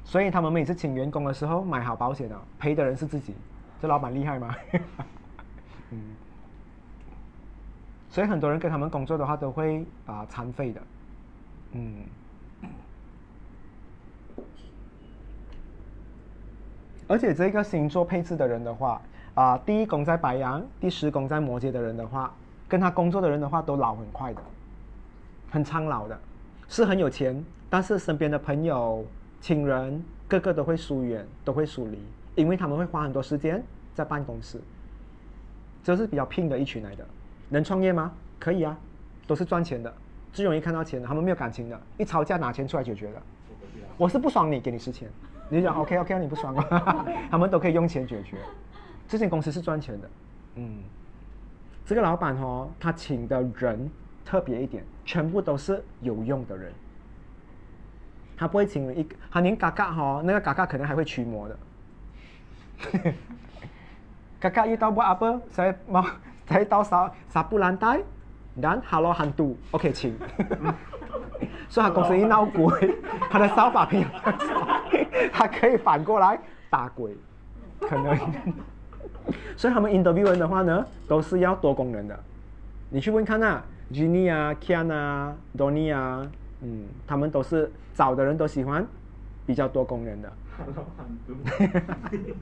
[0.05, 3.35] 所以他们每次请员工的时候买好保险的，赔的人是自己，
[3.81, 4.55] 这老板厉害吗？
[5.93, 5.99] 嗯。
[8.11, 10.83] 所以很多人跟他们工作的话都会啊、残废的，
[11.73, 12.05] 嗯。
[17.11, 19.03] 而且这个星座配置的人的话，
[19.35, 22.33] 啊、第一宫在白羊，第十宫在摩羯的人的话，
[22.69, 24.41] 跟他工作的人的话都老很快的，
[25.51, 26.17] 很苍老的，
[26.69, 29.05] 是很有钱，但是身边的朋友、
[29.41, 31.99] 亲人个个都会疏远，都会疏离，
[32.37, 33.61] 因为他们会花很多时间
[33.93, 34.61] 在办公室，
[35.83, 37.05] 这是比较拼的一群来的。
[37.49, 38.13] 能创业吗？
[38.39, 38.79] 可以啊，
[39.27, 39.93] 都是赚钱的，
[40.33, 43.21] 最容易看到钱的，他们没有感情的，一吵架拿钱出来解决的。
[43.97, 45.11] 我是不爽你，给你十钱，
[45.51, 48.39] 你就讲 OK OK，你不爽啊， 他们都可以用钱解决。
[49.09, 50.11] 这间公司是赚钱的，
[50.55, 50.79] 嗯，
[51.85, 53.91] 这个老板哦，他请的人
[54.25, 56.73] 特别一点，全部都是有用的人。
[58.37, 61.59] 他不会请一个，他连嘎嘎哈，那个嘎嘎可能还会驱魔的。
[64.41, 65.41] 嘎嘎 you tahu buat apa?
[65.53, 66.07] Saya mau
[66.49, 68.01] saya tahu sa sapu lantai
[68.57, 69.59] dan halo hantu.
[69.73, 70.17] OK，请。
[71.69, 72.95] 所以他公司一闹鬼，
[73.31, 74.67] 他的扫把平常扫，
[75.33, 76.39] 他可以反过来
[76.69, 77.17] 打鬼，
[77.81, 78.19] 可能。
[79.57, 82.19] 所以他们 interview 人的话呢，都是要多功能的。
[82.89, 83.63] 你去问看啊
[83.93, 86.27] ，Jenny 啊、Kian 啊、Donny 啊，
[86.63, 88.85] 嗯，他们都是找的人都喜欢
[89.47, 90.33] 比较多功能的。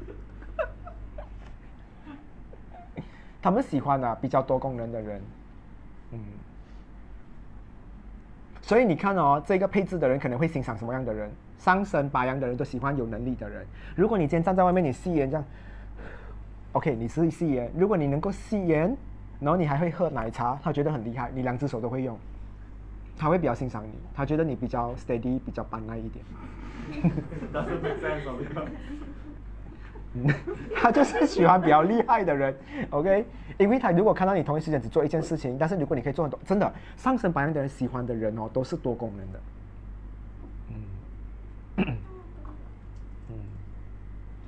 [3.42, 5.22] 他们喜欢啊比较多功能的人，
[6.12, 6.18] 嗯。
[8.68, 11.30] 所以你看哦，这个配置的人可能会欣赏什么样的人？
[11.56, 13.66] 上升白羊的人都喜欢有能力的人。
[13.96, 15.44] 如果你今天站在外面，你吸烟这样
[16.72, 17.72] ，OK，你是吸烟。
[17.74, 18.94] 如果你能够吸烟，
[19.40, 22.14] 然后你还会喝奶茶，他觉得很厉害，你两只手都会用，
[23.16, 26.22] 他会比较欣赏你，他觉得你比较 steady，比较板赖一点。
[30.74, 32.54] 他就是喜欢比较厉害的人
[32.90, 33.24] ，OK？
[33.58, 39.40] 因为他如果看到你同一时间只做一件事情，但是如果你可以做很多，真的上升白羊的人喜欢的人哦，都是多功能的。
[41.76, 41.84] 嗯，
[43.30, 43.34] 嗯，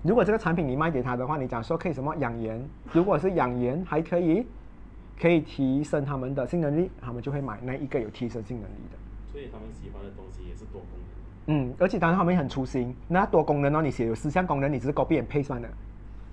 [0.02, 4.46] 如果这个产品你卖给他的话，你讲说可以什么养颜，如果是养颜还可以，
[5.20, 8.98] 可以提升他们的性能力，他们就会买那一个有提升性能力的。
[9.30, 11.09] 所以他们喜欢的东西也是多功能。
[11.52, 15.68] 嗯，而且当然他们也很粗心，那多功能哦，你写有十项功能，你只是 copy and paste 算的，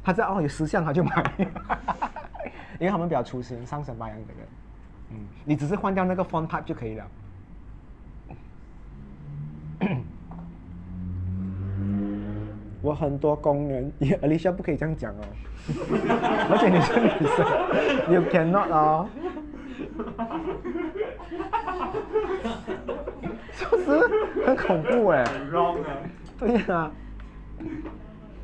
[0.03, 1.31] 他知道哦有十项他就买，
[2.79, 4.47] 因为他们比较粗心，上升白羊的人，
[5.13, 7.07] 嗯，你只是换掉那个 font type 就可以了。
[12.83, 13.91] 我很多功能
[14.21, 15.25] ，Alicia 不可以这样讲哦，
[16.51, 17.43] 而且你是女生
[18.13, 19.09] ，You cannot 哦。
[23.65, 25.87] 是不是很恐怖哎？wrong 啊
[26.37, 26.91] 对呀、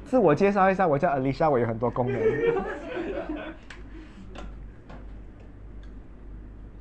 [0.05, 2.19] 自我介绍一下，我叫 Alicia，我有很多功能。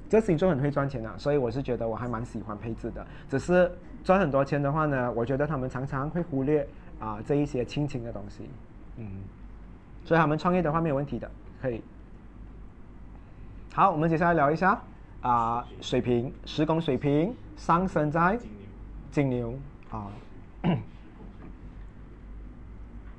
[0.09, 3.07] 这星座很会赚钱的、啊所以我是觉得我还蛮喜欢配置的。
[3.29, 3.71] 只是
[4.03, 6.67] 赚很多钱的话呢，我觉得他们常常会忽略
[6.99, 8.49] 啊、这一些亲情的东西，
[8.97, 9.07] 嗯，
[10.05, 11.31] 所以他们创业的话没有问题的，
[11.61, 11.83] 可以。
[13.75, 14.81] 好，我们接下来聊一下
[15.21, 18.37] 啊、水平，十宫水瓶上升在
[19.13, 19.55] 金牛，
[19.89, 20.11] 啊。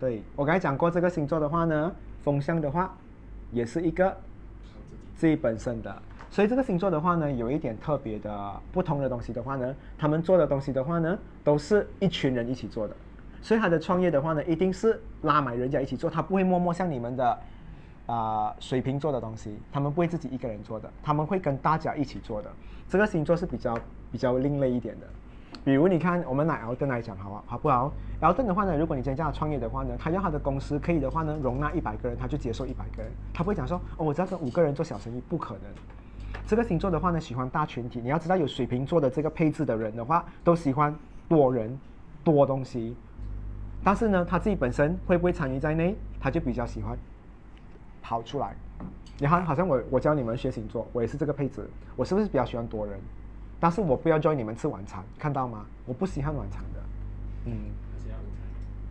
[0.02, 2.94] 对我刚才讲过，这个星座的话呢，风向的话
[3.54, 4.14] 也是一个
[5.16, 5.34] 自己。
[5.34, 12.94] 本身的，所以这个星座的话呢，有一点特别的不同的东西的话呢，他们做的东西的话呢，都是一群人一起做的，
[13.42, 17.40] 所以他的创业的话呢，一定是拉买人家一起做，他不会默默像你们的
[18.08, 22.52] 啊、水瓶座的东西，他们不会自己一个人做的，他们会跟大家一起做的。
[22.90, 23.80] 这个星座是比较
[24.14, 25.08] 比较另类一点的。
[25.66, 27.44] 比如你看，我们拿 Alden 来讲，好不好？
[27.48, 27.92] 好不好
[28.22, 35.64] ？Alden 的话呢，如果你今天叫他创业的话呢，他要他的公司可以的话呢，容纳一百个人，他就接受一百个人，他不会讲说，哦，我只要跟五个人做小生意，不可能。
[36.46, 38.00] 这个星座的话呢，喜欢大群体。
[38.02, 40.94] 你要知道，有水瓶座的这个配置的人的话，都喜欢
[41.28, 41.80] 多人、
[42.24, 42.96] 多东西。
[43.84, 46.98] 但是呢，他自己本身会不会参与在内，他就比较喜欢
[48.02, 48.54] 跑出来。
[49.18, 51.66] 你看，好像我我教你们学星座，我也是这个配置，
[51.96, 53.00] 我是不是比较喜欢多人？
[53.64, 55.66] 但是我不要 join 你们吃晚餐，看到吗？
[55.86, 56.82] 我不喜欢晚餐的，
[57.46, 57.54] 嗯
[57.96, 58.44] 而且要午餐。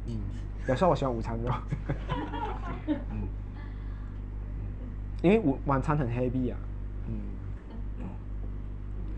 [0.07, 0.19] 嗯，
[0.67, 1.53] 有时候我喜欢午餐肉，
[3.11, 3.29] 嗯，
[5.21, 6.57] 因为午晚餐很 heavy 啊，
[7.07, 7.13] 嗯，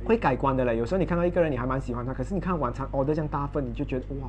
[0.04, 0.76] 会改观的嘞。
[0.76, 4.28] 有时候你看到一个人，你还蛮喜欢他，可是你看晚餐 order 这样大份，你就觉得哇，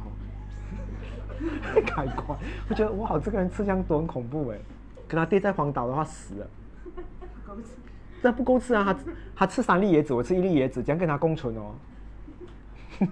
[1.74, 2.38] 会改观，
[2.70, 4.60] 会觉得哇，这个人吃这样多很恐怖哎。
[5.08, 6.48] 跟他跌在荒岛的话死了。
[8.26, 8.84] 那不够吃啊！
[8.84, 8.96] 他
[9.36, 11.76] 他吃三粒椰子，我吃一粒椰子，这样跟他共存哦。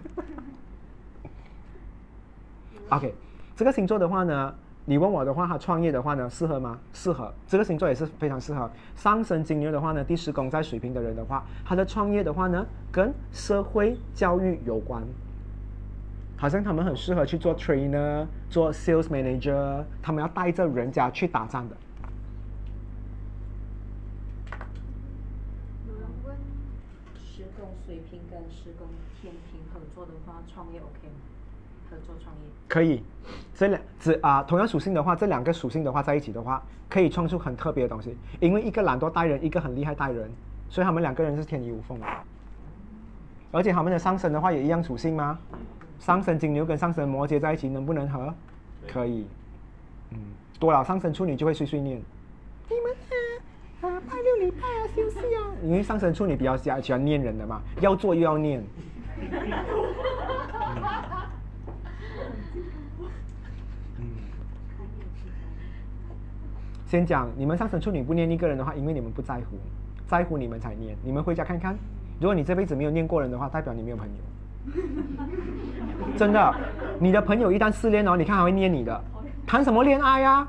[2.90, 3.14] OK，
[3.56, 6.80] 这个星座的话呢，你问我的话，他创业的话呢，适合吗？
[6.94, 7.31] 适合。
[7.45, 8.68] 这个星座也是非常适合。
[8.95, 15.03] 上升金牛的话呢，第十宫在水瓶的人的话，他的创业的话呢，跟社会教育有关。
[16.38, 21.77] 好像他们很适合去做 trainer、做 sales manager，他们要带着人家去打仗的。
[25.88, 26.35] 有人问，
[27.15, 28.88] 十宫水瓶跟十宫
[29.22, 31.15] 天平合作的话，创业 OK 吗？
[31.90, 32.41] 合作创业。
[32.68, 33.03] 可以，
[33.53, 38.18] 这两只啊、同样属性的话，这两个属性的话在一起的话，可以创出很特别的东西。
[38.40, 40.32] 因为一个懒惰带人，一个很厉害带人，
[40.70, 42.06] 所以他们两个人是天衣无缝的。
[43.52, 45.38] 而且他们的上升的话也一样属性吗？
[45.99, 48.34] 上升金牛跟上升摩羯在一起能不能合？
[48.88, 49.28] 可以。
[50.10, 50.18] 嗯，
[50.60, 52.02] 多了上升处女就会碎碎念。
[52.70, 55.53] 你们啊啊，拜六礼拜啊，休息啊。
[55.61, 58.64] 因为上升处女比较喜欢喜欢念人的嘛，要做又要念。
[66.86, 69.58] 先讲，你们上升处女不念一个人的话，因为你们不在乎，
[70.06, 70.95] 在乎你们才念。
[71.04, 71.76] 你们回家看看，
[72.20, 74.14] 如果你这辈子没有念过人的话，代表你没有朋友。
[76.16, 76.56] 真的，
[77.00, 79.04] 你的朋友一旦失恋哦，你看还会念你的，
[79.48, 80.48] 谈什么恋爱呀、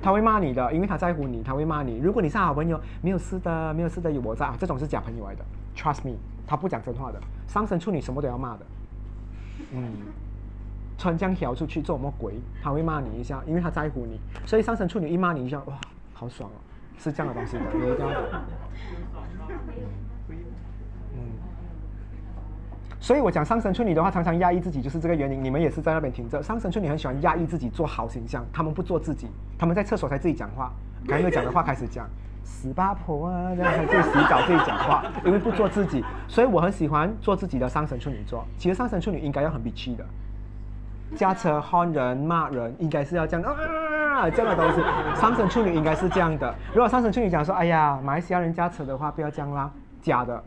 [0.00, 1.98] 他会骂你的，因为他在乎你，他会骂你。
[1.98, 5.44] 如果你是好朋友，没有事的，没有事的，有我在，这种是假朋友来的
[5.76, 6.14] ，trust me，
[6.46, 7.20] 他不讲真话的。
[7.46, 8.66] 上升处女什么都要骂的，
[9.72, 9.92] 嗯，
[10.98, 15.78] 穿江条出去做什么鬼，他会骂你一下，因为他在乎你，所以上升处女一骂你一下，哇，
[16.12, 16.58] 好爽哦，
[16.98, 18.40] 是这样的东西的， 你一定要懂。
[21.12, 21.18] 嗯，
[22.98, 25.44] 所以我讲上升处女的话，常常压抑自己，就是这个原因。
[25.44, 30.72] 你们也是在那边听着，上升处女很喜欢压抑自己，做好形象，他们不做自己，他们在厕所才自己讲话，
[31.06, 32.08] 刚刚讲的话开始讲。
[32.44, 38.44] 死八婆啊，这样还自己洗澡自己讲话，因为不做自己，所以我很喜欢做自己的上神处女座。
[38.58, 40.04] 其实上神处女应该要很 bitch 的，
[41.16, 44.80] 驾车、换人、骂人，应该是要这样啊，这样的东西。
[45.20, 46.54] 上神处女应该是这样的。
[46.72, 50.44] 如果上神处女讲说，哎呀，马来西亚人驾车的话，不要这样啦，假的。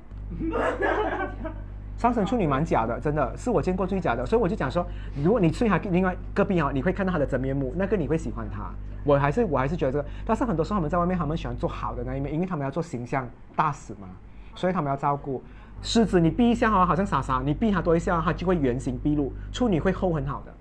[1.98, 4.86] 上升处女蛮假的，真的是我见过最假的，所以我就讲说，
[5.24, 8.70] 如果你去他另外隔壁啊，你会看到他的真面目，那个你会喜欢他。
[9.04, 14.10] 我还是我还是觉得这个，但是很多时候他们在外面，他们喜欢做好的那一面，因为他们要做形象大使嘛，
[14.54, 15.42] 所以他们要照顾。
[15.82, 19.34] 狮子你避一下哈，好像傻傻，你避他多一下，他就会原形毕露。
[19.52, 20.54] 处女会吼很好的，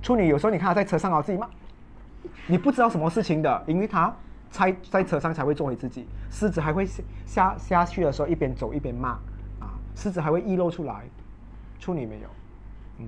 [0.00, 1.46] 处女有时候你看他在车上啊自己骂，
[2.46, 4.14] 你不知道什么事情的，因为他
[4.50, 6.06] 在在车上才会做回自己。
[6.30, 6.86] 狮子还会
[7.26, 9.18] 下下去的时候一边走一边骂。
[9.94, 11.04] 狮子还会溢露出来，
[11.78, 12.28] 处女没有，
[12.98, 13.06] 嗯，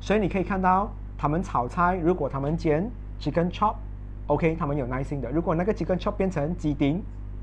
[0.00, 2.90] 所以你可以看到他们炒菜，如果他们煎
[3.20, 5.30] chicken chop，OK，他们有耐心的。
[5.30, 7.02] 如果那个 chicken chop 变成鸡丁，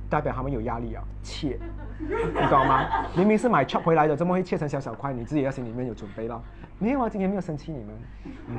[0.09, 1.59] 代表他们有压力啊，切，
[1.99, 3.05] 你懂吗？
[3.15, 5.13] 明明是买 chop 回来的，怎么会切成小小块？
[5.13, 6.41] 你自己要心里面有准备了。
[6.79, 7.95] 没有啊，今天没有生气你们。
[8.47, 8.55] 嗯。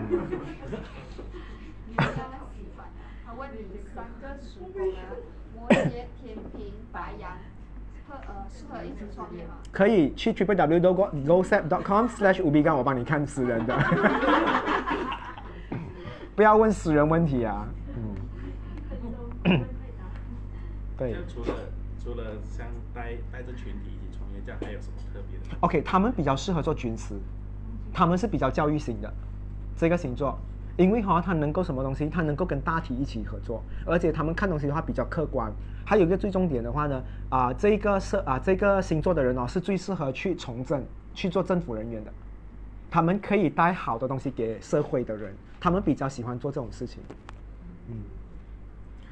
[3.27, 4.97] 他问你三个属狗的，
[5.57, 7.32] 摩羯、天平、白羊。
[8.11, 9.55] 呃，适合一起创业吗？
[9.70, 13.77] 可以去 triple w dot go set dot com slash 五 B 杠，我帮你看私人的。
[16.35, 17.66] 不要问私人问题啊。
[19.45, 19.62] 嗯。
[20.97, 21.16] 对。
[21.28, 21.55] 除了
[22.03, 27.15] 除了像带带着群体一起创业，这样还有什么特别的？OK，他们比较适合做军师，
[27.93, 29.12] 他们是比较教育型的
[29.77, 30.39] 这个星座。
[30.77, 32.09] 因为哈，他能够什么东西？
[32.09, 35.53] 他能够跟大体一起合作，而且他们看东西的话比较客观。
[35.85, 40.85] 还有一个最重点的话呢，啊，这个是啊，这个星座的人哦，是最适合去从政、
[41.15, 42.13] 去做政府人员的。
[42.91, 47.03] 他们可以带好的东西给社会的人，他们比较喜欢做这种事情。
[47.89, 47.97] 嗯，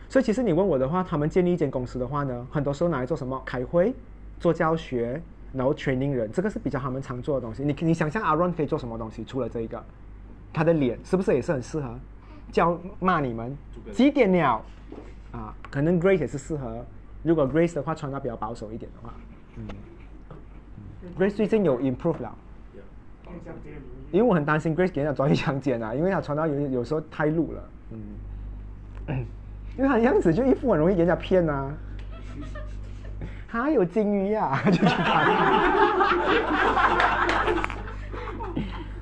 [0.09, 3.41] 所以其实你问我的话，他们建立一间公司的话呢，很多时候拿来做什么？
[3.45, 3.95] 开会、
[4.41, 5.21] 做教学，
[5.53, 7.65] 然后 training 人，这个是比较他们常做的东西。
[7.65, 9.25] 你你想象阿 Ron 可以做什么东西？
[9.25, 9.85] 除了这一个？
[10.53, 11.95] 他的脸是不是也是很适合
[12.51, 13.57] 叫骂你们
[13.93, 14.63] 几点了
[15.33, 15.55] 啊？
[15.71, 16.85] 可能 Grace 也是适合。
[17.23, 19.15] 如果 Grace 的话穿的比较保守一点的话，
[19.57, 19.67] 嗯
[21.19, 22.35] ，Grace 最近有 improve 了。
[24.11, 27.63] 因为我很担心 Grace 给人家抓去强奸啊， 因为他穿到有有时候太露了，
[29.09, 29.27] 嗯，
[29.77, 31.71] 因为他样子就一副很容易给人家骗啊。
[33.51, 35.27] 他有金鱼呀，就去看。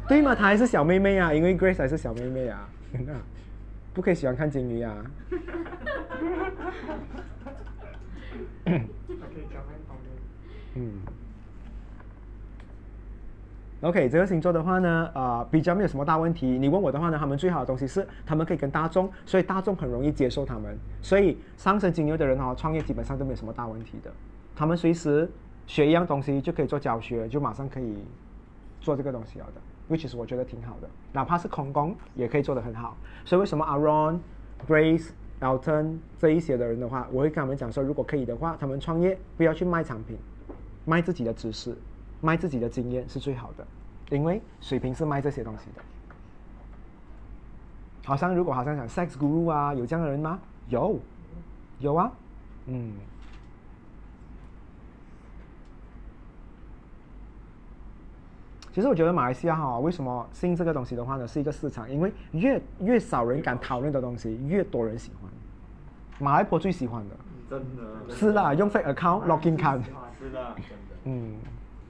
[0.09, 0.35] 对嘛？
[0.35, 2.69] 她还是小妹妹啊，因为 Grace 还是小妹妹啊，
[3.93, 4.95] 不可以喜欢看金鱼啊。
[10.74, 10.93] 嗯。
[13.83, 16.47] OK，这个星座的话呢，呃，比较没有什么大问题。
[16.47, 20.77] 你问我的话呢，他们最好的东西是他们可以跟大众，所以大众很容易接受他们。
[21.03, 24.11] 所以上升金牛的人哦，创业基本上都没有什么大问题的。
[24.57, 25.31] 他们随时
[25.66, 27.99] 学一样东西就可以做教学，就马上可以
[28.81, 29.61] 做这个东西了的。
[29.89, 32.97] Which is 我觉得挺好的，哪怕是空工也可以做得很好。
[33.25, 34.19] 所以为什么 Aaron、
[34.67, 35.11] Grace、
[35.41, 40.17] Elton 这一些的人的话，我会跟他们讲说，如果可以的话，他们创业不要去卖产品，
[40.85, 41.77] 卖自己的知识，
[42.21, 43.67] 卖自己的经验是最好的，
[44.11, 45.83] 因为水平是卖这些东西的。
[48.05, 50.39] 好像如果好像讲 Sex Guru 啊，有这样的人吗？
[50.69, 50.99] 有，
[51.81, 52.13] 有啊，
[52.67, 52.93] 嗯。
[58.77, 65.31] 其实我觉得马来西亚哈，为什么性这个东西的话呢，是一个市场，因为越越少人敢讨论的东西，越多人喜欢。
[66.19, 67.16] 马来婆最喜欢的，
[67.48, 70.57] 真的，是啦，用 fake account login 看，是的，真的，
[71.05, 71.36] 嗯，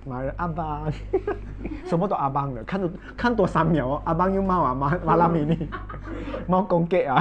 [0.06, 0.88] 马来阿邦，
[1.84, 5.68] 什么都阿邦的，看多看多三秒哦，阿邦又猫啊， 马马拉米尼，
[6.46, 7.20] 猫公鸡啊，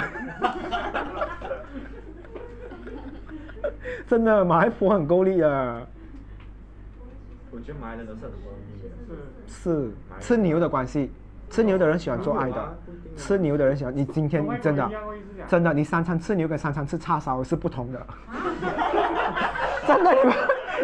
[4.05, 5.81] 真的，马来婆很够力啊。
[7.49, 9.25] 我觉得马来人都是很够力。
[9.47, 11.11] 是吃牛的关系，
[11.49, 12.77] 吃牛的人喜欢做爱的，
[13.15, 13.95] 吃牛的人喜欢。
[13.95, 14.89] 你今天真的，
[15.47, 17.99] 真的，你三餐吃牛跟三餐吃叉烧是不同的。
[19.87, 20.35] 真的，你们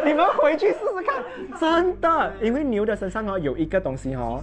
[0.05, 1.23] 你们回去试试看，
[1.59, 4.41] 真的，因为牛的身上哦有一个东西哦，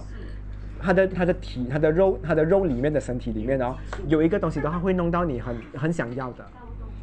[0.81, 3.75] 它的它的体它的肉它的肉里面的身体里面哦，
[4.07, 6.45] 有一个东西的话会弄到你很很想要的。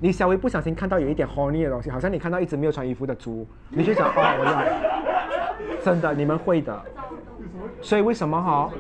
[0.01, 5.83] 你稍微不小心看到有一点 horny 的东西，好像你看到一只没有穿衣服的猪，你就想哦，我要。
[5.83, 6.83] 真的，你们会的。
[7.81, 8.71] 所以为什么哈？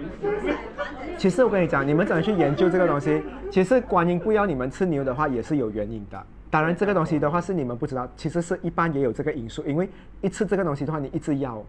[1.17, 3.23] 其实我跟你讲，你们怎么去研究这个东西？
[3.51, 6.23] 其实观音不要你们吃牛的话，也是有原因的。
[6.51, 9.89] 当然，这个东西的话是你们不知道，其实是一般也有这个因素，因为
[10.21, 11.65] 一吃这个东西的话，你一直要。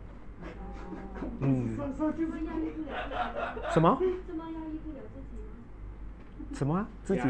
[1.39, 1.77] 嗯。
[3.71, 3.97] 什么？
[6.53, 6.87] 什么啊？
[7.03, 7.21] 自己？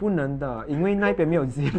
[0.00, 1.78] 不能的，因为那边没有 zip。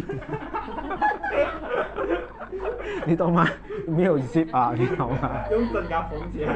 [3.04, 3.48] 你懂吗？
[3.88, 5.30] 没有 zip 啊，你懂吗？
[5.50, 6.54] 用针给缝起来。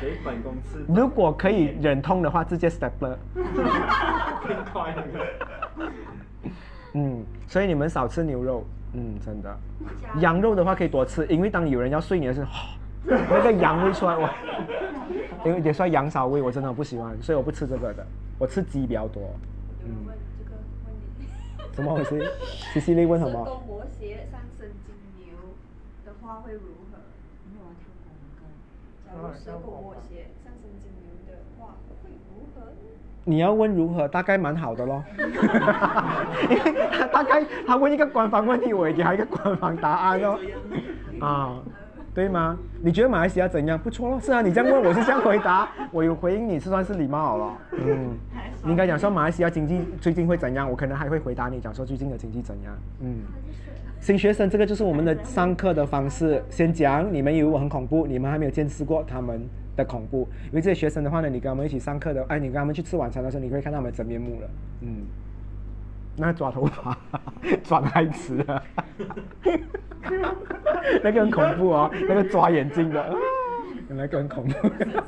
[0.00, 0.86] 给本公司。
[0.88, 3.16] 如果可以忍痛的话，直接 stepler。
[3.34, 5.02] 更快了。
[6.92, 8.64] 嗯，所以你们少吃牛肉。
[8.92, 9.52] 嗯，真的。
[10.20, 12.48] 羊肉的话可以多吃，因为当有人要睡你的时候，
[13.06, 14.28] 那个羊会出来我。
[15.44, 18.04] 因为也算羊骚味，我真的不喜欢，所以我不吃这个的。
[18.38, 19.22] 我吃鸡比较多。
[19.84, 19.94] 嗯。
[21.72, 22.30] 怎么回事？
[22.72, 23.44] 西西利问什么？
[26.04, 26.60] 的话会如
[26.90, 26.98] 何？
[27.52, 28.42] 没有啊，跳广告。
[29.04, 31.28] 假如蛇公摩羯上升金牛的
[31.58, 32.16] 话会如
[32.54, 32.56] 何？
[33.22, 35.04] 你要问如何，大概蛮好的咯。
[37.12, 40.40] 大概他问一个官方问题，我也给他一个官方答案咯。
[41.24, 41.62] 啊。
[42.16, 42.58] 对吗？
[42.80, 43.78] 你觉得马来西亚怎样？
[43.78, 47.58] 不错咯，是啊，你这样问我是这样回答， 我有回应你是算是礼貌好了。
[47.72, 48.16] 嗯，
[48.64, 50.66] 你应该讲说马来西亚经济最近会怎样？
[50.68, 52.74] 我可能还会回答你讲说最近的经济怎样。
[53.00, 53.18] 嗯，
[54.00, 60.26] 新学生这个就是我们的上课的方式，先讲你们以为我很恐怖，你们还没有见识过他们的恐怖。
[60.46, 64.48] 因为这些学生的话呢，你跟他们一起上课的，哎，你跟他们去吃晚餐的时候，你可以看到他们真面目了。
[64.80, 65.04] 嗯。
[66.16, 66.96] 那抓头发，
[67.62, 68.62] 抓太迟了，
[71.02, 73.14] 那个很恐怖哦，那个抓眼睛的，
[73.88, 74.54] 那个很恐怖。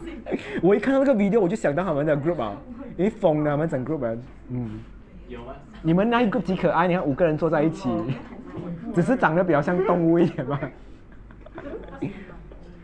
[0.62, 2.56] 我一看到那个 video，我就想到他们的 group 啊，
[2.98, 4.80] 为疯了，他们整 group 人，嗯。
[5.28, 5.56] 有啊。
[5.82, 7.88] 你们那一个极可爱，你看五个人坐在一起，
[8.94, 10.58] 只是长得比较像动物一点嘛。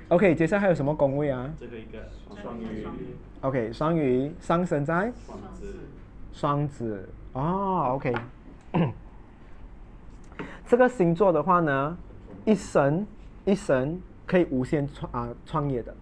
[0.08, 1.50] OK，接下来还有什么工位啊？
[1.58, 1.98] 这个一个
[2.40, 2.86] 双鱼。
[3.40, 5.12] OK，双鱼上升在。
[5.26, 5.74] 双子。
[6.32, 7.08] 双子。
[7.34, 8.14] 哦，OK，
[10.66, 11.96] 这个星座的话呢，
[12.44, 13.04] 一生
[13.44, 15.94] 一生可以无限创啊创业的，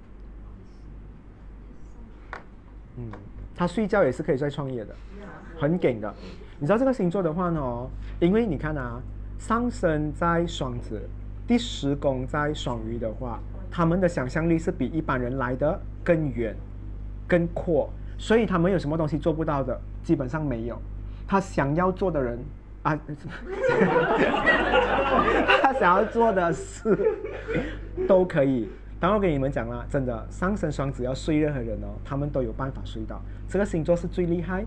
[2.98, 3.10] 嗯，
[3.56, 4.94] 他睡觉也是可以在创业的，
[5.58, 6.14] 很梗的。
[6.58, 7.88] 你知道这个星座的话呢，
[8.20, 9.00] 因为你看啊，
[9.38, 11.00] 上升在双子，
[11.46, 13.40] 第十宫在双鱼的话，
[13.70, 16.54] 他们的想象力是比一般人来的更远、
[17.26, 17.88] 更阔，
[18.18, 20.78] 所以他们有什么东西做不到的，基本上没有。
[21.26, 22.38] 他想要做的人
[22.82, 22.98] 啊，
[25.62, 26.96] 他想要做的事
[28.08, 28.68] 都可以。
[28.98, 33.20] 当我给你们讲啦，真的上升双子要睡任何人哦，他们都有办法睡到。
[33.48, 34.64] 这个星座是最厉害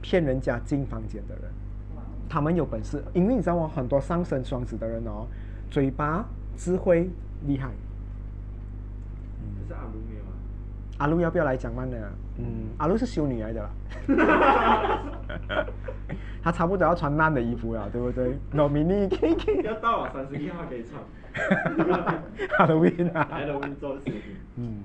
[0.00, 1.44] 骗人家进房间的人，
[2.28, 3.02] 他们有本事。
[3.12, 3.70] 因为你知道吗？
[3.72, 5.26] 很多上升双子的人哦，
[5.70, 6.24] 嘴巴
[6.56, 7.08] 智慧
[7.46, 7.70] 厉害。
[9.68, 10.32] 是阿卢没有啊
[10.98, 11.96] 阿卢要不要来讲慢呢？
[12.38, 13.70] 嗯，阿卢是修女来的啦。
[16.42, 19.62] 他差不多要穿烂的衣服了，对不对？No mini K K。
[19.62, 21.00] 要到了三十一号可以穿。
[22.58, 23.28] Halloween 啊。
[23.30, 24.04] Halloween 做事。
[24.56, 24.82] 嗯。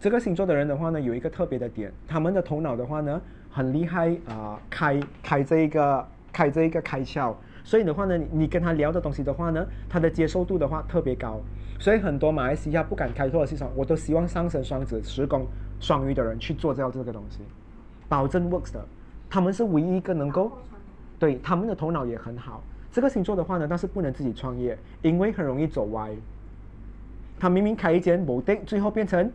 [0.00, 3.20] 这个星座的人的话呢，有一个特别的点，他们的头脑的话呢，
[3.50, 7.34] 很厉害啊，开开这一个开这一个开窍，
[7.64, 11.40] 所以的话呢，你跟他聊的东西的话呢，他的接受度的话特别高。
[11.78, 15.46] 所以很多马来西亚不敢开拓的市场，我都希望上升双子、十宫
[15.78, 17.40] 双鱼的人去做掉这个东西，
[18.08, 18.84] 保证 works 的。
[19.28, 20.52] 他们是唯一一个能够，
[21.18, 22.62] 对他们的头脑也很好。
[22.90, 26.10] 这个星座的话呢，但是不能自己创业，因为很容易走歪。
[27.38, 29.30] 他明明开一间某店，最后变成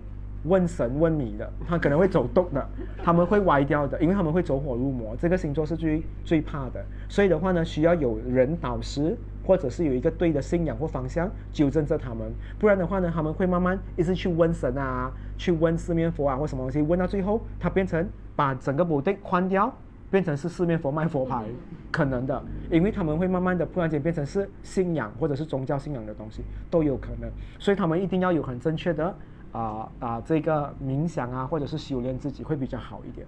[0.46, 2.68] 问神问米的，他可能会走动的，
[3.04, 5.16] 他们会歪掉的，因为他们会走火入魔。
[5.18, 9.16] 这个星座是最最怕的，所以的话呢，需要有人导师。
[9.44, 19.74] 或者是有一个对的信仰或方向纠正着他们，不然的话呢，他们会慢慢一直去问神啊，去问四面佛啊或什么东西，问到最后，他变成把整个目的换掉，
[20.10, 21.44] 变成是四面佛卖佛牌，
[21.92, 29.16] 可能的，因为他们会慢慢的突然间变成是信仰或者是宗教信仰的东西都有可能，所以他们一定要有很正确的
[29.52, 33.26] 啊啊这个冥想啊或者是修炼自己会比较好一点，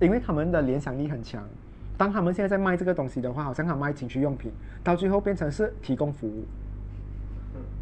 [0.00, 1.42] 因为他们的联想力很强。
[2.00, 4.50] 当他们现在在卖这个东西的话，好像他卖情趣用品，
[4.82, 6.46] 到最后变成是提供服务。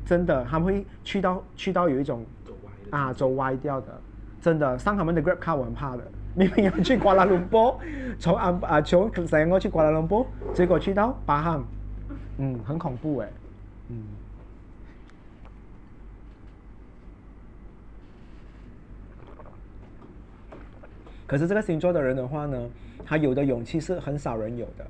[0.05, 2.27] 真的，他们会去到去到有一种
[2.91, 3.87] 啊走歪掉的。
[4.43, 6.03] 真的，上他们的 Grab 卡我很怕的。
[6.35, 7.79] 明明要去瓜 拉隆坡，
[8.19, 11.63] 从安啊从塞安去瓜拉隆坡，结果去到巴汉，
[12.39, 13.29] 嗯，很恐怖哎，
[13.91, 14.03] 嗯。
[21.25, 22.59] 可是这个星座的人的话呢，
[23.09, 24.87] 他有的勇气是很少人有的，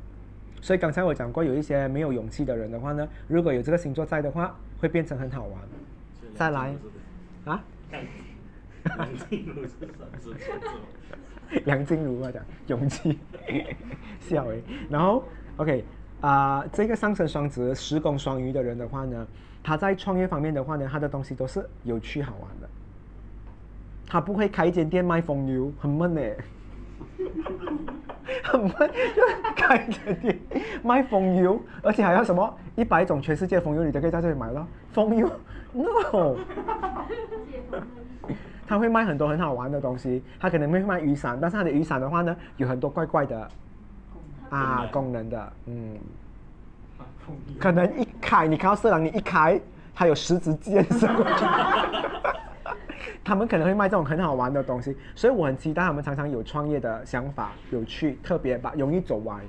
[0.61, 5.61] 所以刚才我讲过，有一些没有勇气的人的话呢，如果有这个星座在的话，会变成很好玩。
[6.35, 6.75] 再来，
[7.45, 7.63] 啊？
[8.83, 11.61] 梁静茹是什么？
[11.65, 13.19] 梁静茹啊，讲勇气，
[14.19, 14.63] 笑诶。
[14.91, 15.23] 然后
[15.57, 15.85] ，OK
[16.21, 19.27] 啊，这个上升双子、十宫双鱼的人的话呢，
[19.63, 22.69] 他在创业方面的话呢，他的东西都是有趣好玩的。
[24.07, 26.37] 他不会开一间店卖风牛，很闷诶，
[28.43, 29.23] 很闷，就
[29.57, 30.39] 开一间店
[30.83, 35.31] 卖风油，而且还要什么一百种全世界风油，你都可以在这里买到风油
[35.73, 36.37] ，no。
[38.67, 43.49] 他会卖很多很好玩的东西，他可能会卖雨伞，但是他的雨伞的话呢，有很多怪怪的
[44.51, 45.29] 啊功能。
[45.31, 45.97] 的，嗯，
[47.59, 49.59] 可能一开，你看到色狼，你一开，
[49.95, 51.45] 他有十支箭射过去。
[53.25, 59.41] 他们可能会卖这种很好玩的东西，所以我很期待他们常常有创业的想法，有趣，特别把容易走歪。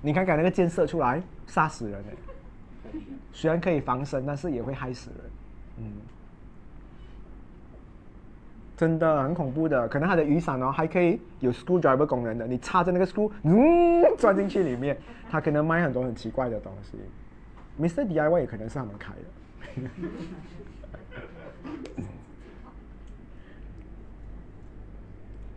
[0.00, 2.90] 你看看那个箭射出来，杀死人哎！
[3.32, 5.30] 虽然可以防身，但是也会害死人，
[5.78, 5.92] 嗯。
[8.76, 14.96] 真的很恐怖的，可能它的雨伞哦还可以有 screwdriver 功能的，你插着那个 screw，嗯，钻进去里面，
[15.28, 16.96] 他可能卖很多很奇怪的东西。
[17.80, 18.06] Mr.
[18.06, 19.88] DIY 也可能是他们开的。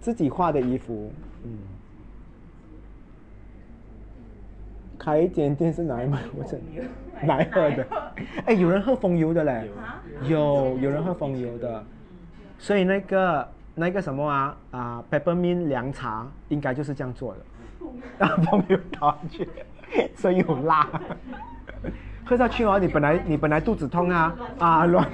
[0.02, 1.14] 自己画的衣服，
[1.46, 1.58] 嗯。
[5.00, 6.20] 开一间店是哪里买？
[6.36, 6.62] 我真
[7.24, 7.88] 哪喝的？
[8.46, 9.70] 哎，有人喝风油的嘞，
[10.28, 11.84] 有有人喝风油的。
[12.60, 17.40] 所以那个那个什么啊啊，peppermint 凉茶应该就是这样做的，
[18.20, 19.50] 然后没有倒进去，
[20.16, 20.88] 所以有辣。
[22.24, 25.10] 喝下去哦，你本来你本来肚子痛啊啊软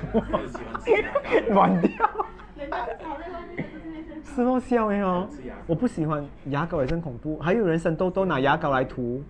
[1.50, 2.10] 软 掉。
[4.36, 5.28] 是哦，笑哎哦，
[5.66, 9.24] 我不喜欢牙膏也真恐怖，还有人生痘痘拿牙膏来涂，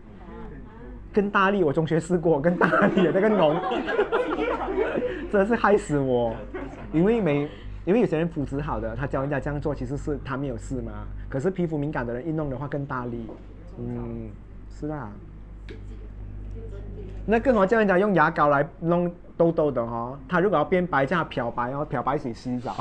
[1.13, 3.55] 更大力，我中学试过更大力的那个脓，
[5.31, 6.35] 真的是害死我，
[6.91, 7.49] 因为没。
[7.85, 10.91] 因为有些人肤质好的，他教人家这样做，其实是他没有事嘛。
[11.29, 13.25] 可是皮肤敏感的人一弄的话更大力，
[13.79, 14.29] 嗯，
[14.69, 15.09] 是啦。
[17.25, 22.75] 那更好叫人家用牙膏来弄痘痘的哈，他如果要变白，叫他漂白，然后漂白水洗澡，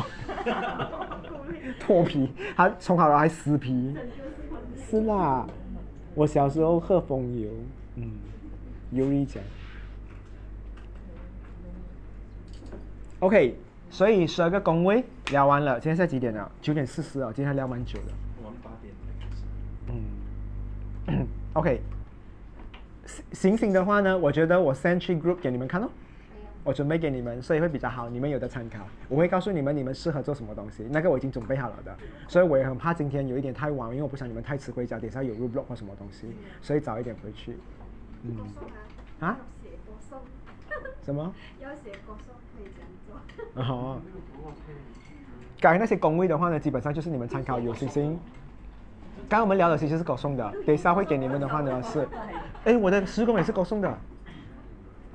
[1.78, 3.94] 脱皮，他冲好了还撕皮，
[4.88, 5.46] 是啦。
[6.14, 7.50] 我小时候喝风油，
[7.96, 8.10] 嗯，
[8.90, 9.42] 有一讲。
[13.20, 13.56] OK。
[13.88, 16.50] 所以十二个工位聊完了，现在在几点了？
[16.60, 18.08] 九点四十啊，今天还聊蛮久的。
[18.42, 18.92] 我们八点
[21.06, 21.26] 嗯。
[21.54, 21.80] OK。
[23.32, 25.88] 行星的话呢，我觉得我 send 去 group 给你们看哦。
[26.66, 28.80] 我准备给你们，所以会比较好，你们有的参考。
[29.08, 31.96] 我会告诉你们，你们适合做什么东西，那个我已经准备好了的。
[32.26, 36.26] 所以我也很怕今天有一点太晚，因为我不想你们太迟回家，等下有 roadblock 或什么东西，
[36.60, 37.56] 所以早一点回去。
[38.24, 38.36] 嗯。
[39.20, 39.36] 啊？
[41.04, 41.32] 什么？
[41.60, 43.62] 要写歌颂可以这样做。
[43.62, 44.00] 哦。
[45.60, 48.18] 改那些工位的话呢，基本上就是你们参考有星星。
[49.28, 52.08] 刚刚我们聊的其实是狗送的，等一下会给你们的话呢是，
[52.64, 53.98] 哎，我的施工也是狗送的。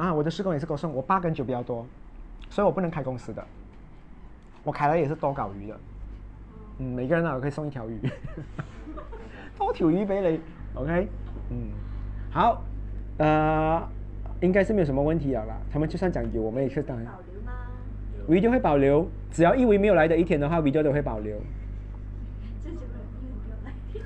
[0.01, 1.85] 啊，我的施工也是够送，我八跟九比较多，
[2.49, 3.45] 所以我不能开公司的。
[4.63, 5.79] 我开了也是多搞鱼的。
[6.79, 7.99] 嗯，每个人呢可以送一条鱼。
[9.59, 10.41] 多条鱼俾你
[10.73, 11.07] ，OK？
[11.51, 11.69] 嗯，
[12.31, 12.63] 好，
[13.19, 13.83] 呃。
[14.41, 15.55] 应该是没有什么问题了啦。
[15.71, 17.05] 他们就算讲有，我们也是当然。
[18.27, 21.37] video 会保留，只要一维没有来的一天的话，video 都会保留。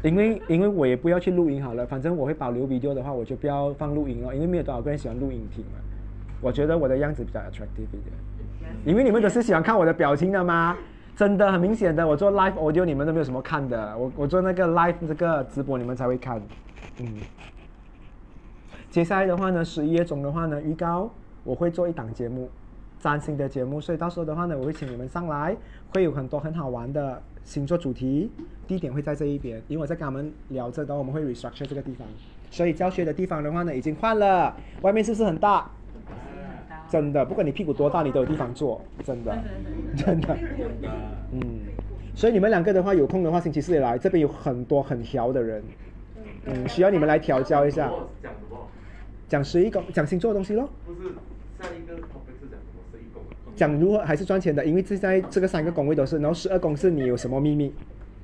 [0.04, 5.80] 因为因为我也不要去录音好了，反正我会保留 video 的话，我就不要放录音了，因为没有多少个人喜欢录音听嘛。
[6.46, 8.14] 我觉得我的样子比较 attractive 一点。
[8.86, 10.78] 因为你们都是喜欢看我的表情的吗？
[11.16, 16.40] 真的很明显的，我做 live audio 你们都没有什么看的，我我做那个 live 这个直播你们才会看，
[17.00, 17.08] 嗯。
[18.92, 21.10] 接下来的话呢，十一月中的话呢，预告
[21.44, 22.48] 我会做一档节目，
[23.00, 25.58] 占星的节目，所以到时候的话呢，我会请你们上来，
[25.92, 28.30] 会有很多很好玩的星座主题，
[28.68, 32.08] 地点会在这一边，因为我在跟他们聊着等，我们会 restructure 这个地方，
[32.52, 35.70] 所以教学的地方的话呢，已经换了，外面是不是很大？
[36.90, 39.38] 真的，不管你屁股多大，你都有地方坐，真的，
[39.98, 40.38] 真的，
[41.32, 41.42] 嗯，
[42.16, 45.64] 所以你们两个的话，有空的话，星期四也来，这边有很多很调的人，
[46.46, 47.92] 嗯，需要你们来调教一下。
[49.28, 50.70] 讲十一宫，讲星座的东西咯。
[50.86, 51.10] 不是，
[51.60, 52.84] 下一个 topic 是讲什么？
[52.92, 53.24] 十一宫。
[53.56, 57.74] 讲如何还是赚钱的，因为这在这个三个宫位都是，然后十二宫是你有什么秘密，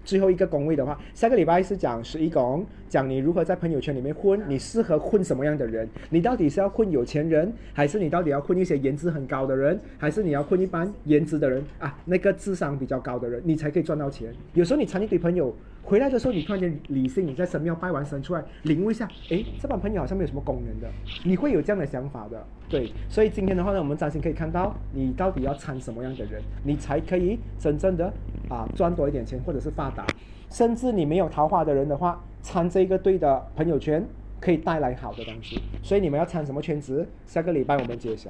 [0.04, 5.88] 最后一个宫位的话，下个礼拜是讲十一宫，讲你如何在朋友圈里面混，你适合混什么样的人？
[6.10, 11.98] 你到底是要混有钱人，还是你到底要混一些颜值很高的人，还是你要混一般颜值的人啊？
[12.06, 14.34] 那个智商比较高的人，你才可以赚到钱。
[14.54, 20.88] 有时候你参一堆朋友回来的时候，你突然间理性，你在神庙拜完神出来，领悟一下，诶，这帮朋友好像没有什么功能的，
[21.24, 22.46] 你会有这样的想法的。
[22.72, 28.12] 对，所以今天的话呢，我们占星可以看到，你到底要参什么样的人，你才可以真正的
[28.50, 30.06] 啊赚多一点钱，或者是发达。
[30.50, 34.06] 甚至你没有桃花的人的话，参这个队的朋友圈
[34.40, 35.62] 可以带来好的东西。
[35.84, 37.06] 所以你们要参什么圈子？
[37.28, 38.30] 下个礼拜我们揭晓。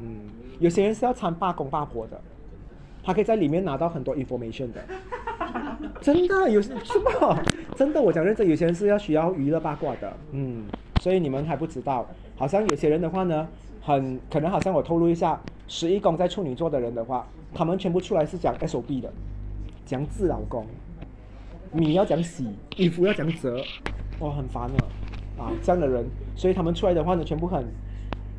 [0.00, 2.18] 嗯，有些人是要参八公八婆的，
[3.04, 4.80] 他可以在里面拿到很多 information 的。
[6.00, 7.42] 真的有什么？
[7.76, 10.12] 真的，我讲认真，有些人是要需要娱乐八卦的。
[10.32, 10.64] 嗯，
[11.02, 13.46] 所以你们还不知道，好像有些人的话呢，
[13.80, 19.12] 很可能好像我透露一下，十一宫在处女座的人的话，他们全部出来是讲 SOB 的，
[19.84, 20.66] 讲自老公，
[21.72, 22.46] 米要讲洗，
[22.76, 23.62] 衣服要讲折，
[24.20, 24.84] 哇，很烦的
[25.42, 26.04] 啊，这样的人，
[26.34, 27.64] 所以他们出来的话呢，全部很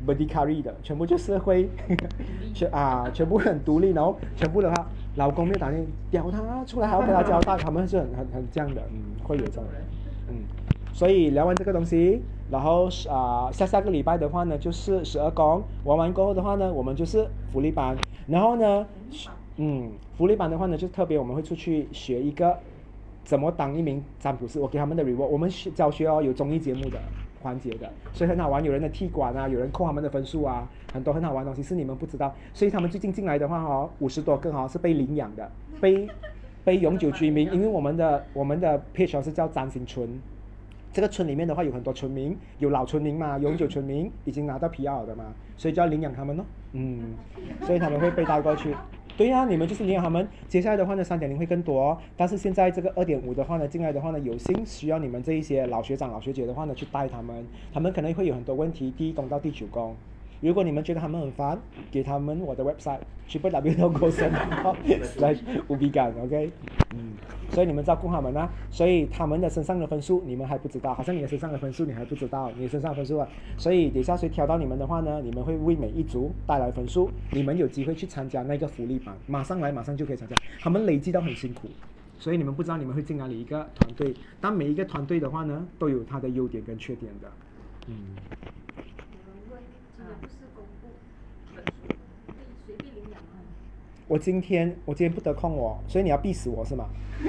[0.06, 1.68] body carry 的，全部就是会
[2.54, 9.82] 全啊，全部很独立，然后全部的话，老公没有打电屌他出来还要跟他交代，他们是很很很这样的，嗯，会有这样的人，
[10.28, 10.34] 嗯，
[10.92, 12.22] 所以聊完这个东西，
[12.54, 17.96] 然后是啊下下个礼拜的话呢，就是十二宫玩完过后的话呢，我们就是福利班，
[18.28, 18.86] 然后呢，
[19.56, 22.56] 嗯，福利班的话呢，就特别我们会出去学一个
[23.24, 26.98] 怎么当一名占卜师，我给他们的 reward，我们学教学哦有综艺节目的
[27.42, 35.50] 环节的，所以很好玩，有人的踢馆啊，有人扣他们的分数啊，很多很好玩的东西是你们不知道，所以他们最近进来的话哦，五十多个哦是被领养的，
[35.80, 36.08] 被
[36.62, 40.08] 被永久居民，因为我们的我们的 page 哦是叫张新村。
[40.94, 45.24] 这个村里面的话有很多村民，有老村民嘛，永久村民已经拿到 PR 的嘛，
[45.56, 46.46] 所以就要领养他们咯。
[46.70, 47.14] 嗯，
[47.62, 48.72] 所以他们会被带过去。
[49.16, 50.28] 对呀、你们就是领养他们。
[50.46, 59.96] 接下来的话呢，三点零会更多、哦，但是现在这个二点五的话呢，进来的话呢，有幸需要你们这一些老学长、老学姐的话呢，去带他们，他们可能会有很多问题，第一宫到第九宫。
[60.44, 61.58] 如果你们觉得他们很烦，
[61.90, 65.38] 给他们我的 website triple w dot g o s e n slash
[65.68, 66.50] 无比感，OK，
[66.94, 67.12] 嗯，
[67.50, 73.26] 所以你们照顾他们啊，所以他们的身上的分数你们还不知道，好像你的身上的分数你还不知道，你身上的分数啊，
[73.56, 81.68] 所以等下谁挑到你们的话呢，你们会为每一组带来分数，你们有机会去参加那个福利班，马上来马上就可以参加，他们累积到很辛苦。
[82.18, 87.32] 所以你们不知道你们会进哪里一个团队，但每一个团队的话呢，都有它的优点跟缺点的，
[87.88, 87.94] 嗯。
[88.76, 89.58] 有人问，
[89.96, 90.88] 今天不是公布
[94.06, 96.86] 我今天我今天不得空哦，所以你要逼死我是吗？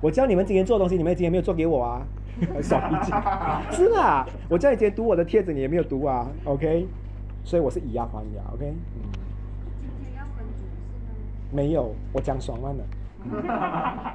[0.00, 2.06] 我叫你们今天做东西，你们今天没有做给我啊，
[2.62, 3.12] 小脾气。
[3.76, 6.86] 是啦，我叫你今天读我的帖子，你也没有读啊，OK？
[7.44, 8.64] 所以我是以牙还牙，OK？
[8.66, 8.76] 嗯，
[9.80, 10.64] 今天要分组是
[11.04, 11.10] 吗？
[11.52, 12.84] 没有，我讲爽完了，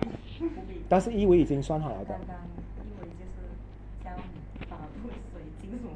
[0.89, 2.35] 但是一维已经算好了的刚，刚
[2.85, 3.35] 因为就是
[4.03, 5.91] 教你法布水晶什么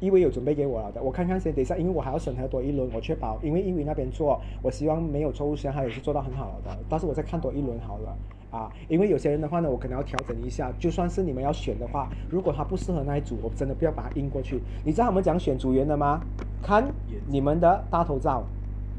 [0.00, 8.16] 因为有准备给我了的，我看看先，等一下，因为我还要审核多一轮，我确保，因为英语那边做，我希望没有错误，实际上他也是做到很好的，但是我再看多一轮好了。
[8.50, 10.72] 啊，因为有些人的话呢，我可能要调整一下。
[10.78, 14.60] 就算是你们要选的话，如果他不适合那一组，我真的不要把它印过去。
[14.84, 16.20] 你知道他们讲选组员的吗？
[16.62, 16.84] 看
[17.26, 18.44] 你们的大头照，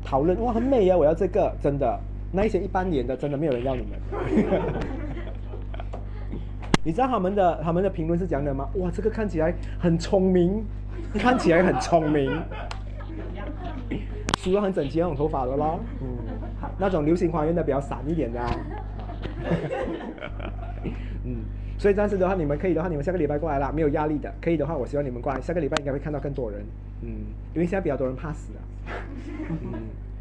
[0.03, 1.97] 讨论哇很美啊，我要这个，真的。
[2.33, 3.91] 那一些一般脸的，真的没有人要你们。
[6.83, 8.67] 你知道他们的他们的评论是讲的吗？
[8.75, 10.65] 哇，这个看起来很聪明，
[11.13, 12.31] 看起来很聪明，
[14.37, 16.07] 梳得很整齐那种头发的咯，嗯，
[16.77, 18.49] 那种流星花园的比较散一点的、啊。
[21.23, 21.37] 嗯，
[21.77, 24.33] 所以暂时的话，你们可以的话，你们下个礼拜过来啦，没有压力的。
[24.41, 25.41] 可以的话，我希望你们过来。
[25.41, 26.61] 下个礼拜应该会看到更多人。
[27.01, 27.09] 嗯，
[27.53, 28.61] 因为现在比较多人怕死啊。
[29.49, 29.57] 嗯，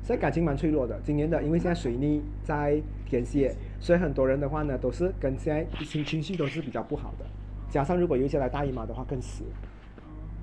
[0.03, 0.99] 现在感情蛮脆弱的。
[1.05, 7.27] 今年的，因为现在水逆在天蝎，所以很多人的话呢，都是跟现在情情绪都是比较不好的。
[7.69, 9.45] 加上如果有一些来大姨妈的话，更死。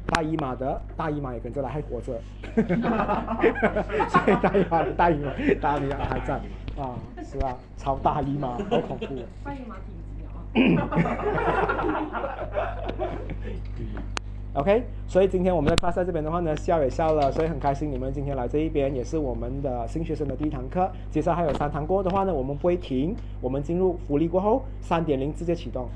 [0.07, 2.19] 大姨妈的大姨妈也跟着来，还活着，
[4.09, 6.33] 所以大姨妈的大姨妈大姨妈还在
[6.81, 9.05] 啊，是啊，超大姨妈，好恐怖。
[9.43, 10.27] 大姨妈挺急啊。
[14.53, 20.91] OK，所以今天我们的 class 在这边的话呢，笑也笑了，所以很开心你们今天来这一边，也是我们的新学生的第一堂课。
[21.09, 25.87] 接下来还有三堂过后的话呢，我们不会停，我们进入福利过后，三点零直接启动，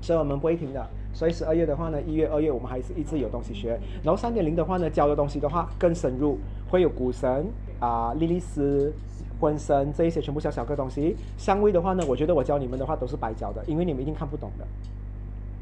[0.00, 0.86] 所以我们不会停的。
[1.12, 3.78] 所以十二月的话呢，一月、二月我们还是一直有东西学。
[4.04, 6.38] 然后三点零的话呢，教的东西的话更深入，
[6.70, 7.46] 会有股神
[7.80, 8.92] 啊、莉莉丝、
[9.40, 11.16] 婚神这一些全部小小个东西。
[11.36, 14.64] 相位的话呢，我觉得我教你们的话都是白教的，因为你们一定看不懂的。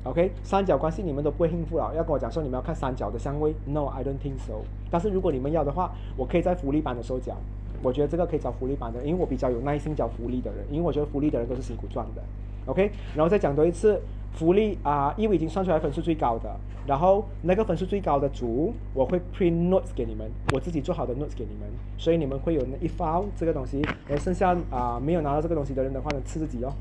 [0.04, 4.62] OK，三角关系你们都不会应付了，要跟我讲说你们要看三角的相位，No，I don't think so。
[4.90, 7.36] 但是如果你们要的话，我可以在福利班的时候讲，
[7.82, 12.22] 我觉得这个可以找福利班的，因为我比较有耐心找福利的人，因为我觉得福利的人都是辛苦赚的。
[12.66, 14.00] OK，然后再讲多一次，
[14.36, 16.54] 福利啊，因为已经算出来分数最高的，
[16.86, 26.72] 然后那个分数最高的组，我会 print notes 给你们，我自己做好的 notes 给你们，所以你们会有那一发这个东西，然后剩下啊没有拿到这个东西的人的话呢，吃自己哦，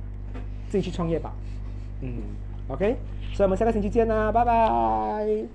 [0.69, 1.33] 自己去创业吧。
[2.01, 2.09] 嗯
[2.67, 2.97] ，OK，
[3.33, 5.45] 所以我们下个星期见啦，拜拜。